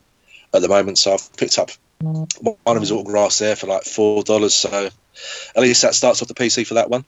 at 0.53 0.61
the 0.61 0.67
moment, 0.67 0.97
so 0.97 1.13
I've 1.13 1.35
picked 1.37 1.59
up 1.59 1.71
one 1.99 2.77
of 2.77 2.81
his 2.81 2.91
autographs 2.91 3.39
there 3.39 3.55
for 3.55 3.67
like 3.67 3.83
four 3.83 4.23
dollars. 4.23 4.55
So 4.55 4.89
at 5.55 5.61
least 5.61 5.81
that 5.81 5.95
starts 5.95 6.21
off 6.21 6.27
the 6.27 6.33
PC 6.33 6.65
for 6.65 6.75
that 6.75 6.89
one. 6.89 7.05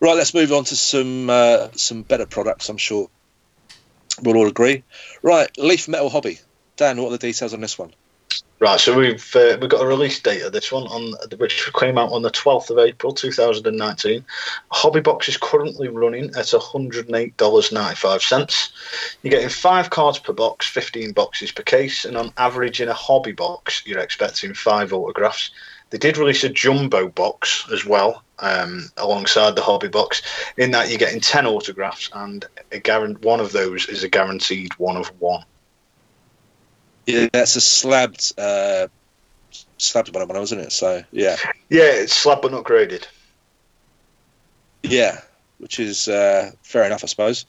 Right, 0.00 0.16
let's 0.16 0.34
move 0.34 0.52
on 0.52 0.64
to 0.64 0.76
some 0.76 1.30
uh, 1.30 1.68
some 1.72 2.02
better 2.02 2.26
products. 2.26 2.68
I'm 2.68 2.76
sure 2.76 3.08
we'll 4.22 4.36
all 4.36 4.48
agree. 4.48 4.84
Right, 5.22 5.50
Leaf 5.58 5.88
Metal 5.88 6.08
Hobby. 6.08 6.38
Dan, 6.76 7.00
what 7.00 7.08
are 7.08 7.12
the 7.12 7.18
details 7.18 7.54
on 7.54 7.60
this 7.60 7.78
one? 7.78 7.92
Right, 8.60 8.78
so 8.80 8.96
we've 8.96 9.36
uh, 9.36 9.58
we've 9.60 9.68
got 9.68 9.82
a 9.82 9.86
release 9.86 10.20
date 10.20 10.40
of 10.42 10.52
this 10.52 10.72
one 10.72 10.84
on 10.84 11.12
which 11.38 11.70
came 11.74 11.98
out 11.98 12.12
on 12.12 12.22
the 12.22 12.30
12th 12.30 12.70
of 12.70 12.78
April 12.78 13.12
2019. 13.12 14.24
Hobby 14.70 15.00
box 15.00 15.28
is 15.28 15.36
currently 15.36 15.88
running 15.88 16.26
at 16.30 16.46
$108.95. 16.46 18.70
You're 19.22 19.30
getting 19.30 19.48
five 19.48 19.90
cards 19.90 20.20
per 20.20 20.32
box, 20.32 20.68
15 20.68 21.12
boxes 21.12 21.50
per 21.52 21.64
case, 21.64 22.04
and 22.04 22.16
on 22.16 22.32
average 22.36 22.80
in 22.80 22.88
a 22.88 22.94
hobby 22.94 23.32
box, 23.32 23.82
you're 23.86 23.98
expecting 23.98 24.54
five 24.54 24.92
autographs. 24.92 25.50
They 25.94 25.98
did 25.98 26.18
release 26.18 26.42
a 26.42 26.48
jumbo 26.48 27.06
box 27.06 27.68
as 27.72 27.86
well, 27.86 28.24
um, 28.40 28.90
alongside 28.96 29.54
the 29.54 29.62
hobby 29.62 29.86
box. 29.86 30.22
In 30.56 30.72
that, 30.72 30.88
you're 30.88 30.98
getting 30.98 31.20
ten 31.20 31.46
autographs, 31.46 32.10
and 32.12 32.44
a 32.72 32.80
guarant- 32.80 33.20
one 33.22 33.38
of 33.38 33.52
those 33.52 33.88
is 33.88 34.02
a 34.02 34.08
guaranteed 34.08 34.72
one 34.74 34.96
of 34.96 35.06
one. 35.20 35.44
Yeah, 37.06 37.28
that's 37.32 37.54
a 37.54 37.60
slabbed, 37.60 38.32
uh, 38.36 38.88
slabbed 39.78 40.12
one, 40.12 40.26
wasn't 40.26 40.62
it? 40.62 40.72
So 40.72 41.04
yeah. 41.12 41.36
Yeah, 41.68 41.82
it's 41.84 42.12
slabbed 42.12 42.42
but 42.42 42.50
not 42.50 42.64
graded. 42.64 43.06
Yeah, 44.82 45.20
which 45.58 45.78
is 45.78 46.08
uh, 46.08 46.50
fair 46.64 46.86
enough, 46.86 47.04
I 47.04 47.06
suppose. 47.06 47.46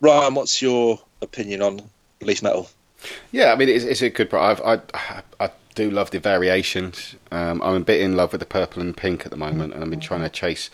Ryan, 0.00 0.34
what's 0.34 0.62
your 0.62 0.98
opinion 1.20 1.60
on 1.60 1.82
Leaf 2.22 2.42
Metal? 2.42 2.70
Yeah, 3.32 3.52
I 3.52 3.56
mean 3.56 3.68
it's, 3.68 3.84
it's 3.84 4.00
a 4.00 4.08
good 4.08 4.30
product. 4.30 4.62
I, 4.64 5.22
I 5.38 5.50
do 5.74 5.90
love 5.90 6.10
the 6.10 6.20
variations. 6.20 7.16
Um, 7.30 7.62
I'm 7.62 7.76
a 7.76 7.80
bit 7.80 8.00
in 8.00 8.16
love 8.16 8.32
with 8.32 8.40
the 8.40 8.46
purple 8.46 8.82
and 8.82 8.96
pink 8.96 9.24
at 9.24 9.30
the 9.30 9.36
moment, 9.36 9.74
and 9.74 9.82
I've 9.82 9.90
been 9.90 10.00
trying 10.00 10.22
to 10.22 10.28
chase 10.28 10.70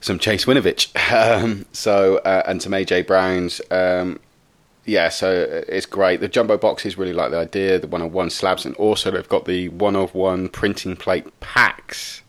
some 0.00 0.18
Chase 0.18 0.44
Winovich. 0.44 0.88
Um, 1.12 1.66
so 1.72 2.18
uh, 2.18 2.42
and 2.46 2.62
some 2.62 2.72
AJ 2.72 3.06
Browns. 3.06 3.60
Um, 3.70 4.18
yeah, 4.84 5.10
so 5.10 5.62
it's 5.68 5.86
great. 5.86 6.20
The 6.20 6.28
jumbo 6.28 6.56
boxes 6.56 6.98
really 6.98 7.12
like 7.12 7.30
the 7.30 7.38
idea. 7.38 7.78
The 7.78 7.86
one 7.86 8.02
of 8.02 8.12
one 8.12 8.30
slabs, 8.30 8.64
and 8.64 8.74
also 8.76 9.10
they've 9.10 9.28
got 9.28 9.44
the 9.44 9.68
one 9.68 9.94
of 9.94 10.14
one 10.14 10.48
printing 10.48 10.96
plate 10.96 11.38
packs, 11.40 12.22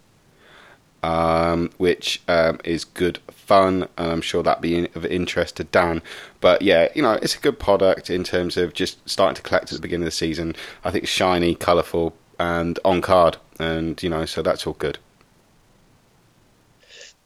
um, 1.02 1.72
which 1.78 2.22
um, 2.28 2.60
is 2.64 2.84
good 2.84 3.20
fun, 3.44 3.88
and 3.98 4.12
I'm 4.12 4.22
sure 4.22 4.44
that'd 4.44 4.62
be 4.62 4.88
of 4.96 5.06
interest 5.06 5.58
to 5.58 5.64
Dan. 5.66 6.02
But 6.42 6.62
yeah, 6.62 6.90
you 6.96 7.02
know, 7.02 7.14
it's 7.14 7.36
a 7.36 7.40
good 7.40 7.60
product 7.60 8.10
in 8.10 8.24
terms 8.24 8.58
of 8.58 8.74
just 8.74 9.08
starting 9.08 9.36
to 9.36 9.42
collect 9.42 9.72
at 9.72 9.76
the 9.76 9.82
beginning 9.82 10.04
of 10.04 10.08
the 10.08 10.12
season. 10.12 10.56
I 10.84 10.92
think 10.92 11.08
shiny, 11.08 11.56
colourful, 11.56 12.16
and 12.40 12.80
on 12.84 13.02
card, 13.02 13.38
and 13.60 14.02
you 14.02 14.10
know, 14.10 14.26
so 14.26 14.42
that's 14.42 14.66
all 14.66 14.74
good. 14.74 14.98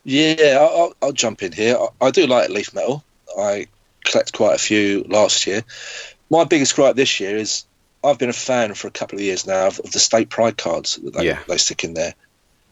Yeah, 0.04 0.58
I'll, 0.60 0.94
I'll 1.02 1.12
jump 1.12 1.44
in 1.44 1.52
here. 1.52 1.78
I, 1.78 2.08
I, 2.08 2.12
do 2.12 2.28
like 2.28 2.50
leaf 2.50 2.74
metal. 2.74 3.04
I 3.38 3.68
collect 4.06 4.34
quite 4.34 4.56
a 4.56 4.60
few 4.60 5.04
last 5.04 5.46
year. 5.48 5.64
My 6.30 6.46
biggest 6.46 6.76
gripe 6.76 6.96
this 6.96 7.20
year 7.20 7.36
is 7.36 7.66
I've 8.04 8.18
been 8.18 8.30
a 8.30 8.34
fan 8.34 8.74
for 8.74 8.88
a 8.88 8.92
couple 8.92 9.18
of 9.18 9.24
years 9.24 9.46
now 9.46 9.68
of, 9.68 9.80
of 9.80 9.92
the 9.92 10.00
state 10.00 10.30
pride 10.30 10.58
cards 10.58 10.96
that 10.96 11.14
they, 11.14 11.26
yeah. 11.26 11.40
they 11.48 11.58
stick 11.58 11.84
in 11.84 11.94
there 11.94 12.14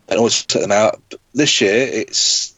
and 0.08 0.18
always 0.18 0.46
take 0.46 0.62
them 0.62 0.72
out. 0.72 1.02
But 1.10 1.20
this 1.34 1.62
year, 1.62 1.76
it's 1.76 2.55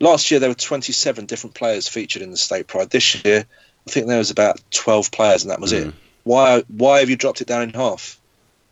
last 0.00 0.30
year 0.30 0.40
there 0.40 0.48
were 0.48 0.54
27 0.54 1.26
different 1.26 1.54
players 1.54 1.86
featured 1.86 2.22
in 2.22 2.30
the 2.30 2.36
state 2.36 2.66
pride. 2.66 2.90
This 2.90 3.24
year, 3.24 3.44
I 3.86 3.90
think 3.90 4.06
there 4.06 4.18
was 4.18 4.30
about 4.30 4.60
12 4.70 5.12
players, 5.12 5.42
and 5.42 5.50
that 5.50 5.60
was 5.60 5.72
mm. 5.72 5.88
it. 5.88 5.94
Why? 6.24 6.62
Why 6.68 7.00
have 7.00 7.10
you 7.10 7.16
dropped 7.16 7.40
it 7.40 7.46
down 7.46 7.62
in 7.62 7.70
half? 7.70 8.18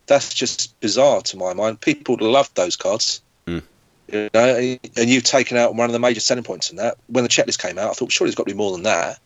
That's 0.07 0.33
just 0.35 0.79
bizarre 0.81 1.21
to 1.23 1.37
my 1.37 1.55
mind. 1.55 1.81
People 1.81 2.17
love 2.21 2.51
those 2.55 2.77
cards. 2.77 3.23
Mm. 3.47 3.63
You 4.11 4.31
know, 4.33 4.79
and 4.97 5.11
you've 5.11 5.25
taken 5.25 5.59
out 5.59 5.75
one 5.75 5.87
of 5.87 5.93
the 5.93 5.99
major 5.99 6.21
selling 6.21 6.45
points 6.45 6.71
in 6.71 6.77
that. 6.77 6.97
When 7.09 7.25
the 7.25 7.29
checklist 7.29 7.59
came 7.59 7.79
out, 7.79 7.91
I 7.91 7.93
thought, 7.93 8.11
surely 8.11 8.29
there's 8.29 8.37
got 8.37 8.47
to 8.47 8.55
be 8.55 8.59
more 8.59 8.73
than 8.73 8.85
that. 8.85 9.19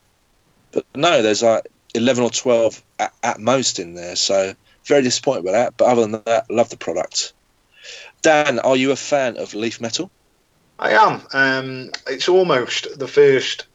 But 0.73 0.85
no, 0.93 1.21
there's 1.21 1.41
like 1.41 1.67
11 1.93 2.23
or 2.23 2.29
12 2.29 2.83
at, 2.99 3.13
at 3.23 3.39
most 3.39 3.79
in 3.79 3.93
there. 3.93 4.17
So 4.17 4.53
very 4.85 5.01
disappointed 5.01 5.45
with 5.45 5.53
that. 5.53 5.77
But 5.77 5.85
other 5.85 6.01
than 6.01 6.23
that, 6.25 6.51
love 6.51 6.69
the 6.69 6.77
product. 6.77 7.31
Dan, 8.21 8.59
are 8.59 8.75
you 8.75 8.91
a 8.91 8.97
fan 8.97 9.37
of 9.37 9.53
leaf 9.53 9.79
metal? 9.79 10.09
I 10.79 10.91
am. 10.91 11.21
Um, 11.33 11.91
it's 12.07 12.29
almost 12.29 12.99
the 12.99 13.07
first. 13.07 13.67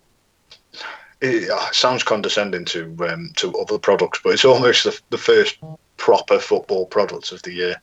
It 1.20 1.51
sounds 1.74 2.05
condescending 2.05 2.64
to 2.66 2.96
um, 3.09 3.32
to 3.36 3.53
other 3.59 3.78
products, 3.78 4.20
but 4.22 4.34
it's 4.34 4.44
almost 4.44 4.84
the, 4.84 5.01
the 5.11 5.18
first 5.18 5.59
proper 5.96 6.38
football 6.38 6.86
product 6.86 7.32
of 7.32 7.42
the 7.42 7.53
year, 7.53 7.82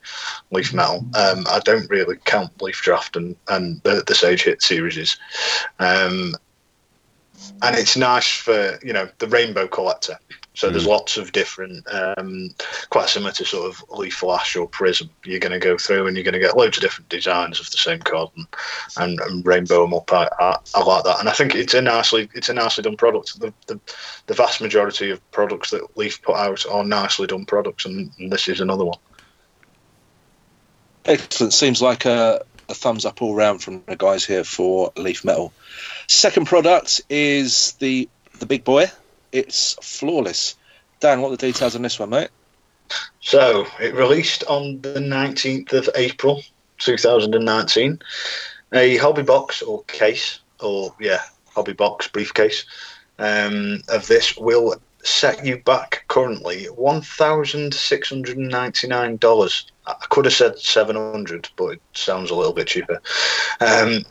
Leaf 0.51 0.74
Metal. 0.74 1.05
Um, 1.16 1.45
I 1.49 1.59
don't 1.63 1.89
really 1.89 2.18
count 2.24 2.61
Leaf 2.61 2.82
Draft 2.82 3.16
and, 3.16 3.36
and 3.49 3.82
the, 3.84 4.03
the 4.07 4.16
Sage 4.16 4.43
Hit 4.43 4.61
series. 4.61 5.18
Um, 5.80 6.34
and 7.61 7.76
it's 7.76 7.97
nice 7.97 8.32
for, 8.32 8.80
you 8.82 8.93
know, 8.93 9.09
the 9.20 9.28
Rainbow 9.28 9.68
Collector. 9.68 10.18
So 10.56 10.70
mm. 10.70 10.72
there's 10.72 10.88
lots 10.88 11.18
of 11.18 11.32
different, 11.32 11.86
um, 11.91 12.49
quite 12.89 13.10
similar 13.10 13.32
to 13.34 13.45
sort 13.45 13.70
of 13.70 13.84
Leaf 13.89 14.16
Flash 14.16 14.56
or 14.56 14.68
Prism. 14.68 15.10
You're 15.24 15.39
going 15.39 15.51
to 15.51 15.60
go 15.60 15.78
through 15.78 16.08
and 16.08 16.16
you're 16.16 16.24
going 16.24 16.34
to 16.34 16.39
get 16.39 16.58
loads 16.58 16.78
of 16.78 16.82
different 16.82 17.10
designs 17.10 17.60
of 17.60 17.70
the 17.70 17.78
same 17.78 17.99
card 17.99 18.30
and, 18.36 18.47
and, 18.97 19.20
and 19.20 19.45
rainbow 19.45 19.82
them 19.82 19.93
up. 19.93 20.12
I, 20.12 20.30
I, 20.39 20.58
I, 20.74 20.84
like 20.84 21.03
that, 21.03 21.20
and 21.20 21.30
I 21.30 21.34
think 21.34 21.56
it's 21.56 21.74
a 21.74 21.82
nicely 21.82 22.30
it's 22.34 22.49
a 22.49 22.53
nicely 22.53 22.84
done 22.84 22.97
product. 22.97 23.39
The, 23.39 23.53
the, 23.68 23.80
the 24.28 24.34
vast 24.34 24.62
majority 24.62 25.12
of 25.12 25.32
products 25.32 25.72
that 25.72 25.97
Leaf 25.97 26.22
put 26.22 26.36
out 26.36 26.66
are 26.66 26.84
nicely 26.84 27.28
done 27.28 27.45
products, 27.45 27.86
and, 27.86 28.12
and 28.18 28.32
this 28.32 28.47
is 28.47 28.62
another 28.62 28.86
one. 28.86 28.99
Excellent. 31.06 31.53
Seems 31.53 31.82
like 31.82 32.06
a, 32.06 32.43
a 32.70 32.74
thumbs 32.74 33.06
up 33.06 33.22
all 33.22 33.36
round 33.36 33.62
from 33.62 33.84
the 33.86 33.95
guys 33.95 34.26
here 34.26 34.43
for 34.43 34.91
Leaf 34.95 35.24
Metal. 35.24 35.53
Second 36.08 36.47
product 36.47 37.01
is 37.10 37.74
the 37.74 38.10
the 38.39 38.45
big 38.45 38.64
boy 38.64 38.88
it's 39.36 39.75
flawless. 39.81 40.55
Dan, 40.99 41.21
what 41.21 41.29
are 41.29 41.38
the 41.38 41.51
details 41.51 41.75
on 41.75 41.81
this 41.81 41.99
one, 41.99 42.09
mate? 42.09 42.29
So 43.19 43.67
it 43.79 43.93
released 43.93 44.43
on 44.45 44.79
the 44.81 44.99
19th 44.99 45.73
of 45.73 45.89
April 45.95 46.41
2019. 46.77 47.99
A 48.73 48.97
hobby 48.97 49.23
box 49.23 49.61
or 49.61 49.83
case, 49.83 50.39
or 50.59 50.95
yeah, 50.99 51.21
hobby 51.53 51.73
box 51.73 52.07
briefcase 52.07 52.65
um, 53.19 53.83
of 53.89 54.07
this 54.07 54.36
will 54.38 54.75
set 55.03 55.45
you 55.45 55.57
back 55.57 56.05
currently 56.07 56.65
$1,699. 56.77 59.71
I 59.88 59.93
could 60.09 60.25
have 60.25 60.33
said 60.33 60.57
700 60.57 61.47
but 61.55 61.73
it 61.73 61.81
sounds 61.93 62.31
a 62.31 62.36
little 62.36 62.53
bit 62.53 62.65
cheaper. 62.67 62.99
Um, 63.61 64.03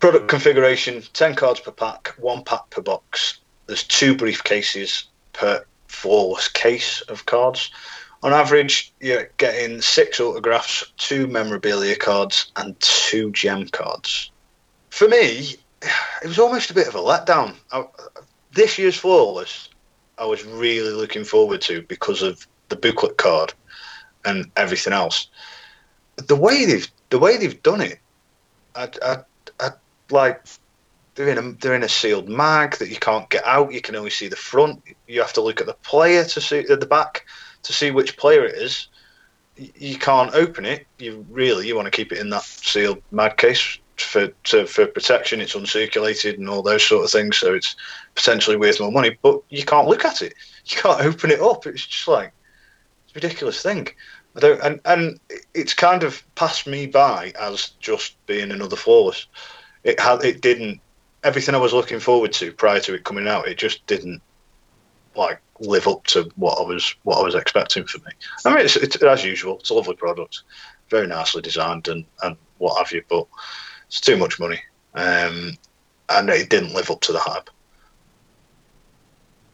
product 0.00 0.28
configuration 0.28 1.02
10 1.14 1.34
cards 1.34 1.60
per 1.60 1.70
pack, 1.70 2.08
one 2.18 2.44
pack 2.44 2.68
per 2.70 2.82
box 2.82 3.40
there's 3.66 3.84
two 3.84 4.14
briefcases 4.14 5.04
per 5.32 5.64
flawless 5.88 6.48
case 6.48 7.00
of 7.02 7.26
cards. 7.26 7.70
On 8.22 8.32
average, 8.32 8.92
you're 9.00 9.30
getting 9.36 9.80
six 9.80 10.18
autographs, 10.18 10.92
two 10.96 11.26
memorabilia 11.26 11.96
cards, 11.96 12.50
and 12.56 12.78
two 12.80 13.30
gem 13.32 13.68
cards. 13.68 14.30
For 14.90 15.08
me, 15.08 15.56
it 16.22 16.26
was 16.26 16.38
almost 16.38 16.70
a 16.70 16.74
bit 16.74 16.88
of 16.88 16.94
a 16.94 16.98
letdown. 16.98 17.54
I, 17.70 17.84
this 18.52 18.78
year's 18.78 18.96
flawless, 18.96 19.68
I 20.18 20.24
was 20.24 20.44
really 20.44 20.92
looking 20.92 21.24
forward 21.24 21.60
to 21.62 21.82
because 21.82 22.22
of 22.22 22.46
the 22.68 22.76
booklet 22.76 23.18
card 23.18 23.52
and 24.24 24.50
everything 24.56 24.92
else. 24.92 25.28
The 26.16 26.36
way 26.36 26.64
they've 26.64 26.90
the 27.10 27.18
way 27.18 27.36
they've 27.36 27.62
done 27.62 27.80
it, 27.80 27.98
I, 28.74 28.88
I, 29.02 29.16
I 29.60 29.70
like 30.10 30.42
they're 31.14 31.28
in 31.28 31.38
a 31.38 31.52
they're 31.52 31.74
in 31.74 31.82
a 31.82 31.88
sealed 31.88 32.28
mag 32.28 32.76
that 32.76 32.88
you 32.88 32.96
can't 32.96 33.28
get 33.30 33.44
out. 33.46 33.72
You 33.72 33.80
can 33.80 33.96
only 33.96 34.10
see 34.10 34.28
the 34.28 34.36
front. 34.36 34.82
You 35.06 35.20
have 35.20 35.32
to 35.34 35.40
look 35.40 35.60
at 35.60 35.66
the 35.66 35.74
player 35.74 36.24
to 36.24 36.40
see 36.40 36.58
at 36.58 36.80
the 36.80 36.86
back 36.86 37.26
to 37.62 37.72
see 37.72 37.90
which 37.90 38.16
player 38.16 38.44
it 38.44 38.56
is. 38.56 38.88
You 39.56 39.96
can't 39.96 40.34
open 40.34 40.64
it. 40.64 40.86
You 40.98 41.24
really 41.30 41.68
you 41.68 41.76
want 41.76 41.86
to 41.86 41.90
keep 41.90 42.12
it 42.12 42.18
in 42.18 42.30
that 42.30 42.42
sealed 42.42 43.02
mag 43.10 43.36
case 43.36 43.78
for 43.96 44.28
to, 44.28 44.66
for 44.66 44.86
protection. 44.86 45.40
It's 45.40 45.54
uncirculated 45.54 46.34
and 46.34 46.48
all 46.48 46.62
those 46.62 46.86
sort 46.86 47.04
of 47.04 47.10
things, 47.10 47.36
so 47.38 47.54
it's 47.54 47.76
potentially 48.14 48.56
worth 48.56 48.80
more 48.80 48.90
money. 48.90 49.16
But 49.22 49.40
you 49.50 49.64
can't 49.64 49.88
look 49.88 50.04
at 50.04 50.22
it. 50.22 50.34
You 50.66 50.76
can't 50.78 51.00
open 51.04 51.30
it 51.30 51.40
up. 51.40 51.66
It's 51.66 51.86
just 51.86 52.08
like 52.08 52.32
it's 53.04 53.12
a 53.12 53.14
ridiculous 53.14 53.62
thing. 53.62 53.88
I 54.36 54.40
don't, 54.40 54.60
and 54.62 54.80
and 54.84 55.20
it's 55.54 55.74
kind 55.74 56.02
of 56.02 56.24
passed 56.34 56.66
me 56.66 56.86
by 56.86 57.32
as 57.38 57.68
just 57.78 58.16
being 58.26 58.50
another 58.50 58.76
flawless. 58.76 59.26
It 59.84 60.00
had 60.00 60.24
it 60.24 60.40
didn't 60.40 60.80
everything 61.24 61.54
I 61.54 61.58
was 61.58 61.72
looking 61.72 61.98
forward 61.98 62.32
to 62.34 62.52
prior 62.52 62.80
to 62.80 62.94
it 62.94 63.04
coming 63.04 63.26
out, 63.26 63.48
it 63.48 63.58
just 63.58 63.84
didn't 63.86 64.22
like 65.16 65.40
live 65.60 65.88
up 65.88 66.04
to 66.04 66.30
what 66.36 66.58
I 66.58 66.62
was 66.62 66.94
what 67.02 67.18
I 67.18 67.22
was 67.22 67.34
expecting 67.34 67.84
for 67.84 67.98
me. 67.98 68.12
I 68.44 68.50
mean, 68.50 68.64
it's, 68.64 68.76
it's 68.76 69.02
as 69.02 69.24
usual. 69.24 69.58
It's 69.58 69.70
a 69.70 69.74
lovely 69.74 69.96
product, 69.96 70.42
very 70.90 71.06
nicely 71.06 71.42
designed 71.42 71.88
and 71.88 72.04
and 72.22 72.36
what 72.58 72.78
have 72.78 72.92
you, 72.92 73.02
but 73.08 73.26
it's 73.86 74.00
too 74.00 74.16
much 74.16 74.38
money, 74.38 74.60
um, 74.94 75.56
and 76.10 76.30
it 76.30 76.50
didn't 76.50 76.74
live 76.74 76.90
up 76.90 77.00
to 77.02 77.12
the 77.12 77.18
hype. 77.18 77.50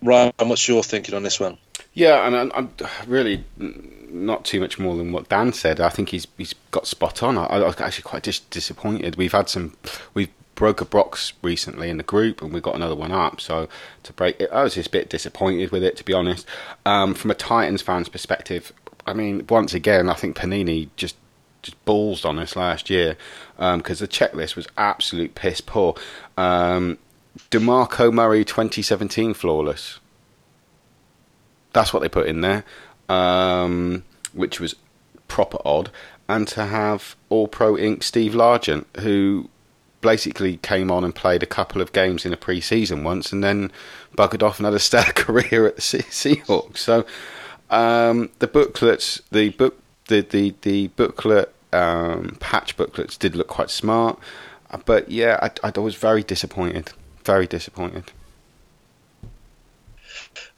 Ryan, 0.02 0.32
what's 0.38 0.66
your 0.66 0.82
thinking 0.82 1.14
on 1.14 1.22
this 1.22 1.38
one? 1.38 1.58
Yeah, 1.92 2.26
and 2.26 2.36
I'm, 2.36 2.52
I'm, 2.54 2.70
really 3.06 3.44
not 3.58 4.44
too 4.44 4.60
much 4.60 4.78
more 4.78 4.96
than 4.96 5.12
what 5.12 5.28
Dan 5.28 5.52
said. 5.52 5.80
I 5.80 5.90
think 5.90 6.10
he's 6.10 6.26
he's 6.36 6.54
got 6.70 6.86
spot 6.86 7.22
on. 7.22 7.36
I, 7.36 7.44
I 7.44 7.58
was 7.58 7.80
actually 7.80 8.04
quite 8.04 8.22
dis- 8.22 8.40
disappointed. 8.40 9.16
We've 9.16 9.32
had 9.32 9.48
some, 9.48 9.76
we've 10.14 10.30
broke 10.60 10.82
a 10.82 10.84
box 10.84 11.32
recently 11.40 11.88
in 11.88 11.96
the 11.96 12.02
group, 12.02 12.42
and 12.42 12.52
we 12.52 12.60
got 12.60 12.74
another 12.74 12.94
one 12.94 13.10
up. 13.10 13.40
So 13.40 13.66
to 14.02 14.12
break 14.12 14.38
it, 14.38 14.50
I 14.52 14.62
was 14.62 14.74
just 14.74 14.88
a 14.88 14.90
bit 14.90 15.08
disappointed 15.08 15.70
with 15.70 15.82
it, 15.82 15.96
to 15.96 16.04
be 16.04 16.12
honest. 16.12 16.46
Um, 16.84 17.14
from 17.14 17.30
a 17.30 17.34
Titans 17.34 17.80
fan's 17.80 18.10
perspective, 18.10 18.70
I 19.06 19.14
mean, 19.14 19.46
once 19.48 19.72
again, 19.72 20.10
I 20.10 20.12
think 20.12 20.36
Panini 20.36 20.90
just 20.96 21.16
just 21.62 21.82
balls 21.86 22.26
on 22.26 22.38
us 22.38 22.56
last 22.56 22.90
year 22.90 23.16
because 23.56 24.00
um, 24.02 24.06
the 24.06 24.08
checklist 24.08 24.54
was 24.54 24.68
absolute 24.76 25.34
piss 25.34 25.62
poor. 25.62 25.94
Um, 26.36 26.98
Demarco 27.50 28.12
Murray 28.12 28.44
2017 28.44 29.32
flawless. 29.32 29.98
That's 31.72 31.94
what 31.94 32.00
they 32.00 32.08
put 32.10 32.26
in 32.26 32.42
there, 32.42 32.64
um, 33.08 34.04
which 34.34 34.60
was 34.60 34.76
proper 35.26 35.56
odd. 35.64 35.90
And 36.28 36.46
to 36.48 36.66
have 36.66 37.16
All 37.30 37.48
Pro 37.48 37.76
Inc. 37.76 38.02
Steve 38.02 38.32
Largent, 38.32 38.84
who 38.98 39.48
basically 40.00 40.56
came 40.58 40.90
on 40.90 41.04
and 41.04 41.14
played 41.14 41.42
a 41.42 41.46
couple 41.46 41.80
of 41.82 41.92
games 41.92 42.24
in 42.24 42.32
a 42.32 42.36
pre-season 42.36 43.04
once, 43.04 43.32
and 43.32 43.42
then 43.42 43.70
buggered 44.16 44.42
off 44.42 44.58
and 44.58 44.66
had 44.66 44.74
a 44.74 44.78
stellar 44.80 45.12
career 45.12 45.66
at 45.66 45.76
the 45.76 45.82
Seahawks. 45.82 46.78
So 46.78 47.04
um, 47.70 48.30
the 48.38 48.46
booklets, 48.46 49.20
the 49.30 49.50
book, 49.50 49.80
the 50.08 50.22
the 50.22 50.54
the 50.62 50.88
booklet 50.88 51.54
um, 51.72 52.36
patch 52.40 52.76
booklets 52.76 53.16
did 53.16 53.36
look 53.36 53.48
quite 53.48 53.70
smart, 53.70 54.18
but 54.84 55.10
yeah, 55.10 55.50
I, 55.62 55.70
I 55.74 55.80
was 55.80 55.94
very 55.94 56.22
disappointed. 56.22 56.92
Very 57.24 57.46
disappointed. 57.46 58.04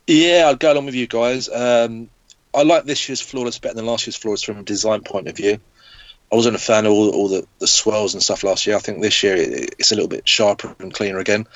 Yeah, 0.07 0.45
I'll 0.47 0.57
go 0.57 0.73
along 0.73 0.87
with 0.87 0.95
you 0.95 1.07
guys. 1.07 1.49
Um, 1.49 2.09
I 2.55 2.63
like 2.63 2.85
this 2.85 3.09
year's 3.09 3.21
flawless 3.21 3.59
better 3.59 3.75
than 3.75 3.87
last 3.87 4.07
year's 4.07 4.17
flawless 4.17 4.43
from 4.43 4.59
a 4.59 4.63
design 4.63 5.03
point 5.03 5.29
of 5.29 5.37
view. 5.37 5.59
I 6.33 6.35
wasn't 6.37 6.57
a 6.57 6.61
fan 6.61 6.87
of 6.87 6.93
all, 6.93 7.11
all 7.11 7.29
the, 7.29 7.47
the 7.59 7.67
swirls 7.67 8.15
and 8.15 8.23
stuff 8.23 8.43
last 8.43 8.67
year. 8.67 8.75
I 8.75 8.79
think 8.79 9.03
this 9.03 9.23
year 9.23 9.37
it, 9.37 9.75
it's 9.79 9.93
a 9.93 9.95
little 9.95 10.09
bit 10.09 10.27
sharper 10.27 10.75
and 10.79 10.93
cleaner 10.93 11.19
again. 11.19 11.47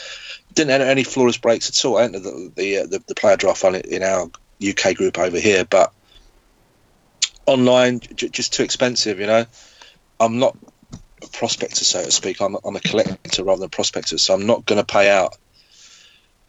Didn't 0.53 0.71
enter 0.71 0.85
any 0.85 1.03
flawless 1.03 1.39
breaks 1.39 1.71
at 1.71 1.85
all. 1.87 1.97
I 1.97 2.05
entered 2.05 2.23
the 2.23 2.53
the, 2.55 2.79
uh, 2.79 2.87
the, 2.87 3.03
the 3.07 3.15
player 3.15 3.37
draft 3.37 3.65
on 3.65 3.75
in 3.75 4.03
our 4.03 4.31
UK 4.67 4.95
group 4.95 5.19
over 5.19 5.39
here, 5.39 5.65
but 5.65 5.95
online 7.47 8.01
j- 8.01 8.29
just 8.29 8.53
too 8.53 8.65
expensive. 8.65 9.19
You 9.19 9.27
know, 9.27 9.47
I'm 10.21 10.39
not 10.39 10.59
a 11.23 11.27
prospector, 11.29 11.85
so 11.85 12.05
to 12.05 12.13
speak. 12.13 12.43
I'm, 12.43 12.57
I'm 12.63 12.77
a 12.77 12.81
collector 12.81 13.45
rather 13.45 13.61
than 13.61 13.67
a 13.67 13.71
prospector, 13.71 14.19
so 14.19 14.35
I'm 14.35 14.47
not 14.47 14.67
going 14.67 14.79
to 14.79 14.85
pay 14.85 15.11
out 15.11 15.37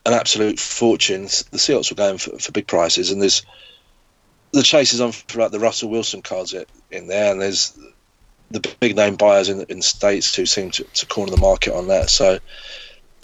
an 0.06 0.12
absolute 0.12 0.60
fortune. 0.60 1.24
The 1.24 1.58
Seahawks 1.58 1.92
were 1.92 1.96
going 1.96 2.18
for, 2.18 2.38
for 2.40 2.52
big 2.52 2.68
prices, 2.68 3.12
and 3.12 3.22
there's 3.22 3.46
the 4.52 4.64
chases 4.64 5.00
on 5.00 5.14
for 5.14 5.40
like 5.40 5.52
the 5.52 5.60
Russell 5.60 5.90
Wilson 5.90 6.22
cards 6.22 6.54
in 6.92 7.08
there, 7.08 7.32
and 7.32 7.42
there's 7.42 7.78
the 8.52 8.76
big 8.80 8.96
name 8.96 9.16
buyers 9.16 9.50
in, 9.50 9.66
in 9.70 9.78
the 9.78 9.84
states 9.84 10.34
who 10.36 10.46
seem 10.46 10.72
to, 10.72 10.84
to 10.84 11.06
corner 11.06 11.32
the 11.32 11.42
market 11.42 11.74
on 11.74 11.88
that. 11.88 12.10
So 12.10 12.40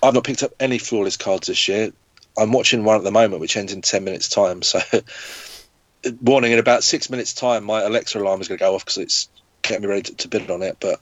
I've 0.01 0.13
not 0.13 0.23
picked 0.23 0.43
up 0.43 0.53
any 0.59 0.77
flawless 0.77 1.17
cards 1.17 1.47
this 1.47 1.67
year. 1.67 1.93
I'm 2.37 2.51
watching 2.51 2.83
one 2.83 2.97
at 2.97 3.03
the 3.03 3.11
moment 3.11 3.41
which 3.41 3.55
ends 3.55 3.73
in 3.73 3.81
ten 3.81 4.03
minutes 4.03 4.27
time. 4.27 4.63
So 4.63 4.79
warning 6.21 6.51
in 6.51 6.59
about 6.59 6.83
six 6.83 7.09
minutes 7.09 7.33
time, 7.33 7.63
my 7.63 7.81
Alexa 7.81 8.19
alarm 8.19 8.41
is 8.41 8.47
going 8.47 8.57
to 8.57 8.63
go 8.63 8.75
off 8.75 8.83
because 8.83 8.97
it's 8.97 9.29
getting 9.61 9.83
me 9.83 9.87
ready 9.87 10.01
to, 10.03 10.15
to, 10.15 10.27
bid 10.27 10.49
on 10.51 10.61
it. 10.61 10.77
But 10.79 10.99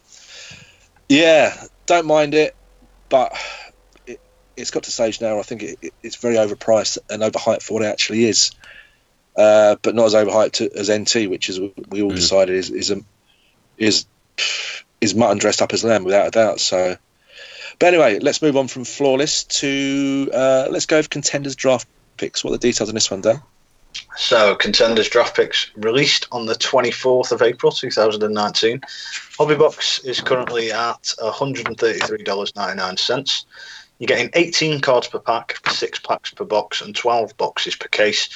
yeah, 1.09 1.55
don't 1.85 2.05
mind 2.05 2.33
it, 2.33 2.55
but 3.09 3.33
it, 4.05 4.19
has 4.57 4.71
got 4.71 4.83
to 4.83 4.91
stage 4.91 5.21
now. 5.21 5.39
I 5.39 5.43
think 5.43 5.63
it, 5.63 5.79
it, 5.81 5.93
it's 6.03 6.17
very 6.17 6.35
overpriced 6.35 6.99
and 7.09 7.23
overhyped 7.23 7.63
for 7.63 7.75
what 7.75 7.83
it 7.83 7.87
actually 7.87 8.25
is. 8.25 8.51
Uh, 9.35 9.77
but 9.81 9.95
not 9.95 10.07
as 10.07 10.13
overhyped 10.13 10.75
as 10.75 10.91
NT, 10.91 11.29
which 11.29 11.49
is 11.49 11.59
we 11.59 12.01
all 12.01 12.11
mm. 12.11 12.15
decided 12.15 12.55
is 12.55 12.69
is 12.69 12.91
a, 12.91 12.97
is 13.81 14.05
is 15.01 15.13
mutton 15.15 15.39
dressed 15.39 15.61
up 15.61 15.73
as 15.73 15.83
lamb 15.83 16.05
without 16.05 16.27
a 16.27 16.31
doubt. 16.31 16.59
So, 16.59 16.95
but 17.79 17.87
anyway, 17.87 18.19
let's 18.19 18.41
move 18.41 18.55
on 18.55 18.67
from 18.67 18.85
flawless 18.85 19.43
to 19.45 20.29
uh, 20.33 20.67
let's 20.69 20.85
go 20.85 20.99
over 20.99 21.07
contenders 21.07 21.55
draft 21.55 21.87
picks. 22.17 22.43
What 22.43 22.51
are 22.51 22.57
the 22.57 22.67
details 22.67 22.89
on 22.89 22.95
this 22.95 23.09
one, 23.09 23.21
Dan? 23.21 23.41
So, 24.15 24.55
contenders 24.55 25.09
draft 25.09 25.35
picks 25.35 25.69
released 25.75 26.27
on 26.31 26.45
the 26.45 26.53
24th 26.53 27.33
of 27.33 27.41
April 27.41 27.73
2019. 27.73 28.79
Hobbybox 28.79 30.05
is 30.05 30.21
currently 30.21 30.71
at 30.71 31.03
$133.99. 31.19 33.45
You're 33.99 34.07
getting 34.07 34.29
18 34.33 34.79
cards 34.79 35.07
per 35.07 35.19
pack, 35.19 35.57
six 35.69 35.99
packs 35.99 36.31
per 36.31 36.45
box, 36.45 36.79
and 36.81 36.95
12 36.95 37.35
boxes 37.35 37.75
per 37.75 37.89
case. 37.89 38.29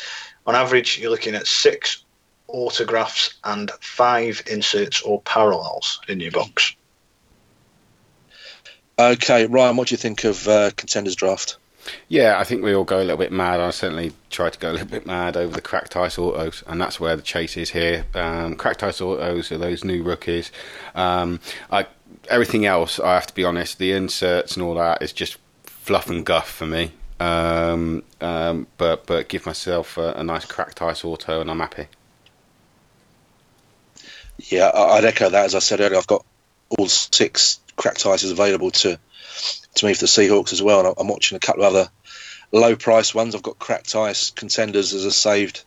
On 0.46 0.56
average, 0.56 1.00
you're 1.00 1.10
looking 1.10 1.36
at 1.36 1.48
six 1.48 2.04
autographs 2.48 3.36
and 3.44 3.72
five 3.82 4.42
inserts 4.50 5.02
or 5.02 5.22
parallels 5.22 6.00
in 6.08 6.20
your 6.20 6.32
box. 6.32 6.76
Okay, 8.98 9.46
Ryan, 9.46 9.76
what 9.76 9.90
do 9.90 9.94
you 9.94 9.98
think 9.98 10.24
of 10.24 10.48
uh, 10.48 10.72
Contenders 10.78 11.16
Draft? 11.16 11.58
Yeah, 12.08 12.40
I 12.40 12.44
think 12.44 12.64
we 12.64 12.74
all 12.74 12.84
go 12.84 12.98
a 12.98 13.04
little 13.04 13.18
bit 13.18 13.32
mad. 13.32 13.60
I 13.60 13.70
certainly 13.72 14.14
tried 14.30 14.54
to 14.54 14.60
go 14.60 14.72
a 14.72 14.74
little 14.74 14.88
bit 14.88 15.06
mad 15.06 15.38
over 15.38 15.54
the 15.54 15.62
cracked 15.62 15.96
ice 15.96 16.18
autos, 16.18 16.64
and 16.68 16.80
that's 16.82 17.00
where 17.00 17.16
the 17.16 17.22
chase 17.22 17.58
is 17.58 17.72
here. 17.72 18.06
Um, 18.14 18.56
cracked 18.56 18.84
ice 18.84 19.02
autos 19.02 19.52
are 19.52 19.58
those 19.58 19.84
new 19.84 20.02
rookies. 20.02 20.52
Um, 20.96 21.40
I, 21.72 21.88
everything 22.30 22.66
else, 22.66 23.00
I 23.00 23.16
have 23.16 23.28
to 23.28 23.36
be 23.36 23.44
honest, 23.44 23.78
the 23.78 23.92
inserts 23.92 24.56
and 24.56 24.64
all 24.64 24.76
that 24.76 25.02
is 25.02 25.14
just 25.14 25.38
fluff 25.66 26.10
and 26.10 26.26
guff 26.26 26.50
for 26.50 26.66
me. 26.66 26.92
Um, 27.18 28.04
um 28.20 28.68
but 28.78 29.06
but 29.06 29.30
give 29.30 29.46
myself 29.46 29.98
a, 29.98 30.14
a 30.14 30.24
nice 30.24 30.46
cracked 30.46 30.82
ice 30.82 31.06
auto, 31.06 31.42
and 31.42 31.52
I'm 31.52 31.60
happy. 31.60 31.88
Yeah, 34.50 34.72
I'd 34.74 35.06
echo 35.06 35.30
that. 35.30 35.46
As 35.46 35.56
I 35.56 35.60
said 35.60 35.82
earlier, 35.82 35.98
I've 35.98 36.08
got 36.08 36.26
all 36.70 36.88
six 36.88 37.60
cracked 37.76 38.06
ices 38.06 38.32
available 38.32 38.72
to 38.72 39.00
to 39.76 39.86
me 39.86 39.94
for 39.94 40.02
the 40.02 40.08
Seahawks 40.08 40.54
as 40.54 40.62
well, 40.62 40.86
and 40.86 40.96
I'm 40.98 41.08
watching 41.08 41.36
a 41.36 41.40
couple 41.40 41.64
of 41.64 41.76
other 41.76 41.90
low 42.52 42.76
price 42.76 43.14
ones. 43.14 43.36
I've 43.36 43.44
got 43.44 43.60
cracked 43.60 43.96
ice 43.96 44.32
contenders 44.32 44.94
as 44.94 45.06
a 45.06 45.12
saved 45.12 45.64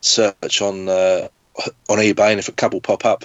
search 0.00 0.62
on 0.62 0.88
uh, 0.88 1.28
on 1.88 1.98
eBay, 1.98 2.30
and 2.30 2.38
if 2.38 2.48
a 2.48 2.52
couple 2.52 2.80
pop 2.80 3.04
up, 3.04 3.24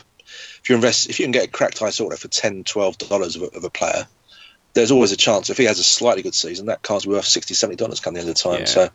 if 0.61 0.69
you 0.69 0.75
invest, 0.75 1.09
if 1.09 1.19
you 1.19 1.25
can 1.25 1.31
get 1.31 1.45
a 1.45 1.51
cracked 1.51 1.81
ice 1.81 1.99
order 1.99 2.17
for 2.17 2.27
10 2.27 2.63
dollars 2.63 3.35
of, 3.35 3.43
of, 3.43 3.63
a 3.63 3.69
player, 3.69 4.07
there's 4.73 4.91
always 4.91 5.11
a 5.11 5.17
chance 5.17 5.49
if 5.49 5.57
he 5.57 5.63
has 5.65 5.79
a 5.79 5.83
slightly 5.83 6.23
good 6.23 6.35
season, 6.35 6.65
that 6.67 6.81
card's 6.81 7.07
worth 7.07 7.25
60 7.25 7.53
70 7.53 7.77
dollars 7.77 7.99
come 7.99 8.13
the 8.13 8.19
end 8.19 8.29
of 8.29 8.35
the 8.35 8.41
time. 8.41 8.59
Yeah. 8.59 8.65
So, 8.65 8.89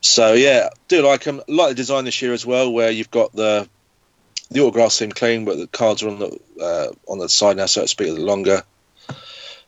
so 0.00 0.32
yeah, 0.34 0.68
do 0.86 1.02
like 1.02 1.24
them. 1.24 1.42
Like 1.48 1.70
the 1.70 1.74
design 1.74 2.04
this 2.04 2.22
year 2.22 2.32
as 2.32 2.46
well, 2.46 2.72
where 2.72 2.90
you've 2.90 3.10
got 3.10 3.32
the 3.32 3.68
the 4.50 4.60
autographs 4.60 4.96
seem 4.96 5.12
clean, 5.12 5.44
but 5.44 5.58
the 5.58 5.66
cards 5.66 6.02
are 6.02 6.08
on 6.08 6.18
the 6.18 6.38
uh, 6.60 6.88
on 7.06 7.18
the 7.18 7.28
side 7.28 7.56
now, 7.56 7.66
so 7.66 7.82
to 7.82 7.88
speak, 7.88 8.08
a 8.08 8.12
little 8.12 8.26
longer. 8.26 8.62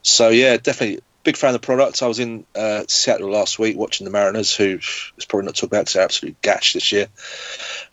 So 0.03 0.31
yeah, 0.31 0.57
definitely 0.57 1.01
big 1.23 1.37
fan 1.37 1.55
of 1.55 1.61
the 1.61 1.67
product. 1.67 2.03
I 2.03 2.07
was 2.07 2.19
in 2.19 2.47
uh, 2.55 2.85
Seattle 2.89 3.31
last 3.31 3.59
week 3.59 3.77
watching 3.77 4.05
the 4.05 4.11
Mariners, 4.11 4.55
who 4.55 4.79
is 5.19 5.25
probably 5.29 5.47
not 5.47 5.55
talked 5.55 5.73
about 5.73 5.81
because 5.81 5.95
they're 5.95 6.05
absolutely 6.05 6.37
gash 6.43 6.73
this 6.73 6.93
year. 6.93 7.09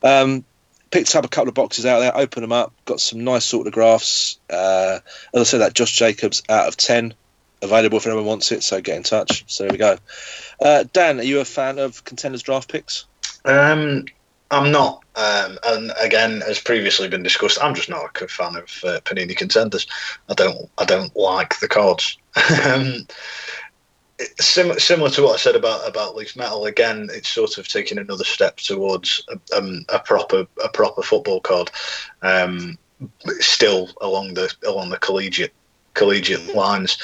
Um, 0.02 0.46
picked 0.90 1.16
up 1.16 1.26
a 1.26 1.28
couple 1.28 1.50
of 1.50 1.56
boxes 1.56 1.86
out 1.86 2.00
there, 2.00 2.16
opened 2.16 2.44
them 2.44 2.54
up, 2.54 2.74
got 2.86 3.02
some 3.02 3.24
nice 3.24 3.54
autographs. 3.54 4.40
Uh, 4.50 5.00
as 5.34 5.42
I 5.42 5.44
said, 5.44 5.58
that 5.60 5.74
Josh 5.74 5.92
Jacobs 5.92 6.44
out 6.48 6.68
of 6.68 6.78
ten 6.78 7.14
available 7.62 7.98
if 7.98 8.08
anyone 8.08 8.26
wants 8.26 8.52
it. 8.52 8.64
So 8.64 8.82
get 8.82 8.98
in 8.98 9.04
touch. 9.04 9.44
So 9.48 9.64
there 9.64 9.72
we 9.72 9.78
go. 9.78 9.98
Uh, 10.62 10.86
Dan, 10.94 11.20
are 11.20 11.24
you 11.24 11.40
a 11.40 11.46
fan 11.46 11.80
of 11.80 12.04
contenders 12.06 12.44
draft 12.44 12.72
picks? 12.72 13.06
Um, 13.44 14.06
I'm 14.50 14.72
not. 14.72 15.04
Um, 15.16 15.58
and 15.66 15.92
again, 16.00 16.42
as 16.48 16.60
previously 16.60 17.08
been 17.08 17.24
discussed, 17.24 17.58
I'm 17.62 17.76
just 17.76 17.90
not 17.90 18.22
a 18.22 18.28
fan 18.28 18.56
of 18.56 18.64
uh, 18.84 19.00
Panini 19.02 19.36
contenders. 19.36 19.88
I 20.30 20.34
don't. 20.34 20.70
I 20.78 20.86
don't 20.86 21.16
like 21.16 21.60
the 21.60 21.68
cards. 21.68 22.18
um, 22.66 23.08
sim- 24.40 24.80
similar 24.80 25.10
to 25.12 25.24
what 25.24 25.34
I 25.34 25.38
said 25.38 25.56
about 25.56 25.88
about 25.88 26.16
Leaf 26.16 26.36
Metal. 26.36 26.66
Again, 26.66 27.10
it's 27.12 27.30
sort 27.30 27.58
of 27.58 27.68
taking 27.68 27.98
another 27.98 28.24
step 28.24 28.58
towards 28.58 29.24
a, 29.30 29.58
um, 29.58 29.86
a 29.90 30.00
proper 30.00 30.48
a 30.64 30.70
proper 30.70 31.02
football 31.02 31.42
card. 31.42 31.72
Um, 32.22 32.78
still 33.40 33.90
along 34.02 34.34
the 34.34 34.54
along 34.66 34.90
the 34.90 34.98
collegiate 34.98 35.54
collegiate 35.98 36.56
lines. 36.56 36.98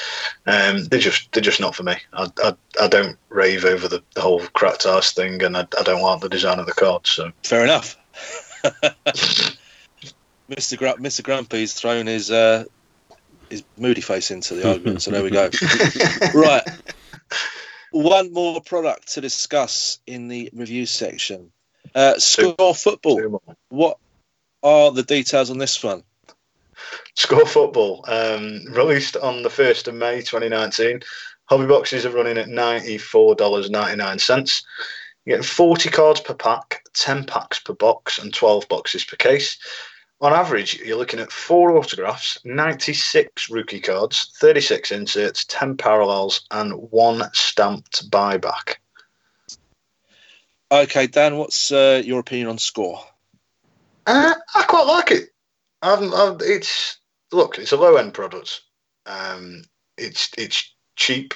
Um, 0.46 0.84
they're 0.84 1.00
just 1.00 1.30
they're 1.32 1.42
just 1.42 1.60
not 1.60 1.74
for 1.74 1.82
me. 1.82 1.96
I, 2.12 2.28
I, 2.38 2.54
I 2.80 2.88
don't 2.88 3.18
rave 3.28 3.64
over 3.64 3.88
the, 3.88 4.02
the 4.14 4.22
whole 4.22 4.40
cracked 4.54 4.86
ass 4.86 5.12
thing, 5.12 5.42
and 5.42 5.56
I, 5.56 5.66
I 5.78 5.82
don't 5.82 6.00
like 6.00 6.20
the 6.20 6.28
design 6.28 6.58
of 6.58 6.66
the 6.66 6.72
cards. 6.72 7.10
So 7.10 7.32
fair 7.42 7.64
enough. 7.64 7.96
Mr. 10.50 10.78
Gr- 10.78 11.02
Mr. 11.02 11.22
Grumpy's 11.22 11.74
thrown 11.74 12.06
his 12.06 12.30
uh, 12.30 12.64
his 13.50 13.64
moody 13.76 14.00
face 14.00 14.30
into 14.30 14.54
the 14.54 14.68
argument. 14.68 15.02
So 15.02 15.10
there 15.10 15.22
we 15.22 15.30
go. 15.30 15.50
right. 16.34 16.62
One 17.90 18.32
more 18.32 18.60
product 18.60 19.14
to 19.14 19.20
discuss 19.20 19.98
in 20.06 20.28
the 20.28 20.50
review 20.52 20.86
section. 20.86 21.52
Uh, 21.94 22.18
score 22.18 22.74
football. 22.74 23.40
What 23.68 23.98
are 24.62 24.90
the 24.90 25.02
details 25.02 25.50
on 25.50 25.58
this 25.58 25.82
one? 25.82 26.02
Score 27.16 27.46
Football, 27.46 28.04
um, 28.08 28.64
released 28.70 29.16
on 29.16 29.42
the 29.42 29.48
1st 29.48 29.88
of 29.88 29.94
May 29.94 30.20
2019. 30.20 31.00
Hobby 31.46 31.66
boxes 31.66 32.06
are 32.06 32.10
running 32.10 32.38
at 32.38 32.48
$94.99. 32.48 34.62
You 35.24 35.36
get 35.36 35.44
40 35.44 35.90
cards 35.90 36.20
per 36.20 36.34
pack, 36.34 36.84
10 36.94 37.24
packs 37.24 37.58
per 37.58 37.74
box, 37.74 38.18
and 38.18 38.32
12 38.32 38.68
boxes 38.68 39.04
per 39.04 39.16
case. 39.16 39.58
On 40.20 40.32
average, 40.32 40.80
you're 40.80 40.96
looking 40.96 41.20
at 41.20 41.32
four 41.32 41.76
autographs, 41.76 42.38
96 42.44 43.50
rookie 43.50 43.80
cards, 43.80 44.32
36 44.38 44.90
inserts, 44.90 45.44
10 45.46 45.76
parallels, 45.76 46.46
and 46.50 46.72
one 46.90 47.24
stamped 47.32 48.10
buyback. 48.10 48.76
Okay, 50.70 51.06
Dan, 51.06 51.36
what's 51.36 51.70
uh, 51.70 52.02
your 52.04 52.20
opinion 52.20 52.48
on 52.48 52.58
score? 52.58 53.00
Uh, 54.06 54.34
I 54.54 54.62
quite 54.62 54.86
like 54.86 55.10
it. 55.10 55.33
I've, 55.84 56.12
I've, 56.12 56.40
it's 56.40 56.98
look, 57.32 57.58
it's 57.58 57.72
a 57.72 57.76
low 57.76 57.96
end 57.96 58.14
product. 58.14 58.62
Um, 59.06 59.64
it's 59.98 60.30
it's 60.38 60.72
cheap. 60.96 61.34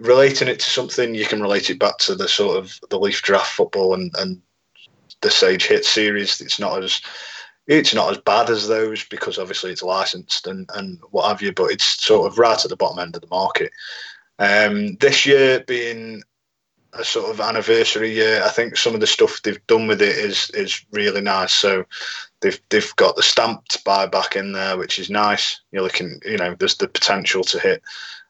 Relating 0.00 0.48
it 0.48 0.60
to 0.60 0.70
something, 0.70 1.14
you 1.14 1.26
can 1.26 1.42
relate 1.42 1.70
it 1.70 1.78
back 1.78 1.98
to 1.98 2.14
the 2.14 2.28
sort 2.28 2.58
of 2.58 2.78
the 2.90 2.98
Leaf 2.98 3.22
Draft 3.22 3.52
football 3.52 3.94
and, 3.94 4.12
and 4.18 4.40
the 5.20 5.30
Sage 5.30 5.66
Hit 5.66 5.84
series. 5.84 6.40
It's 6.40 6.58
not 6.58 6.82
as 6.82 7.00
it's 7.66 7.94
not 7.94 8.10
as 8.10 8.18
bad 8.18 8.50
as 8.50 8.66
those 8.66 9.04
because 9.04 9.38
obviously 9.38 9.70
it's 9.70 9.82
licensed 9.82 10.46
and, 10.46 10.68
and 10.74 10.98
what 11.10 11.28
have 11.28 11.42
you, 11.42 11.52
but 11.52 11.70
it's 11.70 12.02
sort 12.02 12.26
of 12.26 12.38
right 12.38 12.62
at 12.64 12.68
the 12.68 12.76
bottom 12.76 12.98
end 12.98 13.14
of 13.14 13.22
the 13.22 13.28
market. 13.28 13.70
Um, 14.38 14.96
this 14.96 15.26
year 15.26 15.62
being 15.66 16.22
a 16.94 17.04
sort 17.04 17.30
of 17.30 17.40
anniversary 17.40 18.12
year, 18.12 18.42
I 18.42 18.48
think 18.48 18.76
some 18.76 18.94
of 18.94 19.00
the 19.00 19.06
stuff 19.06 19.42
they've 19.42 19.64
done 19.66 19.86
with 19.86 20.02
it 20.02 20.16
is 20.16 20.50
is 20.50 20.84
really 20.90 21.20
nice. 21.20 21.52
So 21.52 21.84
they've 22.40 22.60
they've 22.68 22.96
got 22.96 23.16
the 23.16 23.22
stamped 23.22 23.84
buyback 23.84 24.36
in 24.36 24.52
there, 24.52 24.76
which 24.76 24.98
is 24.98 25.10
nice. 25.10 25.60
You're 25.72 25.82
looking, 25.82 26.20
you 26.24 26.36
know, 26.36 26.54
there's 26.58 26.76
the 26.76 26.88
potential 26.88 27.44
to 27.44 27.58
hit 27.58 27.82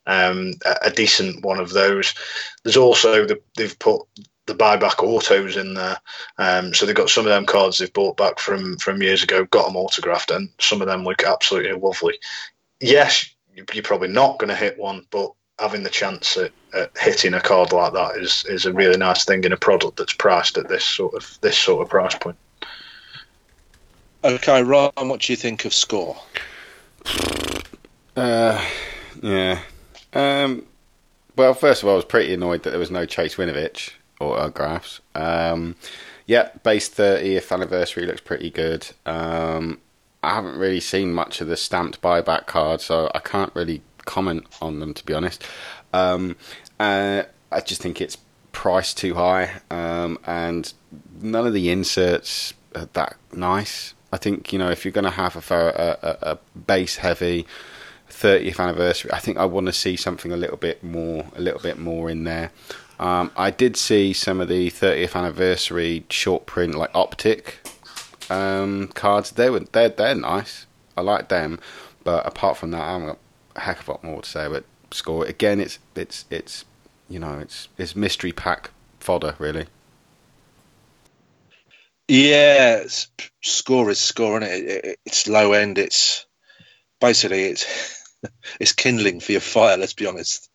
um, 0.07 0.55
a, 0.83 0.91
decent 0.91 1.45
one 1.45 1.61
of 1.61 1.71
those. 1.71 2.15
There's 2.65 2.77
also 2.77 3.27
the, 3.27 3.41
they've 3.57 3.79
put 3.79 4.03
the 4.47 4.55
buyback 4.55 5.03
autos 5.03 5.57
in 5.57 5.75
there. 5.75 5.99
Um, 6.39 6.75
so 6.75 6.85
they've 6.85 6.95
got 6.95 7.11
some 7.11 7.27
of 7.27 7.31
them 7.31 7.47
cards 7.47 7.79
they've 7.79 7.93
bought 7.93 8.17
back 8.17 8.39
from 8.39 8.77
from 8.79 9.03
years 9.03 9.23
ago, 9.23 9.45
got 9.47 9.67
them 9.67 9.77
autographed, 9.77 10.31
and 10.31 10.51
some 10.61 10.81
of 10.81 10.89
them 10.89 11.05
look 11.05 11.23
absolutely 11.23 11.73
lovely. 11.73 12.19
Yes, 12.81 13.33
you're 13.55 13.83
probably 13.83 14.09
not 14.09 14.39
going 14.39 14.49
to 14.49 14.57
hit 14.57 14.79
one, 14.79 15.07
but 15.11 15.33
having 15.59 15.83
the 15.83 15.91
chance 15.91 16.37
at, 16.39 16.53
at, 16.75 16.97
hitting 16.99 17.35
a 17.35 17.41
card 17.41 17.73
like 17.73 17.93
that 17.93 18.17
is 18.17 18.45
is 18.49 18.67
a 18.67 18.73
really 18.73 18.97
nice 18.97 19.25
thing 19.25 19.45
in 19.45 19.53
a 19.53 19.57
product 19.57 19.97
that's 19.97 20.15
priced 20.15 20.57
at 20.59 20.69
this 20.69 20.85
sort 20.85 21.15
of 21.15 21.39
this 21.43 21.59
sort 21.59 21.83
of 21.83 21.91
price 21.91 22.17
point. 22.17 22.37
Okay, 24.23 24.63
Ron, 24.63 24.93
what 24.97 25.23
do 25.23 25.33
you 25.33 25.37
think 25.37 25.65
of 25.65 25.73
score? 25.73 26.17
Uh, 28.15 28.63
yeah. 29.23 29.61
Um, 30.13 30.67
well, 31.37 31.55
first 31.55 31.83
of 31.83 31.89
all, 31.89 31.95
I 31.95 31.97
was 31.97 32.05
pretty 32.05 32.35
annoyed 32.35 32.63
that 32.65 32.71
there 32.71 32.79
was 32.79 32.91
no 32.91 33.07
Chase 33.07 33.37
Winovich 33.37 33.93
autographs. 34.21 35.01
Um, 35.15 35.75
yeah, 36.27 36.51
base 36.63 36.91
30th 36.91 37.51
anniversary 37.51 38.05
looks 38.05 38.21
pretty 38.21 38.51
good. 38.51 38.89
Um, 39.07 39.81
I 40.23 40.35
haven't 40.35 40.59
really 40.59 40.81
seen 40.81 41.15
much 41.15 41.41
of 41.41 41.49
the 41.49 41.57
stamped 41.57 42.03
buyback 42.03 42.47
card, 42.47 42.83
so 42.83 43.11
I 43.15 43.21
can't 43.21 43.55
really 43.55 43.81
comment 44.05 44.47
on 44.61 44.81
them 44.81 44.93
to 44.93 45.07
be 45.07 45.15
honest. 45.15 45.43
Um, 45.95 46.37
uh, 46.79 47.23
I 47.51 47.61
just 47.61 47.81
think 47.81 48.03
it's 48.03 48.19
priced 48.53 48.99
too 48.99 49.15
high, 49.15 49.61
um, 49.71 50.19
and 50.27 50.71
none 51.23 51.47
of 51.47 51.55
the 51.55 51.71
inserts 51.71 52.53
are 52.75 52.89
that 52.93 53.17
nice. 53.33 53.95
I 54.13 54.17
think 54.17 54.53
you 54.53 54.59
know 54.59 54.71
if 54.71 54.85
you're 54.85 54.93
going 54.93 55.05
to 55.05 55.11
have 55.11 55.37
a, 55.37 55.99
a, 56.03 56.33
a, 56.33 56.39
base 56.67 56.97
heavy 56.97 57.47
30th 58.11 58.59
anniversary, 58.59 59.13
I 59.13 59.19
think 59.19 59.39
I 59.39 59.45
want 59.45 59.67
to 59.67 59.73
see 59.73 59.97
something 59.97 60.33
a 60.33 60.37
little 60.37 60.57
bit 60.57 60.83
more, 60.83 61.27
a 61.37 61.41
little 61.41 61.61
bit 61.61 61.79
more 61.79 62.11
in 62.11 62.25
there. 62.25 62.51
Um, 62.99 63.31
I 63.37 63.51
did 63.51 63.77
see 63.77 64.13
some 64.13 64.41
of 64.41 64.49
the 64.49 64.71
30th 64.71 65.17
anniversary 65.17 66.05
short 66.11 66.47
print 66.47 66.75
like 66.75 66.91
optic 66.95 67.61
um, 68.29 68.89
cards. 68.89 69.31
They 69.33 69.51
were 69.51 69.61
they're 69.61 69.89
they're 69.89 70.15
nice. 70.15 70.67
I 70.97 71.03
like 71.03 71.29
them, 71.29 71.61
but 72.05 72.27
apart 72.27 72.57
from 72.57 72.73
that, 72.73 72.83
I 72.83 72.93
haven't 72.93 73.07
got 73.09 73.19
a 73.57 73.61
heck 73.61 73.81
of 73.81 73.89
a 73.89 73.91
lot 73.93 74.05
more 74.05 74.23
to 74.23 74.29
say 74.29 74.49
But 74.49 74.65
score. 74.91 75.25
Again, 75.25 75.61
it's 75.61 75.79
it's 75.95 76.25
it's 76.31 76.65
you 77.09 77.19
know 77.19 77.39
it's 77.39 77.69
it's 77.79 77.97
mystery 77.97 78.33
pack 78.33 78.71
fodder 78.99 79.35
really. 79.39 79.67
Yeah, 82.11 82.87
score 83.41 83.89
is 83.89 84.01
score, 84.01 84.43
it? 84.43 84.45
It, 84.45 84.99
it's 85.07 85.29
low 85.29 85.53
end. 85.53 85.79
It's 85.79 86.27
basically 87.01 87.45
it's 87.45 88.05
it's 88.61 88.73
kindling 88.73 89.21
for 89.21 89.31
your 89.31 89.41
fire. 89.41 89.77
Let's 89.77 89.95
be 89.95 90.07
honest. 90.07 90.51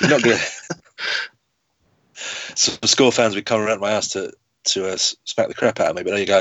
You're 0.00 0.10
not 0.10 0.22
gonna. 0.24 0.40
Some 2.56 2.76
score 2.86 3.12
fans 3.12 3.36
would 3.36 3.46
come 3.46 3.60
around 3.60 3.78
my 3.78 3.92
house 3.92 4.08
to 4.14 4.32
to 4.64 4.88
uh, 4.88 4.96
smack 4.96 5.46
the 5.46 5.54
crap 5.54 5.78
out 5.78 5.90
of 5.90 5.96
me. 5.96 6.02
But 6.02 6.10
there 6.10 6.18
you 6.18 6.26
go. 6.26 6.40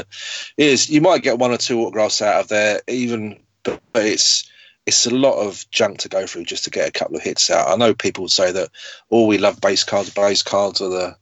It 0.58 0.68
is 0.68 0.90
you 0.90 1.02
might 1.02 1.22
get 1.22 1.38
one 1.38 1.52
or 1.52 1.58
two 1.58 1.82
autographs 1.82 2.24
out 2.24 2.42
of 2.42 2.48
there, 2.48 2.82
even, 2.88 3.44
but, 3.62 3.84
but 3.94 4.08
it's 4.08 4.50
it's 4.88 5.06
a 5.06 5.14
lot 5.14 5.46
of 5.46 5.64
junk 5.70 6.00
to 6.00 6.10
go 6.10 6.26
through 6.26 6.46
just 6.46 6.64
to 6.64 6.72
get 6.72 6.90
a 6.90 6.92
couple 6.92 7.18
of 7.18 7.22
hits 7.22 7.52
out. 7.52 7.68
I 7.68 7.76
know 7.76 7.94
people 7.94 8.28
say 8.30 8.52
that, 8.52 8.70
oh, 9.12 9.28
we 9.28 9.38
love 9.38 9.62
base 9.62 9.84
cards. 9.84 10.10
Base 10.10 10.42
cards 10.42 10.82
are 10.82 10.90
the, 10.90 11.18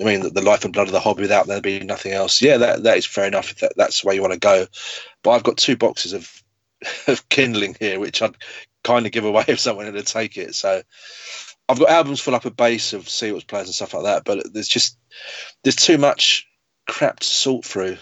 I 0.00 0.04
mean, 0.04 0.20
the, 0.20 0.30
the 0.30 0.42
life 0.42 0.64
and 0.64 0.74
blood 0.74 0.88
of 0.88 0.92
the 0.92 1.00
hobby. 1.00 1.22
Without 1.22 1.46
there 1.46 1.60
being 1.60 1.86
nothing 1.86 2.12
else, 2.12 2.42
yeah, 2.42 2.58
that 2.58 2.82
that 2.82 2.98
is 2.98 3.06
fair 3.06 3.26
enough. 3.26 3.50
If 3.50 3.60
that, 3.60 3.72
that's 3.76 4.04
way 4.04 4.14
you 4.14 4.22
want 4.22 4.34
to 4.34 4.38
go. 4.38 4.66
But 5.22 5.30
I've 5.30 5.42
got 5.42 5.56
two 5.56 5.76
boxes 5.76 6.12
of 6.12 6.42
of 7.06 7.28
kindling 7.28 7.76
here, 7.78 7.98
which 7.98 8.22
I'd 8.22 8.36
kind 8.84 9.06
of 9.06 9.12
give 9.12 9.24
away 9.24 9.44
if 9.48 9.60
someone 9.60 9.86
had 9.86 9.94
to 9.94 10.02
take 10.02 10.36
it. 10.36 10.54
So 10.54 10.82
I've 11.68 11.78
got 11.78 11.90
albums 11.90 12.20
full 12.20 12.34
up 12.34 12.44
of 12.44 12.56
base 12.56 12.92
of 12.92 13.04
Seahawks 13.04 13.46
players 13.46 13.68
and 13.68 13.74
stuff 13.74 13.94
like 13.94 14.04
that. 14.04 14.24
But 14.24 14.52
there's 14.52 14.68
just 14.68 14.98
there's 15.62 15.76
too 15.76 15.98
much 15.98 16.46
crap 16.88 17.20
to 17.20 17.26
sort 17.26 17.64
through. 17.64 17.96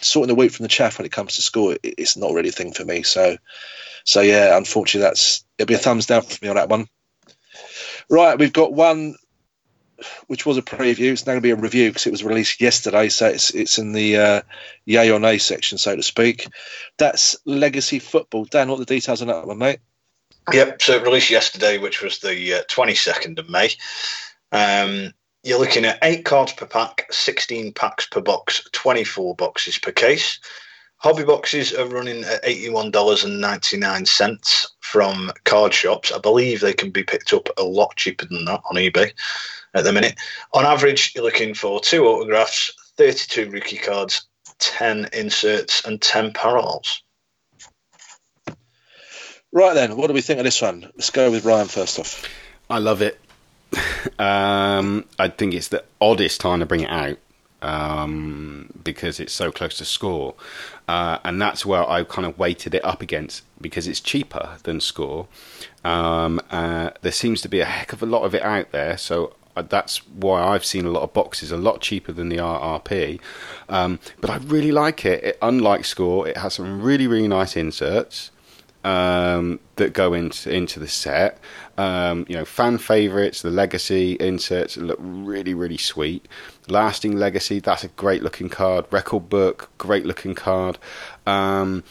Sorting 0.00 0.28
the 0.28 0.36
wheat 0.36 0.52
from 0.52 0.62
the 0.62 0.68
chaff 0.68 0.96
when 0.96 1.06
it 1.06 1.12
comes 1.12 1.34
to 1.34 1.42
score, 1.42 1.76
it's 1.82 2.16
not 2.16 2.32
really 2.32 2.50
a 2.50 2.52
thing 2.52 2.72
for 2.72 2.84
me. 2.84 3.02
So 3.02 3.36
so 4.04 4.20
yeah, 4.22 4.56
unfortunately, 4.56 5.06
that's 5.06 5.44
it'll 5.58 5.68
be 5.68 5.74
a 5.74 5.78
thumbs 5.78 6.06
down 6.06 6.22
for 6.22 6.42
me 6.42 6.48
on 6.48 6.56
that 6.56 6.68
one. 6.68 6.88
Right, 8.08 8.38
we've 8.38 8.52
got 8.52 8.72
one 8.72 9.16
which 10.26 10.46
was 10.46 10.56
a 10.56 10.62
preview. 10.62 11.12
It's 11.12 11.26
now 11.26 11.32
going 11.32 11.38
to 11.38 11.42
be 11.42 11.50
a 11.50 11.56
review 11.56 11.90
because 11.90 12.06
it 12.06 12.12
was 12.12 12.24
released 12.24 12.60
yesterday, 12.60 13.08
so 13.08 13.26
it's 13.26 13.50
it's 13.50 13.78
in 13.78 13.92
the 13.92 14.16
uh, 14.16 14.42
yay 14.84 15.10
or 15.10 15.18
nay 15.18 15.38
section, 15.38 15.78
so 15.78 15.96
to 15.96 16.02
speak. 16.02 16.46
That's 16.98 17.36
Legacy 17.44 17.98
Football. 17.98 18.44
Dan, 18.44 18.68
what 18.68 18.78
the 18.78 18.84
details 18.84 19.22
on 19.22 19.28
that 19.28 19.46
one, 19.46 19.58
mate? 19.58 19.80
Yep, 20.52 20.80
so 20.80 20.96
it 20.96 21.02
released 21.02 21.30
yesterday, 21.30 21.78
which 21.78 22.02
was 22.02 22.20
the 22.20 22.54
uh, 22.54 22.62
22nd 22.68 23.38
of 23.38 23.50
May. 23.50 23.70
Um, 24.50 25.12
you're 25.42 25.58
looking 25.58 25.84
at 25.84 25.98
eight 26.02 26.24
cards 26.24 26.54
per 26.54 26.64
pack, 26.64 27.12
16 27.12 27.74
packs 27.74 28.06
per 28.06 28.22
box, 28.22 28.66
24 28.72 29.36
boxes 29.36 29.76
per 29.78 29.92
case. 29.92 30.40
Hobby 30.96 31.24
boxes 31.24 31.74
are 31.74 31.86
running 31.86 32.24
at 32.24 32.42
$81.99 32.44 34.66
from 34.80 35.30
card 35.44 35.74
shops. 35.74 36.10
I 36.10 36.18
believe 36.18 36.60
they 36.60 36.72
can 36.72 36.90
be 36.90 37.04
picked 37.04 37.32
up 37.32 37.48
a 37.56 37.62
lot 37.62 37.94
cheaper 37.96 38.26
than 38.26 38.44
that 38.46 38.62
on 38.68 38.74
eBay 38.76 39.12
at 39.78 39.84
the 39.84 39.92
minute. 39.92 40.18
On 40.52 40.64
average, 40.64 41.12
you're 41.14 41.24
looking 41.24 41.54
for 41.54 41.80
two 41.80 42.06
autographs, 42.06 42.72
32 42.96 43.50
rookie 43.50 43.78
cards, 43.78 44.26
10 44.58 45.08
inserts, 45.12 45.84
and 45.86 46.00
10 46.00 46.32
parallels. 46.32 47.02
Right 49.52 49.74
then, 49.74 49.96
what 49.96 50.08
do 50.08 50.12
we 50.12 50.20
think 50.20 50.38
of 50.38 50.44
this 50.44 50.60
one? 50.60 50.82
Let's 50.94 51.10
go 51.10 51.30
with 51.30 51.44
Ryan 51.44 51.68
first 51.68 51.98
off. 51.98 52.28
I 52.68 52.78
love 52.78 53.00
it. 53.00 53.18
um, 54.18 55.04
I 55.18 55.28
think 55.28 55.54
it's 55.54 55.68
the 55.68 55.84
oddest 56.00 56.40
time 56.40 56.60
to 56.60 56.66
bring 56.66 56.80
it 56.80 56.90
out 56.90 57.18
um, 57.62 58.72
because 58.84 59.20
it's 59.20 59.32
so 59.32 59.50
close 59.50 59.78
to 59.78 59.84
score. 59.84 60.34
Uh, 60.86 61.18
and 61.24 61.40
that's 61.40 61.66
where 61.66 61.88
I 61.88 62.04
kind 62.04 62.26
of 62.26 62.38
weighted 62.38 62.74
it 62.74 62.84
up 62.84 63.02
against 63.02 63.42
because 63.60 63.86
it's 63.86 64.00
cheaper 64.00 64.58
than 64.62 64.80
score. 64.80 65.26
Um, 65.84 66.40
uh, 66.50 66.90
there 67.02 67.12
seems 67.12 67.40
to 67.42 67.48
be 67.48 67.60
a 67.60 67.64
heck 67.64 67.92
of 67.92 68.02
a 68.02 68.06
lot 68.06 68.24
of 68.24 68.34
it 68.34 68.42
out 68.42 68.72
there, 68.72 68.96
so 68.96 69.34
that's 69.62 69.98
why 70.06 70.42
I've 70.42 70.64
seen 70.64 70.84
a 70.86 70.90
lot 70.90 71.02
of 71.02 71.12
boxes 71.12 71.52
a 71.52 71.56
lot 71.56 71.80
cheaper 71.80 72.12
than 72.12 72.28
the 72.28 72.36
RRP. 72.36 73.20
Um, 73.68 73.98
but 74.20 74.30
I 74.30 74.36
really 74.38 74.72
like 74.72 75.04
it. 75.04 75.24
it. 75.24 75.38
Unlike 75.42 75.84
score, 75.84 76.28
it 76.28 76.36
has 76.36 76.54
some 76.54 76.82
really 76.82 77.06
really 77.06 77.28
nice 77.28 77.56
inserts 77.56 78.30
um, 78.84 79.60
that 79.76 79.92
go 79.92 80.14
into 80.14 80.50
into 80.50 80.80
the 80.80 80.88
set. 80.88 81.38
Um, 81.76 82.26
you 82.28 82.36
know, 82.36 82.44
fan 82.44 82.78
favorites, 82.78 83.42
the 83.42 83.50
legacy 83.50 84.16
inserts 84.20 84.76
look 84.76 84.98
really 85.00 85.54
really 85.54 85.78
sweet. 85.78 86.26
Lasting 86.68 87.16
legacy, 87.16 87.60
that's 87.60 87.84
a 87.84 87.88
great 87.88 88.22
looking 88.22 88.48
card. 88.48 88.86
Record 88.90 89.28
book, 89.28 89.70
great 89.78 90.06
looking 90.06 90.34
card. 90.34 90.78
Um, 91.26 91.84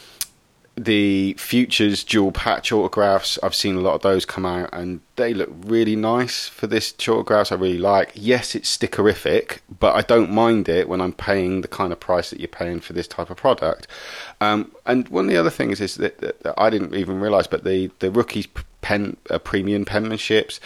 the 0.78 1.34
futures 1.38 2.04
dual 2.04 2.30
patch 2.30 2.70
autographs 2.70 3.38
i've 3.42 3.54
seen 3.54 3.74
a 3.74 3.80
lot 3.80 3.94
of 3.94 4.02
those 4.02 4.24
come 4.24 4.46
out 4.46 4.68
and 4.72 5.00
they 5.16 5.34
look 5.34 5.50
really 5.64 5.96
nice 5.96 6.46
for 6.48 6.66
this 6.66 6.94
autographs 7.08 7.50
i 7.50 7.54
really 7.54 7.78
like 7.78 8.12
yes 8.14 8.54
it's 8.54 8.76
stickerific 8.76 9.58
but 9.80 9.94
i 9.96 10.02
don't 10.02 10.30
mind 10.30 10.68
it 10.68 10.88
when 10.88 11.00
i'm 11.00 11.12
paying 11.12 11.60
the 11.62 11.68
kind 11.68 11.92
of 11.92 11.98
price 11.98 12.30
that 12.30 12.38
you're 12.38 12.48
paying 12.48 12.80
for 12.80 12.92
this 12.92 13.08
type 13.08 13.28
of 13.28 13.36
product 13.36 13.86
um, 14.40 14.70
and 14.86 15.08
one 15.08 15.24
of 15.24 15.30
the 15.30 15.36
other 15.36 15.50
things 15.50 15.80
is 15.80 15.96
that, 15.96 16.18
that, 16.18 16.40
that 16.42 16.54
i 16.56 16.70
didn't 16.70 16.94
even 16.94 17.20
realize 17.20 17.46
but 17.46 17.64
the 17.64 17.90
the 17.98 18.10
rookies 18.10 18.46
pen 18.80 19.16
uh, 19.30 19.38
premium 19.38 19.84
penmanships 19.84 20.60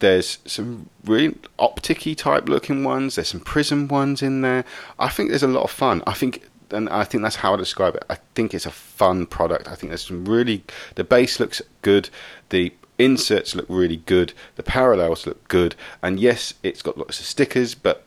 there's 0.00 0.38
some 0.44 0.88
really 1.04 1.36
opticky 1.58 2.16
type 2.16 2.48
looking 2.48 2.84
ones. 2.84 3.16
There's 3.16 3.28
some 3.28 3.40
prism 3.40 3.88
ones 3.88 4.22
in 4.22 4.42
there. 4.42 4.64
I 4.98 5.08
think 5.08 5.30
there's 5.30 5.42
a 5.42 5.48
lot 5.48 5.64
of 5.64 5.70
fun. 5.70 6.02
I 6.06 6.12
think 6.12 6.48
and 6.70 6.88
I 6.88 7.04
think 7.04 7.22
that's 7.22 7.36
how 7.36 7.54
I 7.54 7.56
describe 7.56 7.94
it. 7.94 8.04
I 8.08 8.16
think 8.34 8.54
it's 8.54 8.66
a 8.66 8.70
fun 8.70 9.26
product. 9.26 9.68
I 9.68 9.74
think 9.74 9.90
there's 9.90 10.06
some 10.06 10.24
really 10.24 10.64
the 10.94 11.04
base 11.04 11.40
looks 11.40 11.62
good, 11.82 12.10
the 12.50 12.72
inserts 12.98 13.54
look 13.54 13.66
really 13.68 13.96
good, 13.96 14.32
the 14.56 14.62
parallels 14.62 15.26
look 15.26 15.46
good, 15.48 15.74
and 16.02 16.18
yes, 16.18 16.54
it's 16.62 16.82
got 16.82 16.98
lots 16.98 17.20
of 17.20 17.26
stickers, 17.26 17.74
but 17.74 18.04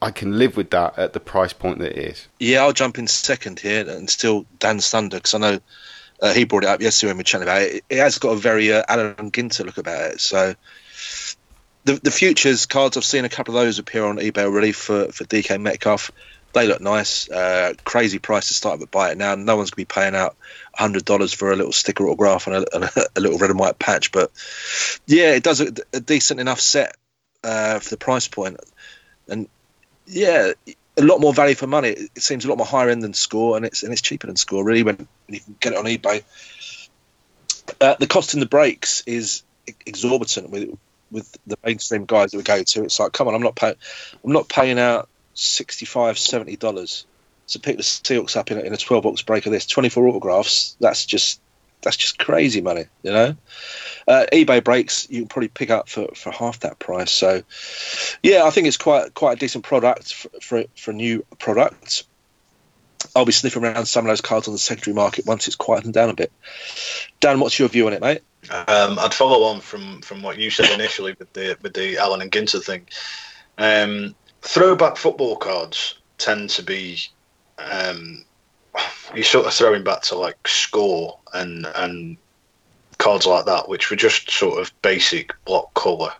I 0.00 0.10
can 0.10 0.38
live 0.38 0.56
with 0.56 0.70
that 0.70 0.98
at 0.98 1.12
the 1.12 1.20
price 1.20 1.52
point 1.52 1.78
that 1.80 1.98
it 1.98 1.98
is. 1.98 2.28
Yeah, 2.38 2.60
I'll 2.60 2.72
jump 2.72 2.98
in 2.98 3.06
second 3.06 3.58
here 3.58 3.88
and 3.88 4.08
still 4.08 4.46
Dan 4.58 4.78
Thunder 4.78 5.16
because 5.16 5.34
I 5.34 5.38
know 5.38 5.60
uh, 6.20 6.32
he 6.34 6.44
brought 6.44 6.64
it 6.64 6.68
up 6.68 6.80
yesterday 6.80 7.10
when 7.10 7.16
we 7.16 7.20
were 7.20 7.24
chatting 7.24 7.48
about 7.48 7.62
it. 7.62 7.84
It 7.88 7.98
has 7.98 8.18
got 8.18 8.30
a 8.30 8.36
very 8.36 8.72
uh, 8.72 8.82
Allen 8.88 9.30
Ginter 9.30 9.64
look 9.64 9.78
about 9.78 10.12
it. 10.12 10.20
So 10.20 10.54
the 11.84 11.94
the 11.94 12.10
futures 12.10 12.66
cards, 12.66 12.96
I've 12.96 13.04
seen 13.04 13.24
a 13.24 13.28
couple 13.28 13.56
of 13.56 13.64
those 13.64 13.78
appear 13.78 14.04
on 14.04 14.16
eBay 14.16 14.44
already 14.44 14.72
for 14.72 15.10
for 15.10 15.24
DK 15.24 15.60
Metcalf 15.60 16.12
they 16.52 16.66
look 16.66 16.80
nice. 16.80 17.30
Uh, 17.30 17.74
crazy 17.84 18.18
price 18.18 18.48
to 18.48 18.54
start 18.54 18.80
but 18.80 18.90
buy 18.90 19.10
it 19.10 19.18
now. 19.18 19.34
No 19.34 19.56
one's 19.56 19.70
gonna 19.70 19.76
be 19.76 19.84
paying 19.84 20.14
out 20.14 20.36
hundred 20.74 21.04
dollars 21.04 21.32
for 21.32 21.52
a 21.52 21.56
little 21.56 21.72
sticker 21.72 22.06
autograph 22.06 22.46
and 22.46 22.56
a, 22.56 22.74
and 22.74 22.84
a, 23.16 23.20
little 23.20 23.38
red 23.38 23.50
and 23.50 23.58
white 23.58 23.78
patch. 23.78 24.12
But 24.12 24.30
yeah, 25.06 25.34
it 25.34 25.42
does 25.42 25.60
a, 25.60 25.72
a 25.92 26.00
decent 26.00 26.40
enough 26.40 26.60
set 26.60 26.96
uh, 27.44 27.78
for 27.80 27.90
the 27.90 27.96
price 27.96 28.28
point, 28.28 28.58
and 29.28 29.48
yeah, 30.06 30.52
a 30.96 31.02
lot 31.02 31.20
more 31.20 31.34
value 31.34 31.54
for 31.54 31.66
money. 31.66 31.90
It 31.90 32.22
seems 32.22 32.44
a 32.44 32.48
lot 32.48 32.58
more 32.58 32.66
higher 32.66 32.88
end 32.88 33.02
than 33.02 33.14
Score, 33.14 33.56
and 33.56 33.66
it's 33.66 33.82
and 33.82 33.92
it's 33.92 34.02
cheaper 34.02 34.26
than 34.26 34.36
Score 34.36 34.64
really 34.64 34.82
when 34.82 35.06
you 35.28 35.40
can 35.40 35.56
get 35.60 35.72
it 35.72 35.78
on 35.78 35.84
eBay. 35.84 36.22
Uh, 37.80 37.96
the 37.98 38.06
cost 38.06 38.34
in 38.34 38.40
the 38.40 38.46
breaks 38.46 39.02
is 39.06 39.42
exorbitant 39.86 40.50
with 40.50 40.78
with 41.10 41.36
the 41.46 41.56
mainstream 41.64 42.04
guys 42.04 42.30
that 42.30 42.36
we 42.36 42.42
go 42.42 42.62
to. 42.62 42.84
It's 42.84 42.98
like, 43.00 43.12
come 43.12 43.28
on, 43.28 43.34
I'm 43.34 43.42
not 43.42 43.56
paying, 43.56 43.76
I'm 44.24 44.32
not 44.32 44.48
paying 44.48 44.78
out 44.78 45.08
65 45.38 46.18
70 46.18 46.56
dollars 46.56 47.06
to 47.48 47.58
pick 47.58 47.76
the 47.76 47.82
Seahawks 47.82 48.36
up 48.36 48.50
in 48.50 48.58
a, 48.58 48.60
in 48.60 48.72
a 48.72 48.76
12 48.76 49.02
box 49.02 49.22
break 49.22 49.46
of 49.46 49.52
this 49.52 49.66
24 49.66 50.08
autographs. 50.08 50.76
That's 50.80 51.06
just 51.06 51.40
that's 51.80 51.96
just 51.96 52.18
crazy 52.18 52.60
money, 52.60 52.86
you 53.02 53.12
know. 53.12 53.36
Uh, 54.06 54.26
eBay 54.32 54.62
breaks 54.62 55.08
you 55.10 55.20
can 55.20 55.28
probably 55.28 55.48
pick 55.48 55.70
up 55.70 55.88
for, 55.88 56.08
for 56.14 56.32
half 56.32 56.60
that 56.60 56.78
price. 56.78 57.12
So, 57.12 57.42
yeah, 58.22 58.44
I 58.44 58.50
think 58.50 58.66
it's 58.66 58.76
quite 58.76 59.14
quite 59.14 59.36
a 59.36 59.40
decent 59.40 59.64
product 59.64 60.12
for 60.12 60.30
for, 60.40 60.64
for 60.76 60.90
a 60.90 60.94
new 60.94 61.24
product. 61.38 62.04
I'll 63.14 63.24
be 63.24 63.32
sniffing 63.32 63.64
around 63.64 63.86
some 63.86 64.04
of 64.04 64.10
those 64.10 64.20
cards 64.20 64.48
on 64.48 64.54
the 64.54 64.58
secondary 64.58 64.94
market 64.94 65.24
once 65.24 65.46
it's 65.46 65.56
quietened 65.56 65.94
down 65.94 66.10
a 66.10 66.14
bit. 66.14 66.32
Dan, 67.20 67.38
what's 67.38 67.58
your 67.58 67.68
view 67.68 67.86
on 67.86 67.92
it, 67.92 68.00
mate? 68.00 68.22
Um, 68.50 68.98
I'd 68.98 69.14
follow 69.14 69.44
on 69.44 69.60
from, 69.60 70.02
from 70.02 70.22
what 70.22 70.38
you 70.38 70.50
said 70.50 70.70
initially 70.70 71.14
with 71.18 71.32
the 71.32 71.56
with 71.62 71.74
the 71.74 71.98
Allen 71.98 72.22
and 72.22 72.32
Ginter 72.32 72.62
thing. 72.62 72.86
Um, 73.56 74.14
throwback 74.42 74.96
football 74.96 75.36
cards 75.36 75.98
tend 76.18 76.50
to 76.50 76.62
be 76.62 77.00
um, 77.58 78.24
you're 79.14 79.24
sort 79.24 79.46
of 79.46 79.54
throwing 79.54 79.84
back 79.84 80.02
to 80.02 80.16
like 80.16 80.46
score 80.46 81.18
and 81.34 81.66
and 81.76 82.16
cards 82.98 83.26
like 83.26 83.46
that, 83.46 83.68
which 83.68 83.90
were 83.90 83.96
just 83.96 84.30
sort 84.30 84.60
of 84.60 84.72
basic 84.82 85.32
block 85.44 85.72
colour 85.74 86.12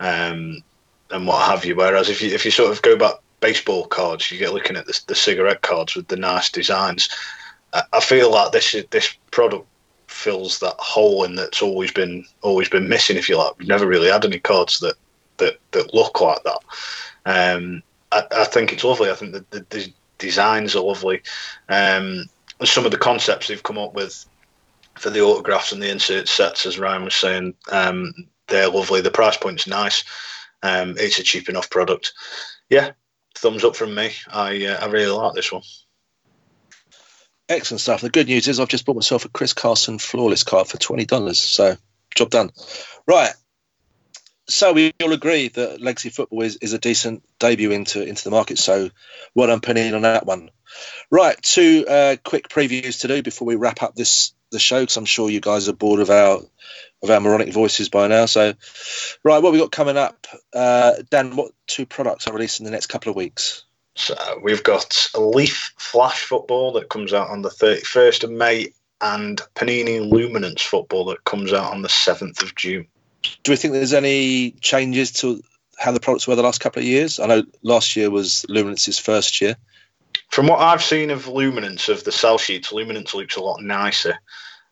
um, 0.00 0.62
and 1.10 1.26
what 1.26 1.48
have 1.48 1.64
you. 1.64 1.76
Whereas 1.76 2.08
if 2.08 2.20
you 2.22 2.34
if 2.34 2.44
you 2.44 2.50
sort 2.50 2.72
of 2.72 2.82
go 2.82 2.96
back 2.96 3.14
baseball 3.40 3.86
cards, 3.86 4.30
you 4.30 4.38
get 4.38 4.54
looking 4.54 4.76
at 4.76 4.86
the, 4.86 5.00
the 5.06 5.14
cigarette 5.14 5.62
cards 5.62 5.94
with 5.94 6.08
the 6.08 6.16
nice 6.16 6.50
designs. 6.50 7.08
I, 7.72 7.82
I 7.92 8.00
feel 8.00 8.30
like 8.30 8.52
this 8.52 8.76
this 8.90 9.14
product 9.30 9.66
fills 10.08 10.60
that 10.60 10.74
hole 10.78 11.24
in 11.24 11.34
that's 11.34 11.62
always 11.62 11.92
been 11.92 12.24
always 12.42 12.68
been 12.68 12.88
missing. 12.88 13.16
If 13.16 13.28
you 13.28 13.36
like, 13.36 13.58
we've 13.58 13.68
never 13.68 13.86
really 13.86 14.10
had 14.10 14.24
any 14.24 14.38
cards 14.38 14.80
that 14.80 14.94
that 15.38 15.58
that 15.72 15.94
look 15.94 16.20
like 16.20 16.42
that. 16.44 16.58
Um, 17.26 17.82
I, 18.12 18.22
I, 18.30 18.44
think 18.44 18.72
it's 18.72 18.84
lovely. 18.84 19.10
I 19.10 19.14
think 19.14 19.32
the, 19.32 19.44
the, 19.50 19.66
the 19.68 19.92
designs 20.18 20.74
are 20.74 20.82
lovely. 20.82 21.22
Um, 21.68 22.24
some 22.64 22.86
of 22.86 22.92
the 22.92 22.98
concepts 22.98 23.48
they've 23.48 23.62
come 23.62 23.78
up 23.78 23.94
with 23.94 24.24
for 24.94 25.10
the 25.10 25.20
autographs 25.20 25.72
and 25.72 25.82
the 25.82 25.90
insert 25.90 26.28
sets, 26.28 26.64
as 26.64 26.78
Ryan 26.78 27.04
was 27.04 27.14
saying, 27.14 27.54
um, 27.70 28.14
they're 28.48 28.70
lovely. 28.70 29.00
The 29.00 29.10
price 29.10 29.36
point's 29.36 29.66
nice. 29.66 30.04
Um, 30.62 30.94
it's 30.98 31.18
a 31.18 31.22
cheap 31.22 31.48
enough 31.48 31.68
product. 31.68 32.14
Yeah, 32.70 32.92
thumbs 33.34 33.64
up 33.64 33.76
from 33.76 33.94
me. 33.94 34.12
I 34.32 34.66
uh, 34.66 34.78
I 34.80 34.86
really 34.86 35.12
like 35.12 35.34
this 35.34 35.52
one. 35.52 35.62
Excellent 37.48 37.80
stuff. 37.80 38.00
The 38.00 38.10
good 38.10 38.26
news 38.26 38.48
is 38.48 38.58
I've 38.58 38.68
just 38.68 38.86
bought 38.86 38.96
myself 38.96 39.24
a 39.24 39.28
Chris 39.28 39.52
Carson 39.52 39.98
flawless 39.98 40.42
card 40.42 40.68
for 40.68 40.78
twenty 40.78 41.04
dollars. 41.04 41.40
So 41.40 41.76
job 42.14 42.30
done. 42.30 42.50
Right. 43.06 43.32
So 44.48 44.72
we 44.72 44.92
all 45.02 45.12
agree 45.12 45.48
that 45.48 45.80
legacy 45.80 46.10
football 46.10 46.42
is, 46.42 46.56
is 46.56 46.72
a 46.72 46.78
decent 46.78 47.24
debut 47.38 47.72
into 47.72 48.02
into 48.02 48.24
the 48.24 48.30
market. 48.30 48.58
So 48.58 48.90
well 49.34 49.48
done, 49.48 49.60
Penny, 49.60 49.92
on 49.92 50.02
that 50.02 50.26
one. 50.26 50.50
Right, 51.10 51.40
two 51.40 51.84
uh, 51.88 52.16
quick 52.24 52.48
previews 52.48 53.00
to 53.00 53.08
do 53.08 53.22
before 53.22 53.46
we 53.46 53.56
wrap 53.56 53.82
up 53.82 53.94
this 53.94 54.34
the 54.52 54.58
show 54.58 54.80
because 54.80 54.96
I'm 54.96 55.04
sure 55.04 55.30
you 55.30 55.40
guys 55.40 55.68
are 55.68 55.72
bored 55.72 56.00
of 56.00 56.10
our 56.10 56.40
of 57.02 57.10
our 57.10 57.20
moronic 57.20 57.52
voices 57.52 57.88
by 57.88 58.08
now. 58.08 58.26
So, 58.26 58.54
right, 59.24 59.42
what 59.42 59.52
we 59.52 59.58
got 59.58 59.72
coming 59.72 59.96
up, 59.96 60.26
uh, 60.54 60.94
Dan? 61.10 61.36
What 61.36 61.52
two 61.66 61.86
products 61.86 62.26
are 62.26 62.32
released 62.32 62.60
in 62.60 62.64
the 62.64 62.72
next 62.72 62.86
couple 62.86 63.10
of 63.10 63.16
weeks? 63.16 63.64
So 63.96 64.14
we've 64.42 64.62
got 64.62 65.08
Leaf 65.16 65.72
Flash 65.78 66.22
football 66.24 66.72
that 66.72 66.88
comes 66.88 67.12
out 67.12 67.30
on 67.30 67.42
the 67.42 67.48
31st 67.48 68.24
of 68.24 68.30
May, 68.30 68.72
and 69.00 69.40
Panini 69.54 70.08
Luminance 70.08 70.62
football 70.62 71.06
that 71.06 71.24
comes 71.24 71.52
out 71.52 71.72
on 71.72 71.82
the 71.82 71.88
7th 71.88 72.42
of 72.42 72.54
June. 72.54 72.86
Do 73.42 73.52
we 73.52 73.56
think 73.56 73.72
there's 73.72 73.94
any 73.94 74.52
changes 74.60 75.12
to 75.12 75.42
how 75.78 75.92
the 75.92 76.00
products 76.00 76.26
were 76.26 76.36
the 76.36 76.42
last 76.42 76.60
couple 76.60 76.80
of 76.80 76.86
years? 76.86 77.20
I 77.20 77.26
know 77.26 77.42
last 77.62 77.96
year 77.96 78.10
was 78.10 78.44
Luminance's 78.48 78.98
first 78.98 79.40
year. 79.40 79.56
From 80.30 80.46
what 80.46 80.60
I've 80.60 80.82
seen 80.82 81.10
of 81.10 81.28
Luminance 81.28 81.88
of 81.88 82.04
the 82.04 82.12
sell 82.12 82.38
sheets, 82.38 82.72
Luminance 82.72 83.14
looks 83.14 83.36
a 83.36 83.42
lot 83.42 83.62
nicer 83.62 84.18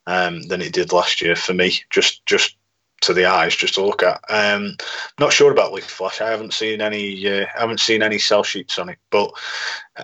um, 0.07 0.43
than 0.43 0.61
it 0.61 0.73
did 0.73 0.93
last 0.93 1.21
year 1.21 1.37
for 1.37 1.55
me. 1.55 1.81
Just 1.91 2.25
just 2.27 2.57
to 3.07 3.15
the 3.15 3.27
eyes, 3.27 3.55
just 3.55 3.75
to 3.75 3.85
look 3.85 4.03
at. 4.03 4.21
Um, 4.29 4.77
not 5.19 5.33
sure 5.33 5.53
about 5.53 5.73
Leaf 5.73 5.85
Flash. 5.85 6.21
I 6.21 6.31
haven't 6.31 6.55
seen 6.55 6.81
any. 6.81 7.27
Uh, 7.29 7.47
I 7.57 7.61
haven't 7.61 7.81
seen 7.81 8.03
any 8.03 8.19
sell 8.19 8.43
sheets 8.43 8.79
on 8.79 8.89
it. 8.89 8.99
But 9.11 9.33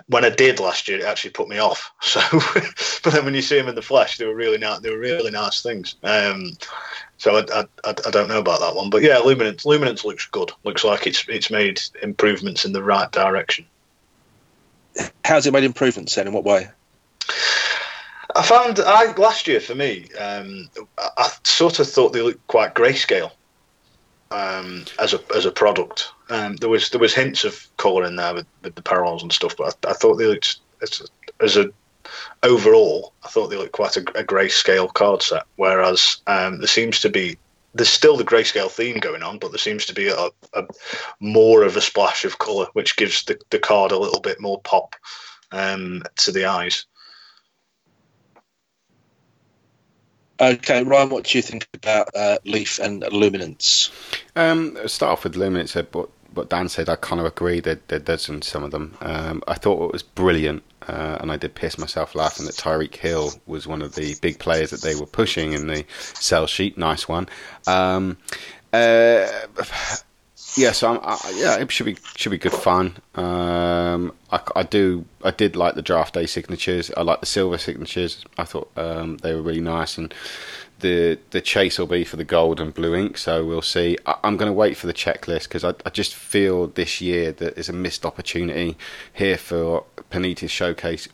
when 0.07 0.25
I 0.25 0.29
did 0.29 0.59
last 0.59 0.87
year, 0.87 0.99
it 0.99 1.05
actually 1.05 1.31
put 1.31 1.49
me 1.49 1.59
off. 1.59 1.91
So, 2.01 2.19
but 3.03 3.13
then 3.13 3.23
when 3.23 3.33
you 3.33 3.41
see 3.41 3.57
them 3.57 3.69
in 3.69 3.75
the 3.75 3.81
flesh, 3.81 4.17
they 4.17 4.25
were 4.25 4.35
really 4.35 4.57
nice. 4.57 4.79
They 4.79 4.89
were 4.89 4.99
really 4.99 5.31
nice 5.31 5.61
things. 5.61 5.95
Um, 6.03 6.51
so 7.17 7.37
I, 7.37 7.61
I, 7.61 7.65
I, 7.85 8.11
don't 8.11 8.27
know 8.27 8.39
about 8.39 8.59
that 8.59 8.75
one. 8.75 8.89
But 8.89 9.01
yeah, 9.01 9.19
Luminance 9.19 9.65
Luminance 9.65 10.03
looks 10.03 10.27
good. 10.27 10.51
Looks 10.63 10.83
like 10.83 11.07
it's 11.07 11.25
it's 11.29 11.49
made 11.49 11.79
improvements 12.01 12.65
in 12.65 12.73
the 12.73 12.83
right 12.83 13.11
direction. 13.11 13.65
How's 15.23 15.47
it 15.47 15.53
made 15.53 15.63
improvements 15.63 16.15
then? 16.15 16.27
In 16.27 16.33
what 16.33 16.43
way? 16.43 16.67
I 18.35 18.43
found 18.43 18.79
I 18.79 19.13
last 19.15 19.47
year 19.47 19.59
for 19.59 19.75
me, 19.75 20.07
um, 20.19 20.69
I 20.97 21.29
sort 21.43 21.79
of 21.79 21.87
thought 21.87 22.13
they 22.13 22.21
looked 22.21 22.45
quite 22.47 22.75
grayscale 22.75 23.31
um, 24.31 24.85
as 24.99 25.13
a 25.13 25.19
as 25.35 25.45
a 25.45 25.51
product. 25.51 26.09
Um, 26.29 26.55
there 26.57 26.69
was 26.69 26.89
there 26.89 26.99
was 26.99 27.13
hints 27.13 27.43
of 27.43 27.67
colour 27.77 28.05
in 28.05 28.15
there 28.15 28.33
with, 28.33 28.47
with 28.63 28.75
the 28.75 28.81
parallels 28.81 29.23
and 29.23 29.31
stuff, 29.31 29.55
but 29.57 29.75
I, 29.85 29.91
I 29.91 29.93
thought 29.93 30.15
they 30.15 30.27
looked 30.27 30.59
as 30.81 31.01
a, 31.01 31.43
as 31.43 31.57
a 31.57 31.71
overall, 32.43 33.13
I 33.23 33.27
thought 33.27 33.47
they 33.47 33.57
looked 33.57 33.73
quite 33.73 33.97
a, 33.97 34.01
a 34.17 34.23
grayscale 34.23 34.93
card 34.93 35.21
set. 35.21 35.43
Whereas 35.55 36.17
um, 36.27 36.59
there 36.59 36.67
seems 36.67 36.99
to 37.01 37.09
be 37.09 37.37
there's 37.73 37.89
still 37.89 38.17
the 38.17 38.23
grayscale 38.23 38.69
theme 38.69 38.99
going 38.99 39.23
on, 39.23 39.37
but 39.39 39.51
there 39.51 39.57
seems 39.57 39.85
to 39.85 39.93
be 39.93 40.07
a, 40.09 40.29
a 40.53 40.63
more 41.19 41.63
of 41.63 41.77
a 41.77 41.81
splash 41.81 42.25
of 42.25 42.37
colour, 42.37 42.67
which 42.73 42.97
gives 42.97 43.23
the, 43.23 43.39
the 43.49 43.59
card 43.59 43.91
a 43.91 43.97
little 43.97 44.19
bit 44.19 44.41
more 44.41 44.59
pop 44.61 44.95
um, 45.51 46.03
to 46.17 46.31
the 46.31 46.45
eyes. 46.45 46.85
Okay, 50.41 50.83
Ryan, 50.83 51.09
what 51.09 51.25
do 51.25 51.37
you 51.37 51.43
think 51.43 51.67
about 51.75 52.09
uh, 52.15 52.39
Leaf 52.45 52.79
and 52.79 53.03
Luminance? 53.11 53.91
Um, 54.35 54.75
start 54.87 55.11
off 55.11 55.23
with 55.23 55.35
Luminance. 55.35 55.75
What 55.75 56.09
what 56.33 56.49
Dan 56.49 56.67
said, 56.67 56.89
I 56.89 56.95
kind 56.95 57.19
of 57.19 57.27
agree. 57.27 57.59
That 57.59 57.87
there, 57.89 57.99
there's 57.99 58.23
some 58.23 58.41
some 58.41 58.63
of 58.63 58.71
them. 58.71 58.97
Um, 59.01 59.43
I 59.47 59.53
thought 59.53 59.83
it 59.85 59.93
was 59.93 60.01
brilliant, 60.01 60.63
uh, 60.87 61.19
and 61.21 61.31
I 61.31 61.37
did 61.37 61.53
piss 61.53 61.77
myself 61.77 62.15
laughing 62.15 62.47
that 62.47 62.55
Tyreek 62.55 62.95
Hill 62.95 63.33
was 63.45 63.67
one 63.67 63.83
of 63.83 63.93
the 63.93 64.15
big 64.21 64.39
players 64.39 64.71
that 64.71 64.81
they 64.81 64.95
were 64.95 65.05
pushing 65.05 65.53
in 65.53 65.67
the 65.67 65.85
sell 65.91 66.47
sheet. 66.47 66.75
Nice 66.75 67.07
one. 67.07 67.29
Um, 67.67 68.17
uh, 68.73 69.27
yeah, 70.57 70.71
so 70.71 70.99
i'm, 71.01 71.19
yeah, 71.35 71.57
it 71.57 71.71
should 71.71 71.85
be 71.85 71.97
should 72.15 72.31
be 72.31 72.37
good 72.37 72.51
fun. 72.51 72.97
Um, 73.15 74.13
I, 74.31 74.41
I, 74.55 74.63
do 74.63 75.05
I 75.23 75.31
did 75.31 75.55
like 75.55 75.75
the 75.75 75.81
draft 75.81 76.13
day 76.13 76.25
signatures. 76.25 76.91
I 76.97 77.01
like 77.01 77.21
the 77.21 77.25
silver 77.25 77.57
signatures. 77.57 78.25
I 78.37 78.43
thought 78.43 78.69
um, 78.75 79.17
they 79.17 79.33
were 79.33 79.41
really 79.41 79.61
nice, 79.61 79.97
and 79.97 80.13
the 80.79 81.19
the 81.29 81.41
chase 81.41 81.79
will 81.79 81.87
be 81.87 82.03
for 82.03 82.17
the 82.17 82.25
gold 82.25 82.59
and 82.59 82.73
blue 82.73 82.95
ink. 82.95 83.17
So 83.17 83.45
we'll 83.45 83.61
see. 83.61 83.97
I, 84.05 84.15
am 84.23 84.35
going 84.37 84.49
to 84.49 84.53
wait 84.53 84.75
for 84.75 84.87
the 84.87 84.93
checklist 84.93 85.43
because 85.43 85.63
I, 85.63 85.73
I, 85.85 85.89
just 85.89 86.13
feel 86.13 86.67
this 86.67 86.99
year 86.99 87.31
that 87.31 87.55
there's 87.55 87.69
a 87.69 87.73
missed 87.73 88.05
opportunity 88.05 88.77
here 89.13 89.37
for 89.37 89.85
Panini 90.09 90.49
showcase 90.49 91.07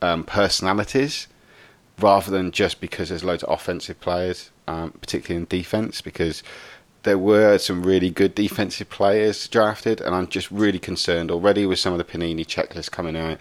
um, 0.00 0.24
personalities 0.24 1.26
rather 1.98 2.30
than 2.30 2.50
just 2.50 2.80
because 2.80 3.10
there's 3.10 3.24
loads 3.24 3.42
of 3.42 3.52
offensive 3.52 4.00
players, 4.00 4.50
um, 4.66 4.92
particularly 4.92 5.42
in 5.42 5.46
defense, 5.48 6.00
because 6.00 6.42
there 7.02 7.18
were 7.18 7.58
some 7.58 7.82
really 7.82 8.10
good 8.10 8.34
defensive 8.34 8.90
players 8.90 9.48
drafted, 9.48 10.00
and 10.00 10.14
I'm 10.14 10.28
just 10.28 10.50
really 10.50 10.78
concerned 10.78 11.30
already 11.30 11.66
with 11.66 11.78
some 11.78 11.92
of 11.92 11.98
the 11.98 12.04
Panini 12.04 12.46
checklists 12.46 12.90
coming 12.90 13.16
out 13.16 13.38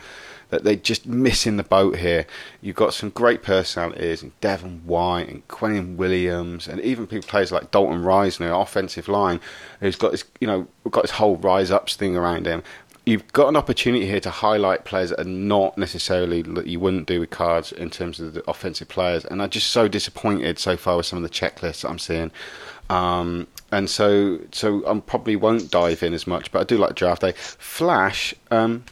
that 0.50 0.64
they're 0.64 0.76
just 0.76 1.06
missing 1.06 1.58
the 1.58 1.64
boat 1.64 1.98
here. 1.98 2.26
You've 2.62 2.76
got 2.76 2.94
some 2.94 3.10
great 3.10 3.44
personalities, 3.44 4.24
and 4.24 4.40
Devin 4.42 4.82
White 4.86 5.30
and 5.30 5.48
Quinnen 5.48 5.96
Williams, 5.96 6.68
and 6.68 6.82
even 6.82 7.08
people 7.08 7.28
players 7.28 7.52
like 7.52 7.72
Dalton 7.72 8.04
Risner, 8.04 8.60
offensive 8.60 9.08
line, 9.08 9.40
who's 9.80 9.96
got 9.96 10.12
this, 10.12 10.24
you 10.40 10.48
know, 10.48 10.68
got 10.90 11.04
this 11.04 11.12
whole 11.12 11.38
rise 11.38 11.72
ups 11.72 11.96
thing 11.96 12.16
around 12.16 12.48
him. 12.48 12.64
You've 13.10 13.34
got 13.34 13.48
an 13.48 13.56
opportunity 13.56 14.06
here 14.06 14.20
to 14.20 14.30
highlight 14.30 14.86
players 14.86 15.10
that 15.10 15.22
are 15.22 15.24
not 15.24 15.80
necessarily 15.80 16.44
that 16.44 16.68
you 16.68 16.80
wouldn't 16.80 17.08
do 17.08 17.22
with 17.22 17.32
cards 17.32 17.72
in 17.72 17.90
terms 17.90 18.20
of 18.20 18.36
the 18.36 18.48
offensive 18.48 18.88
players, 18.88 19.26
and 19.26 19.42
I'm 19.42 19.50
just 19.50 19.72
so 19.72 19.88
disappointed 19.88 20.60
so 20.60 20.78
far 20.78 20.96
with 20.96 21.08
some 21.08 21.18
of 21.18 21.24
the 21.24 21.30
checklists 21.30 21.90
I'm 21.90 21.98
seeing. 21.98 22.30
Um, 22.88 23.48
and 23.72 23.90
so, 23.90 24.38
so 24.52 24.88
I 24.88 25.00
probably 25.00 25.36
won't 25.36 25.72
dive 25.72 26.04
in 26.04 26.14
as 26.14 26.28
much, 26.28 26.52
but 26.52 26.60
I 26.60 26.64
do 26.66 26.78
like 26.78 26.94
draft 26.94 27.22
day. 27.22 27.32
Flash, 27.32 28.36
um, 28.52 28.84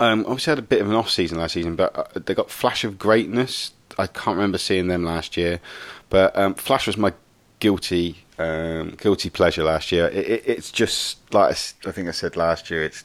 um, 0.00 0.24
obviously 0.26 0.50
had 0.50 0.58
a 0.58 0.62
bit 0.62 0.80
of 0.80 0.88
an 0.88 0.96
off 0.96 1.08
season 1.08 1.38
last 1.38 1.52
season, 1.52 1.76
but 1.76 1.96
uh, 1.96 2.18
they 2.18 2.34
got 2.34 2.50
Flash 2.50 2.82
of 2.82 2.98
Greatness. 2.98 3.70
I 3.98 4.08
can't 4.08 4.34
remember 4.34 4.58
seeing 4.58 4.88
them 4.88 5.04
last 5.04 5.36
year, 5.36 5.60
but 6.10 6.36
um, 6.36 6.54
Flash 6.54 6.88
was 6.88 6.96
my 6.96 7.12
guilty 7.60 8.24
um, 8.38 8.96
guilty 9.00 9.30
pleasure 9.30 9.64
last 9.64 9.92
year. 9.92 10.08
It, 10.08 10.26
it, 10.28 10.42
it's 10.46 10.70
just 10.70 11.18
like 11.32 11.50
I 11.50 11.92
think 11.92 12.08
I 12.08 12.12
said 12.12 12.36
last 12.36 12.70
year. 12.70 12.82
It's 12.84 13.04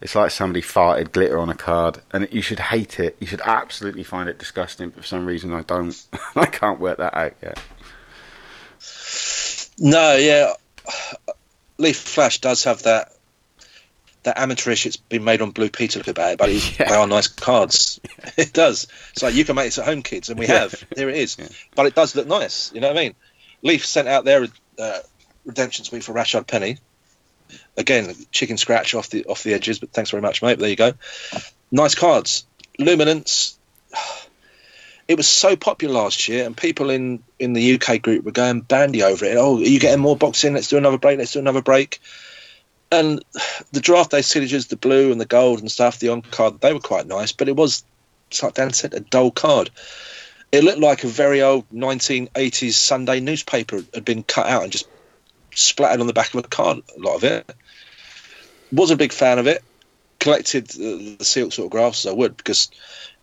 it's 0.00 0.14
like 0.14 0.30
somebody 0.30 0.62
farted 0.62 1.12
glitter 1.12 1.38
on 1.38 1.50
a 1.50 1.54
card, 1.54 2.00
and 2.12 2.26
you 2.32 2.40
should 2.40 2.60
hate 2.60 2.98
it. 2.98 3.16
You 3.20 3.26
should 3.26 3.42
absolutely 3.42 4.02
find 4.02 4.28
it 4.28 4.38
disgusting. 4.38 4.90
But 4.90 5.02
for 5.02 5.06
some 5.06 5.26
reason, 5.26 5.52
I 5.52 5.62
don't. 5.62 5.94
I 6.36 6.46
can't 6.46 6.80
work 6.80 6.98
that 6.98 7.14
out 7.14 7.34
yet. 7.42 7.60
No, 9.78 10.16
yeah, 10.16 10.52
Leaf 11.78 11.96
Flash 11.96 12.40
does 12.40 12.64
have 12.64 12.82
that 12.84 13.12
that 14.22 14.38
amateurish. 14.38 14.86
It's 14.86 14.96
been 14.96 15.24
made 15.24 15.42
on 15.42 15.50
Blue 15.50 15.70
Peter 15.70 15.98
look 15.98 16.08
about 16.08 16.32
it, 16.32 16.38
but 16.38 16.52
yeah. 16.78 16.88
they 16.88 16.94
are 16.94 17.06
nice 17.06 17.28
cards. 17.28 18.00
it 18.36 18.52
does. 18.52 18.86
So 19.16 19.28
you 19.28 19.44
can 19.44 19.56
make 19.56 19.66
this 19.66 19.78
at 19.78 19.86
home, 19.86 20.02
kids, 20.02 20.28
and 20.28 20.38
we 20.38 20.46
have. 20.46 20.74
Here 20.94 21.08
it 21.08 21.16
is. 21.16 21.36
Yeah. 21.38 21.48
But 21.74 21.86
it 21.86 21.94
does 21.94 22.14
look 22.14 22.26
nice. 22.26 22.72
You 22.72 22.80
know 22.80 22.88
what 22.88 22.98
I 22.98 23.02
mean? 23.02 23.14
Leaf 23.62 23.84
sent 23.84 24.08
out 24.08 24.24
their 24.24 24.46
uh, 24.78 24.98
redemption 25.44 25.84
suite 25.84 26.04
for 26.04 26.12
Rashaad 26.12 26.46
Penny. 26.46 26.78
Again, 27.76 28.14
chicken 28.30 28.56
scratch 28.56 28.94
off 28.94 29.10
the 29.10 29.24
off 29.24 29.42
the 29.42 29.54
edges, 29.54 29.78
but 29.78 29.90
thanks 29.90 30.10
very 30.10 30.22
much, 30.22 30.42
mate. 30.42 30.58
There 30.58 30.68
you 30.68 30.76
go. 30.76 30.92
Nice 31.70 31.94
cards. 31.94 32.46
Luminance. 32.78 33.58
It 35.08 35.16
was 35.16 35.26
so 35.26 35.56
popular 35.56 35.94
last 35.94 36.28
year, 36.28 36.46
and 36.46 36.56
people 36.56 36.90
in 36.90 37.22
in 37.38 37.52
the 37.52 37.74
UK 37.74 38.00
group 38.00 38.24
were 38.24 38.30
going 38.30 38.60
bandy 38.60 39.02
over 39.02 39.24
it. 39.24 39.36
Oh, 39.36 39.56
are 39.56 39.62
you 39.62 39.80
getting 39.80 40.00
more 40.00 40.16
boxing? 40.16 40.54
Let's 40.54 40.68
do 40.68 40.78
another 40.78 40.98
break. 40.98 41.18
Let's 41.18 41.32
do 41.32 41.40
another 41.40 41.62
break. 41.62 42.00
And 42.92 43.24
the 43.72 43.80
draft 43.80 44.10
day 44.10 44.22
signatures, 44.22 44.66
the 44.66 44.76
blue 44.76 45.12
and 45.12 45.20
the 45.20 45.26
gold 45.26 45.60
and 45.60 45.70
stuff, 45.70 45.98
the 45.98 46.08
on 46.08 46.22
card, 46.22 46.60
they 46.60 46.72
were 46.72 46.80
quite 46.80 47.06
nice, 47.06 47.32
but 47.32 47.48
it 47.48 47.54
was, 47.54 47.84
like 48.42 48.54
Dan 48.54 48.72
said, 48.72 48.94
a 48.94 49.00
dull 49.00 49.30
card. 49.30 49.70
It 50.52 50.64
looked 50.64 50.78
like 50.78 51.04
a 51.04 51.08
very 51.08 51.42
old 51.42 51.68
1980s 51.70 52.72
Sunday 52.72 53.20
newspaper 53.20 53.82
had 53.94 54.04
been 54.04 54.22
cut 54.22 54.46
out 54.46 54.64
and 54.64 54.72
just 54.72 54.88
splattered 55.54 56.00
on 56.00 56.06
the 56.06 56.12
back 56.12 56.34
of 56.34 56.44
a 56.44 56.48
car. 56.48 56.74
a 56.74 57.00
lot 57.00 57.16
of 57.16 57.24
it. 57.24 57.50
Was 58.72 58.90
a 58.90 58.96
big 58.96 59.12
fan 59.12 59.38
of 59.38 59.46
it. 59.46 59.62
Collected 60.18 60.68
the, 60.68 61.16
the 61.18 61.24
Seahawks 61.24 61.58
autographs 61.58 62.04
as 62.04 62.12
I 62.12 62.14
would 62.14 62.36
because, 62.36 62.70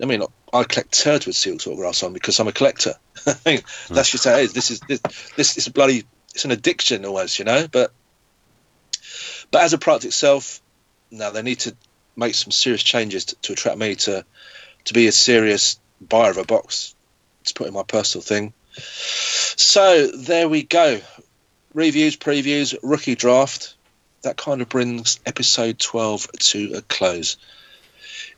I 0.01 0.05
mean, 0.05 0.23
I 0.53 0.63
collect 0.63 0.91
turds 0.91 1.27
with 1.27 1.35
Seahawks 1.35 1.67
autographs 1.67 2.03
on 2.03 2.13
because 2.13 2.39
I'm 2.39 2.47
a 2.47 2.53
collector. 2.53 2.95
That's 3.23 4.09
just 4.09 4.25
how 4.25 4.35
it 4.35 4.43
is. 4.43 4.53
This 4.53 4.71
is 4.71 4.79
this, 4.87 5.01
this 5.35 5.57
is 5.57 5.67
a 5.67 5.71
bloody 5.71 6.05
it's 6.37 6.45
an 6.45 6.51
addiction 6.51 7.03
almost, 7.03 7.39
you 7.39 7.45
know. 7.45 7.67
But 7.67 7.91
but 9.49 9.63
as 9.63 9.73
a 9.73 9.77
product 9.77 10.05
itself, 10.05 10.61
now 11.09 11.31
they 11.31 11.41
need 11.41 11.59
to 11.61 11.75
make 12.15 12.35
some 12.35 12.51
serious 12.51 12.83
changes 12.83 13.25
to, 13.25 13.35
to 13.37 13.53
attract 13.53 13.77
me 13.77 13.95
to 13.95 14.23
to 14.85 14.93
be 14.93 15.07
a 15.07 15.11
serious 15.11 15.79
buyer 15.99 16.29
of 16.29 16.37
a 16.37 16.43
box. 16.43 16.95
Put 17.51 17.67
in 17.67 17.73
my 17.73 17.83
personal 17.83 18.23
thing. 18.23 18.53
So 18.73 20.07
there 20.07 20.47
we 20.47 20.63
go. 20.63 20.99
Reviews, 21.73 22.15
previews, 22.17 22.77
rookie 22.83 23.15
draft. 23.15 23.75
That 24.23 24.37
kind 24.37 24.61
of 24.61 24.69
brings 24.69 25.19
episode 25.25 25.79
12 25.79 26.31
to 26.31 26.73
a 26.75 26.81
close. 26.81 27.37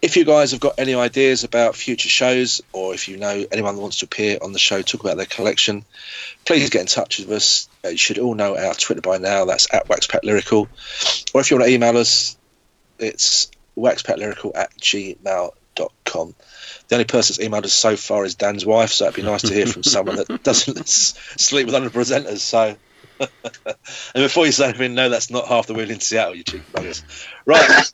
If 0.02 0.16
you 0.16 0.24
guys 0.24 0.52
have 0.52 0.62
got 0.62 0.76
any 0.78 0.96
ideas 0.96 1.44
about 1.44 1.76
future 1.76 2.08
shows, 2.08 2.62
or 2.72 2.94
if 2.94 3.10
you 3.10 3.18
know 3.18 3.46
anyone 3.52 3.76
that 3.76 3.82
wants 3.82 3.98
to 4.00 4.06
appear 4.06 4.38
on 4.42 4.54
the 4.54 4.60
show, 4.60 4.82
talk 4.82 5.02
about 5.02 5.18
their 5.18 5.26
collection, 5.26 5.84
please 6.46 6.70
get 6.70 6.82
in 6.82 6.88
touch 6.88 7.20
with 7.20 7.30
us. 7.32 7.68
Uh, 7.84 7.90
you 7.90 7.98
should 7.98 8.18
all 8.18 8.34
know 8.34 8.58
our 8.58 8.74
Twitter 8.74 9.02
by 9.02 9.18
now. 9.18 9.44
That's 9.44 9.68
at 9.74 9.90
WaxPackLyrical. 9.90 10.68
Or 11.34 11.42
if 11.42 11.52
you 11.52 11.58
want 11.58 11.68
to 11.68 11.74
email 11.74 11.98
us, 11.98 12.38
it's 12.98 13.52
waxpacklyrical 13.78 14.52
at 14.56 14.78
gmail.com. 14.78 16.36
The 16.88 16.96
only 16.96 17.06
person 17.06 17.36
that's 17.36 17.48
emailed 17.48 17.66
us 17.66 17.74
so 17.74 17.96
far 17.96 18.26
is 18.26 18.36
Dan's 18.36 18.66
wife, 18.66 18.92
so 18.92 19.06
it'd 19.06 19.16
be 19.16 19.22
nice 19.22 19.44
to 19.44 19.54
hear 19.54 19.66
from 19.66 19.84
someone 19.84 20.18
that 20.18 20.44
doesn't 20.44 20.88
sleep 20.88 21.66
with 21.66 21.76
other 21.76 21.90
presenters. 21.90 22.40
So, 22.40 22.78
and 23.20 23.28
before 24.16 24.46
you 24.46 24.52
say 24.52 24.70
anything, 24.70 24.96
no, 24.96 25.10
that's 25.10 25.32
not 25.32 25.48
half 25.48 25.68
the 25.68 25.74
wheel 25.74 25.90
in 25.90 26.00
Seattle, 26.00 26.36
you 26.36 26.44
cheap 26.44 26.64
buggers. 26.72 27.04
Right. 27.46 27.92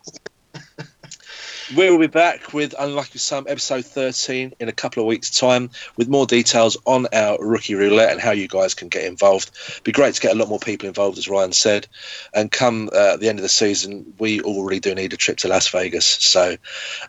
We'll 1.73 1.97
be 1.97 2.05
back 2.05 2.53
with 2.53 2.75
Unlucky 2.77 3.17
Sam 3.17 3.45
episode 3.47 3.85
13 3.85 4.53
in 4.59 4.69
a 4.69 4.71
couple 4.71 5.01
of 5.01 5.07
weeks' 5.07 5.31
time 5.31 5.71
with 5.97 6.07
more 6.07 6.27
details 6.27 6.77
on 6.85 7.07
our 7.11 7.43
rookie 7.43 7.73
roulette 7.73 8.11
and 8.11 8.21
how 8.21 8.31
you 8.31 8.47
guys 8.47 8.75
can 8.75 8.87
get 8.87 9.05
involved. 9.05 9.49
Be 9.83 9.91
great 9.91 10.13
to 10.13 10.21
get 10.21 10.35
a 10.35 10.37
lot 10.37 10.47
more 10.47 10.59
people 10.59 10.87
involved, 10.87 11.17
as 11.17 11.27
Ryan 11.27 11.53
said. 11.53 11.87
And 12.35 12.51
come 12.51 12.89
uh, 12.93 13.17
the 13.17 13.29
end 13.29 13.39
of 13.39 13.43
the 13.43 13.49
season, 13.49 14.13
we 14.19 14.41
all 14.41 14.63
really 14.63 14.79
do 14.79 14.93
need 14.93 15.13
a 15.13 15.17
trip 15.17 15.37
to 15.37 15.47
Las 15.47 15.67
Vegas. 15.69 16.05
So 16.05 16.55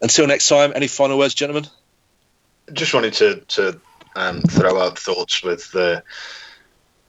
until 0.00 0.26
next 0.26 0.48
time, 0.48 0.72
any 0.74 0.88
final 0.88 1.18
words, 1.18 1.34
gentlemen? 1.34 1.66
Just 2.72 2.94
wanted 2.94 3.12
to, 3.14 3.40
to 3.48 3.80
um, 4.14 4.40
throw 4.40 4.80
out 4.80 4.98
thoughts 4.98 5.42
with 5.42 5.70
the. 5.72 6.02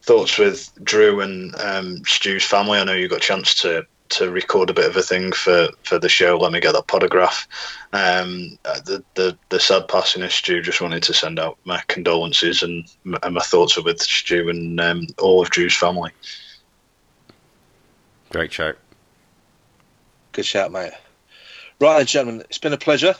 Thoughts 0.01 0.37
with 0.37 0.71
Drew 0.81 1.19
and 1.19 1.53
um, 1.55 2.05
Stu's 2.05 2.45
family. 2.45 2.79
I 2.79 2.85
know 2.85 2.93
you 2.93 3.09
got 3.09 3.17
a 3.17 3.19
chance 3.19 3.55
to 3.63 3.85
to 4.09 4.29
record 4.29 4.69
a 4.69 4.73
bit 4.73 4.85
of 4.89 4.95
a 4.95 5.01
thing 5.01 5.31
for, 5.31 5.69
for 5.83 5.99
the 5.99 6.09
show. 6.09 6.37
Let 6.37 6.51
me 6.51 6.59
get 6.59 6.73
that 6.73 6.87
photograph. 6.87 7.47
Um, 7.93 8.57
the, 8.63 9.03
the 9.15 9.37
the 9.49 9.59
sad 9.59 9.87
passing 9.87 10.23
of 10.23 10.31
Stu. 10.31 10.61
Just 10.61 10.81
wanted 10.81 11.03
to 11.03 11.13
send 11.13 11.39
out 11.39 11.57
my 11.63 11.81
condolences 11.87 12.63
and, 12.63 12.85
and 13.23 13.35
my 13.35 13.41
thoughts 13.41 13.77
are 13.77 13.83
with 13.83 14.01
Stu 14.01 14.49
and 14.49 14.79
um, 14.79 15.07
all 15.19 15.41
of 15.41 15.49
Drew's 15.49 15.75
family. 15.75 16.11
Great 18.29 18.51
shout. 18.51 18.77
Good 20.33 20.45
shout, 20.45 20.71
mate. 20.71 20.93
Right, 21.79 22.05
gentlemen, 22.05 22.43
it's 22.49 22.57
been 22.57 22.73
a 22.73 22.77
pleasure. 22.77 23.15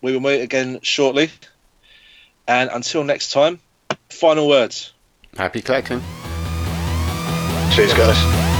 We 0.00 0.12
will 0.12 0.20
meet 0.20 0.40
again 0.40 0.80
shortly. 0.82 1.30
And 2.48 2.70
until 2.72 3.04
next 3.04 3.32
time, 3.32 3.60
final 4.08 4.48
words. 4.48 4.92
Happy 5.36 5.60
collecting. 5.60 6.00
Cheers, 7.74 7.92
guys. 7.92 8.55